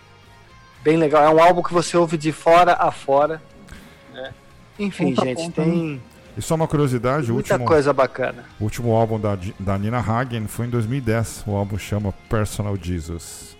Bem 0.82 0.96
legal, 0.96 1.24
é 1.24 1.30
um 1.30 1.42
álbum 1.42 1.62
que 1.62 1.72
você 1.72 1.96
ouve 1.96 2.16
de 2.16 2.30
fora 2.30 2.74
a 2.74 2.90
fora, 2.90 3.40
né? 4.12 4.32
Enfim, 4.78 5.14
ponta 5.14 5.26
gente, 5.26 5.42
ponta, 5.42 5.62
tem. 5.62 5.94
Né? 5.94 6.00
E 6.36 6.42
só 6.42 6.56
uma 6.56 6.66
curiosidade, 6.66 7.32
Muita 7.32 7.54
último, 7.54 7.68
coisa 7.68 7.92
bacana. 7.92 8.44
O 8.58 8.64
último 8.64 8.92
álbum 8.92 9.20
da, 9.20 9.38
da 9.58 9.78
Nina 9.78 9.98
Hagen 9.98 10.46
foi 10.48 10.66
em 10.66 10.70
2010. 10.70 11.44
O 11.46 11.54
álbum 11.54 11.78
chama 11.78 12.12
Personal 12.28 12.76
Jesus. 12.80 13.56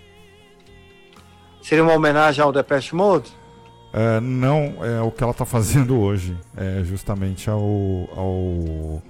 Seria 1.61 1.83
uma 1.83 1.93
homenagem 1.93 2.43
ao 2.43 2.51
Depeche 2.51 2.93
Mode? 2.93 3.31
É, 3.93 4.19
não, 4.19 4.75
é 4.85 5.01
o 5.01 5.09
que 5.09 5.23
ela 5.23 5.31
está 5.31 5.45
fazendo 5.45 5.97
hoje. 5.97 6.37
É 6.55 6.83
justamente 6.83 7.49
ao. 7.49 7.61
ao 8.15 9.01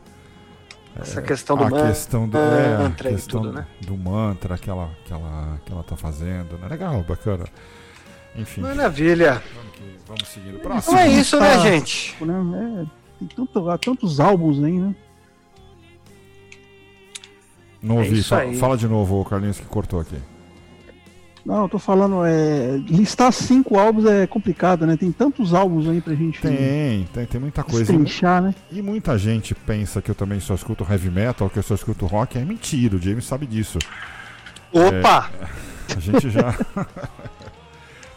Essa 0.99 1.19
é, 1.19 1.23
questão 1.23 1.57
do 1.57 1.63
a 1.63 1.69
man 1.69 1.87
questão 1.87 2.27
do, 2.27 2.37
é, 2.37 2.77
mantra 2.77 3.09
questão 3.09 3.41
tudo, 3.41 3.53
né? 3.53 3.67
do 3.81 3.97
mantra 3.97 4.57
que 4.57 4.69
ela, 4.69 4.89
que 5.03 5.11
ela, 5.11 5.59
que 5.65 5.71
ela 5.71 5.83
tá 5.83 5.97
fazendo. 5.97 6.57
Né? 6.57 6.67
Legal, 6.69 7.03
bacana. 7.03 7.45
Enfim. 8.35 8.61
Maravilha. 8.61 9.41
Vamos, 9.55 10.01
vamos 10.07 10.27
seguindo. 10.27 10.59
Próximo. 10.59 10.95
Então 10.95 11.05
é 11.05 11.09
isso, 11.09 11.39
né, 11.39 11.59
gente? 11.59 12.15
Né? 12.23 12.83
É, 12.83 13.19
tem 13.19 13.27
tanto, 13.27 13.69
há 13.69 13.77
tantos 13.77 14.19
álbuns 14.19 14.63
aí, 14.63 14.79
né? 14.79 14.95
Não 17.81 17.97
ouvi. 17.97 18.19
É 18.19 18.23
fala, 18.23 18.53
fala, 18.53 18.77
de 18.77 18.87
novo, 18.87 19.23
Carlinhos, 19.25 19.59
que 19.59 19.65
cortou 19.65 19.99
aqui. 19.99 20.17
Não, 21.45 21.63
eu 21.63 21.69
tô 21.69 21.77
falando, 21.77 22.25
é, 22.25 22.77
listar 22.87 23.31
cinco 23.31 23.77
álbuns 23.77 24.05
é 24.05 24.25
complicado, 24.25 24.87
né? 24.87 24.97
Tem 24.97 25.11
tantos 25.11 25.53
álbuns 25.53 25.87
aí 25.87 26.01
pra 26.01 26.15
gente. 26.15 26.41
Tem, 26.41 27.07
tem, 27.13 27.25
tem 27.25 27.39
muita 27.39 27.63
coisa. 27.63 27.85
Trinchar, 27.93 28.41
né? 28.41 28.55
E 28.71 28.81
muita 28.81 29.15
gente 29.17 29.53
pensa 29.53 30.01
que 30.01 30.09
eu 30.09 30.15
também 30.15 30.39
só 30.39 30.55
escuto 30.55 30.85
heavy 30.89 31.11
metal, 31.11 31.47
que 31.49 31.59
eu 31.59 31.63
só 31.63 31.75
escuto 31.75 32.07
rock. 32.07 32.37
É 32.37 32.43
mentira, 32.43 32.95
o 32.95 33.01
James 33.01 33.25
sabe 33.25 33.45
disso. 33.45 33.77
Opa! 34.73 35.29
É, 35.89 35.93
a 35.95 35.99
gente 35.99 36.31
já. 36.31 36.55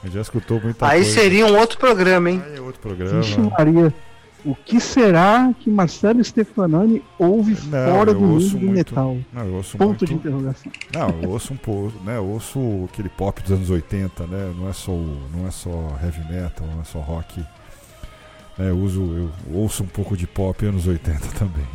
já 0.11 0.21
escutou 0.21 0.61
muita 0.61 0.87
Aí 0.87 1.03
coisa. 1.03 1.21
seria 1.21 1.47
um 1.47 1.59
outro 1.59 1.79
programa, 1.79 2.31
hein? 2.31 2.43
Aí 2.47 2.57
é 2.57 2.61
outro 2.61 2.81
programa. 2.81 3.21
Maria. 3.59 3.95
O 4.49 4.55
que 4.55 4.81
será 4.81 5.53
que 5.61 5.69
Marcelo 5.69 6.25
Stefanani 6.25 7.05
ouve 7.19 7.53
não, 7.67 7.93
fora 7.93 8.15
do 8.15 8.21
mundo 8.21 8.49
do 8.49 8.71
metal? 8.71 9.19
Não, 9.31 9.45
eu 9.45 9.55
ouço 9.57 9.77
Ponto 9.77 9.89
muito, 9.89 10.07
de 10.07 10.15
interrogação. 10.15 10.73
Não, 10.95 11.11
eu 11.21 11.31
ouço 11.33 11.53
um 11.53 11.57
pouco, 11.59 12.03
né? 12.03 12.17
Eu 12.17 12.25
ouço 12.25 12.89
aquele 12.91 13.11
pop 13.11 13.43
dos 13.43 13.53
anos 13.53 13.69
80, 13.69 14.27
né? 14.27 14.55
Não 14.59 14.67
é 14.67 14.73
só, 14.73 14.93
não 14.93 15.47
é 15.47 15.51
só 15.51 15.71
heavy 16.03 16.33
metal, 16.33 16.67
não 16.67 16.81
é 16.81 16.85
só 16.85 16.99
rock. 16.99 17.45
É, 18.59 18.71
eu, 18.71 18.79
uso, 18.79 19.31
eu 19.51 19.55
ouço 19.55 19.83
um 19.83 19.87
pouco 19.87 20.17
de 20.17 20.27
pop 20.27 20.65
anos 20.65 20.87
80 20.87 21.29
também. 21.39 21.67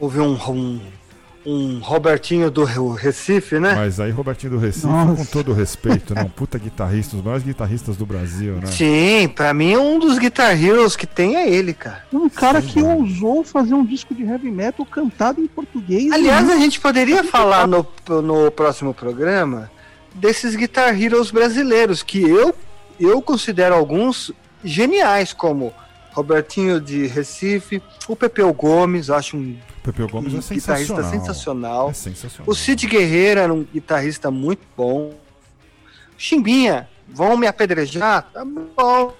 Houve 0.00 0.20
um, 0.20 0.32
um 0.32 0.80
um 1.44 1.78
Robertinho 1.78 2.50
do 2.50 2.64
Recife, 2.64 3.58
né? 3.58 3.74
Mas 3.74 3.98
aí 3.98 4.10
Robertinho 4.10 4.52
do 4.52 4.58
Recife, 4.58 4.86
Nossa. 4.86 5.16
com 5.16 5.24
todo 5.24 5.52
respeito, 5.52 6.14
né? 6.14 6.22
Um 6.22 6.28
puta 6.28 6.58
guitarrista, 6.58 7.14
um 7.14 7.18
dos 7.18 7.24
maiores 7.24 7.46
guitarristas 7.46 7.96
do 7.96 8.04
Brasil, 8.04 8.56
né? 8.56 8.66
Sim, 8.66 9.28
pra 9.28 9.54
mim 9.54 9.76
um 9.76 9.98
dos 9.98 10.18
Guitar 10.18 10.52
Heroes 10.62 10.96
que 10.96 11.06
tem 11.06 11.36
é 11.36 11.48
ele, 11.48 11.72
cara. 11.72 12.04
Um 12.12 12.28
cara 12.28 12.60
Sim, 12.60 12.68
que 12.68 12.82
mano. 12.82 13.00
ousou 13.00 13.42
fazer 13.42 13.74
um 13.74 13.84
disco 13.84 14.14
de 14.14 14.22
heavy 14.24 14.50
metal 14.50 14.84
cantado 14.84 15.40
em 15.40 15.46
português. 15.46 16.12
Aliás, 16.12 16.46
né? 16.46 16.54
a 16.54 16.58
gente 16.58 16.78
poderia 16.78 17.24
falar 17.24 17.66
no, 17.66 17.86
no 18.22 18.50
próximo 18.50 18.92
programa 18.92 19.70
desses 20.14 20.54
Guitar 20.54 21.00
Heroes 21.00 21.30
brasileiros, 21.30 22.02
que 22.02 22.20
eu, 22.20 22.54
eu 22.98 23.22
considero 23.22 23.74
alguns 23.74 24.32
geniais, 24.62 25.32
como 25.32 25.72
Robertinho 26.12 26.80
de 26.80 27.06
Recife, 27.06 27.82
o 28.08 28.16
Pepeu 28.16 28.52
Gomes, 28.52 29.08
acho 29.08 29.36
um, 29.36 29.56
Pepeu 29.92 30.08
Gomes 30.08 30.50
é 30.50 30.54
guitarrista 30.54 31.02
sensacional. 31.02 31.90
É 31.90 31.92
sensacional. 31.92 32.50
O 32.50 32.54
Cid 32.54 32.86
Guerreiro 32.86 33.40
era 33.40 33.52
um 33.52 33.64
guitarrista 33.64 34.30
muito 34.30 34.62
bom. 34.76 35.14
Chimbinha, 36.16 36.88
vão 37.08 37.36
me 37.36 37.46
apedrejar? 37.46 38.30
Tá 38.32 38.44
bom. 38.44 39.14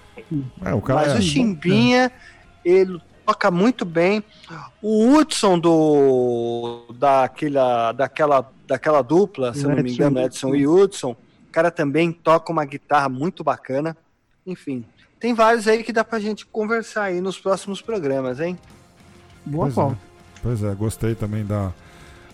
É, 0.63 0.73
o 0.73 0.81
cara 0.81 1.01
Mas 1.01 1.13
é... 1.13 1.17
o 1.19 1.21
Chimbinha, 1.21 2.11
ele 2.63 3.01
toca 3.25 3.49
muito 3.49 3.85
bem. 3.85 4.23
O 4.81 5.13
Hudson 5.13 5.57
do 5.57 6.85
daquela, 6.93 7.91
daquela, 7.91 8.51
daquela 8.67 9.01
dupla, 9.01 9.53
se 9.53 9.63
eu 9.63 9.69
não 9.69 9.81
me 9.81 9.91
engano, 9.91 10.19
Edson 10.19 10.55
e 10.55 10.67
Hudson, 10.67 11.11
o 11.11 11.51
cara 11.51 11.71
também 11.71 12.11
toca 12.11 12.51
uma 12.51 12.65
guitarra 12.65 13.09
muito 13.09 13.43
bacana. 13.43 13.95
Enfim, 14.45 14.85
tem 15.19 15.33
vários 15.33 15.67
aí 15.67 15.83
que 15.83 15.93
dá 15.93 16.03
pra 16.03 16.19
gente 16.19 16.45
conversar 16.45 17.03
aí 17.05 17.21
nos 17.21 17.39
próximos 17.39 17.81
programas, 17.81 18.39
hein? 18.39 18.57
Boa 19.45 19.65
pois 19.65 19.75
pauta. 19.75 19.97
É. 20.07 20.10
Pois 20.41 20.63
é, 20.63 20.73
gostei 20.73 21.15
também 21.15 21.45
da, 21.45 21.71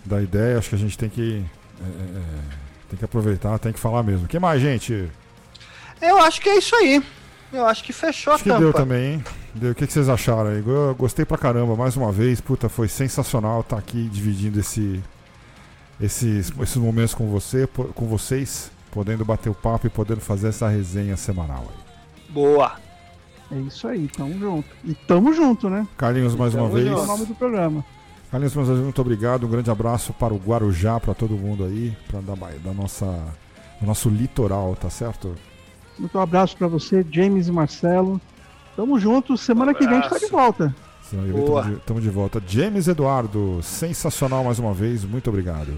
da 0.04 0.22
ideia. 0.22 0.58
Acho 0.58 0.70
que 0.70 0.74
a 0.74 0.78
gente 0.78 0.96
tem 0.96 1.08
que. 1.08 1.44
É, 1.80 1.84
é, 1.84 2.18
é 2.18 2.68
tem 2.88 2.98
que 2.98 3.04
aproveitar, 3.04 3.58
tem 3.58 3.72
que 3.72 3.78
falar 3.78 4.02
mesmo. 4.02 4.24
O 4.24 4.28
que 4.28 4.38
mais, 4.38 4.62
gente? 4.62 5.10
Eu 6.00 6.18
acho 6.18 6.40
que 6.40 6.48
é 6.48 6.58
isso 6.58 6.74
aí. 6.74 7.02
Eu 7.52 7.66
acho 7.66 7.84
que 7.84 7.92
fechou 7.92 8.32
acho 8.32 8.44
a 8.44 8.46
tampa. 8.46 8.60
deu 8.60 8.72
também, 8.72 9.14
hein? 9.14 9.24
Deu. 9.54 9.72
O 9.72 9.74
que, 9.74 9.86
que 9.86 9.92
vocês 9.92 10.08
acharam 10.08 10.50
aí? 10.50 10.62
Eu 10.66 10.94
gostei 10.94 11.24
pra 11.24 11.38
caramba, 11.38 11.76
mais 11.76 11.96
uma 11.96 12.12
vez. 12.12 12.40
Puta, 12.40 12.68
foi 12.68 12.88
sensacional 12.88 13.60
estar 13.60 13.76
tá 13.76 13.80
aqui 13.80 14.08
dividindo 14.08 14.60
esse, 14.60 15.02
esses, 16.00 16.52
esses 16.60 16.76
momentos 16.76 17.14
com 17.14 17.28
você, 17.28 17.66
com 17.66 18.06
vocês, 18.06 18.70
podendo 18.90 19.24
bater 19.24 19.50
o 19.50 19.54
papo 19.54 19.86
e 19.86 19.90
podendo 19.90 20.20
fazer 20.20 20.48
essa 20.48 20.68
resenha 20.68 21.16
semanal 21.16 21.66
aí. 21.68 22.32
Boa. 22.32 22.72
É 23.50 23.56
isso 23.60 23.88
aí, 23.88 24.08
tamo 24.08 24.38
junto. 24.38 24.68
E 24.84 24.94
tamo 24.94 25.32
junto, 25.32 25.70
né? 25.70 25.86
Carlinhos, 25.96 26.34
mais 26.34 26.54
uma 26.54 26.68
vez. 26.68 26.86
É 26.86 26.94
o 26.94 27.06
nome 27.06 27.24
do 27.24 27.34
programa. 27.34 27.82
Carlinhos, 28.30 28.54
mais 28.54 28.68
uma 28.68 28.74
vez, 28.74 28.84
muito 28.84 29.00
obrigado. 29.00 29.46
Um 29.46 29.50
grande 29.50 29.70
abraço 29.70 30.12
para 30.12 30.34
o 30.34 30.36
Guarujá, 30.36 31.00
para 31.00 31.14
todo 31.14 31.30
mundo 31.34 31.64
aí, 31.64 31.96
para 32.10 32.20
da, 32.20 32.34
da 32.34 32.72
nossa, 32.74 33.06
do 33.80 33.86
nosso 33.86 34.10
litoral, 34.10 34.76
tá 34.76 34.90
certo? 34.90 35.34
Muito 35.98 36.16
um 36.16 36.20
abraço 36.20 36.56
para 36.56 36.68
você, 36.68 37.04
James 37.10 37.48
e 37.48 37.52
Marcelo. 37.52 38.20
Tamo 38.76 38.98
junto. 38.98 39.36
Semana 39.36 39.72
um 39.72 39.74
que 39.74 39.86
vem 39.86 39.96
a 39.96 40.00
gente 40.02 40.10
tá 40.10 40.18
de 40.18 40.26
volta. 40.26 40.74
Boa. 41.10 41.62
Tamo 41.62 41.74
de, 41.74 41.80
tamo 41.82 42.00
de 42.02 42.10
volta. 42.10 42.42
James 42.46 42.86
Eduardo, 42.86 43.60
sensacional 43.62 44.44
mais 44.44 44.58
uma 44.58 44.74
vez. 44.74 45.04
Muito 45.04 45.30
obrigado. 45.30 45.72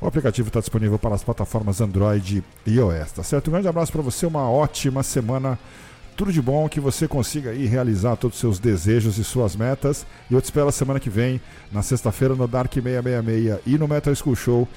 O 0.00 0.06
aplicativo 0.06 0.48
está 0.48 0.60
disponível 0.60 0.98
para 0.98 1.14
as 1.14 1.24
plataformas 1.24 1.80
Android 1.80 2.42
e 2.66 2.70
iOS, 2.70 3.12
tá 3.12 3.22
certo? 3.22 3.48
Um 3.48 3.52
grande 3.52 3.68
abraço 3.68 3.92
para 3.92 4.02
você, 4.02 4.24
uma 4.24 4.50
ótima 4.50 5.02
semana 5.02 5.58
tudo 6.16 6.32
de 6.32 6.40
bom, 6.40 6.68
que 6.68 6.80
você 6.80 7.06
consiga 7.06 7.50
aí 7.50 7.66
realizar 7.66 8.16
todos 8.16 8.36
os 8.36 8.40
seus 8.40 8.58
desejos 8.58 9.18
e 9.18 9.24
suas 9.24 9.54
metas. 9.54 10.06
E 10.30 10.34
eu 10.34 10.40
te 10.40 10.46
espero 10.46 10.72
semana 10.72 10.98
que 10.98 11.10
vem, 11.10 11.40
na 11.70 11.82
sexta-feira, 11.82 12.34
no 12.34 12.48
Dark 12.48 12.72
666 12.72 13.60
e 13.66 13.78
no 13.78 13.86
Metal 13.86 14.14
School 14.14 14.34
Show. 14.34 14.68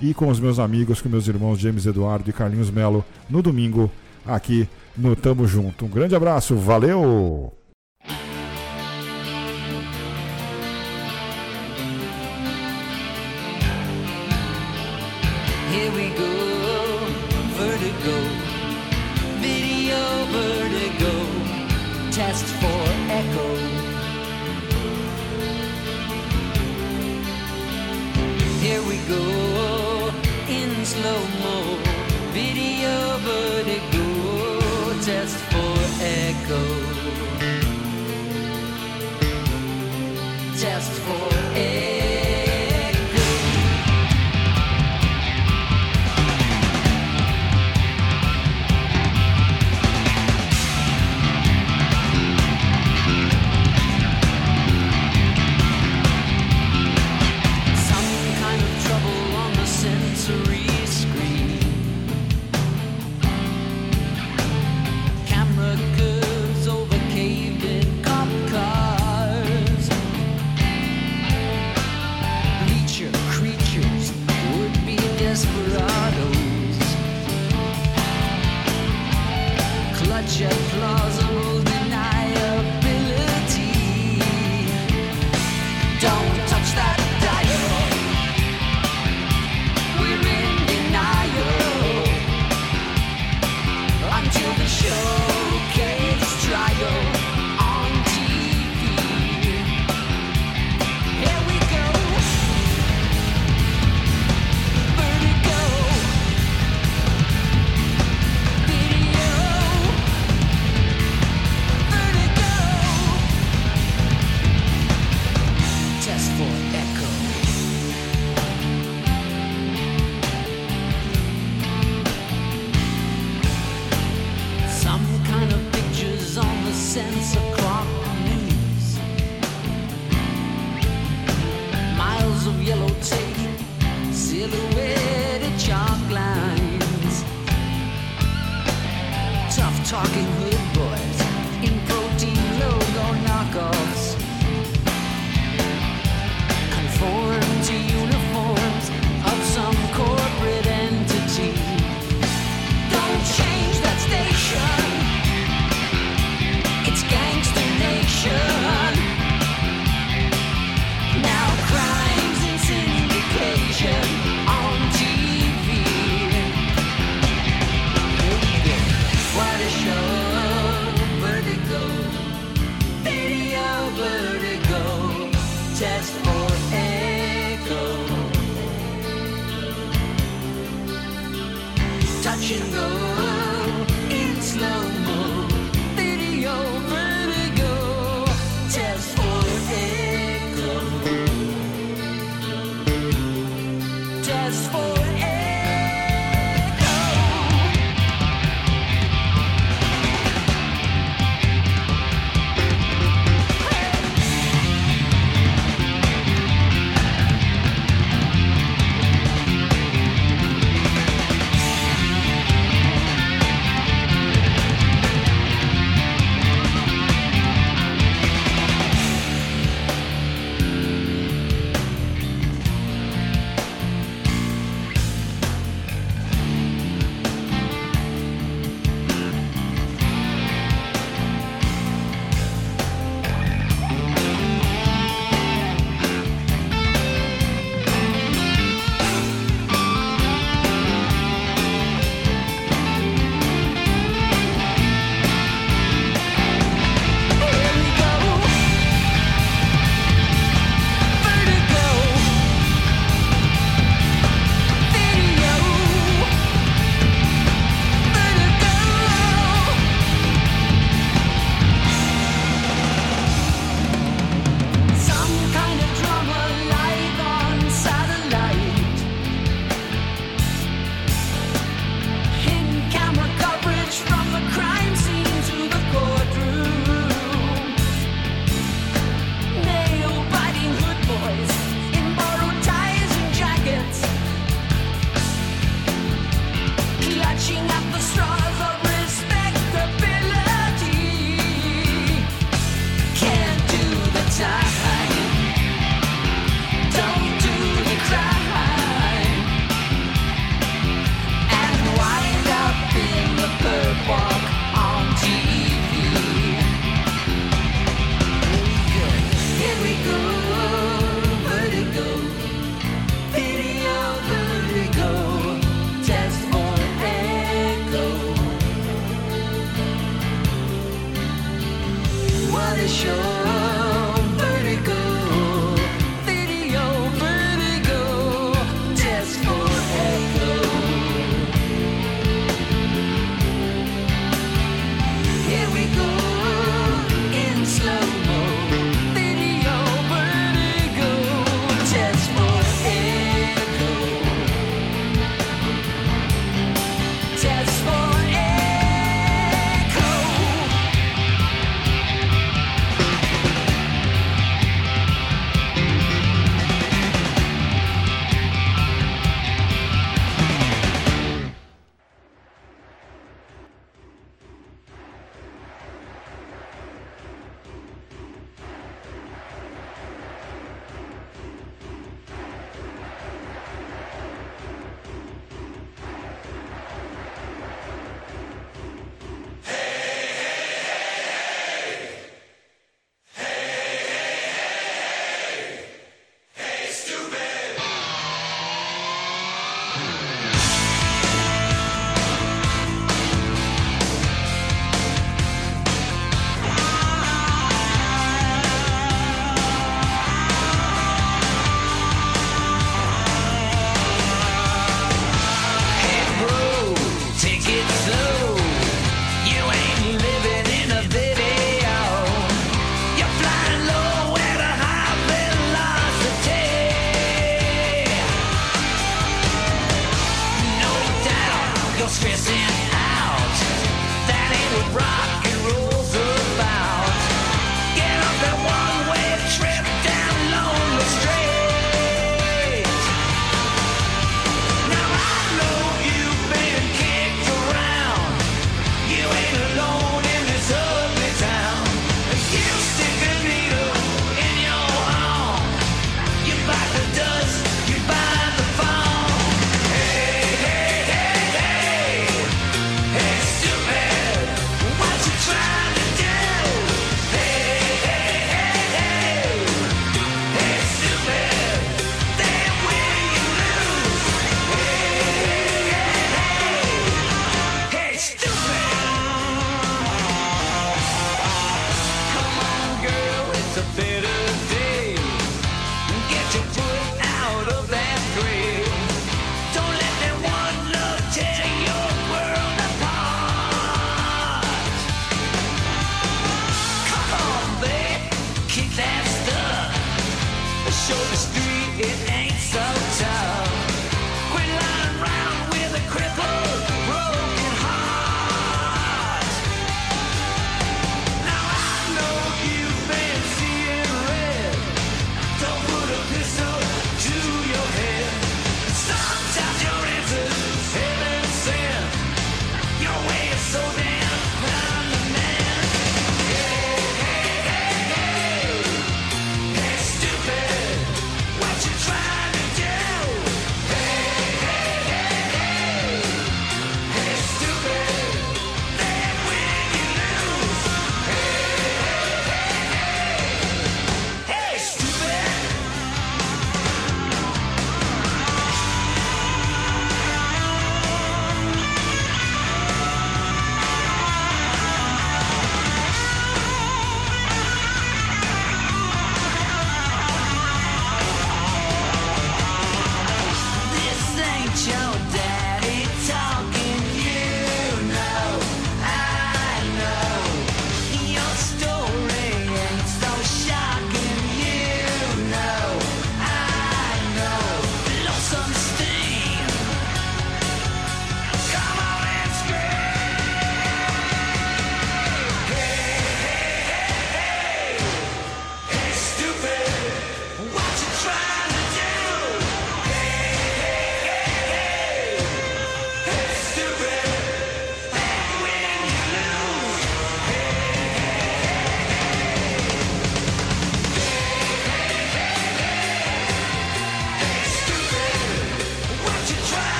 E 0.00 0.14
com 0.14 0.28
os 0.28 0.40
meus 0.40 0.58
amigos, 0.58 1.00
com 1.00 1.08
meus 1.08 1.28
irmãos 1.28 1.58
James 1.58 1.86
Eduardo 1.86 2.28
e 2.28 2.32
Carlinhos 2.32 2.70
Melo, 2.70 3.04
no 3.28 3.42
domingo, 3.42 3.90
aqui 4.24 4.68
no 4.96 5.14
Tamo 5.14 5.46
Junto. 5.46 5.84
Um 5.84 5.88
grande 5.88 6.16
abraço, 6.16 6.56
valeu! 6.56 7.52
Here 15.70 15.90
we 15.90 16.15
test 22.36 22.54
for 22.56 22.95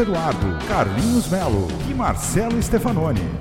Eduardo, 0.00 0.58
Carlinhos 0.66 1.28
Melo 1.28 1.68
e 1.88 1.94
Marcelo 1.94 2.60
Stefanoni. 2.62 3.39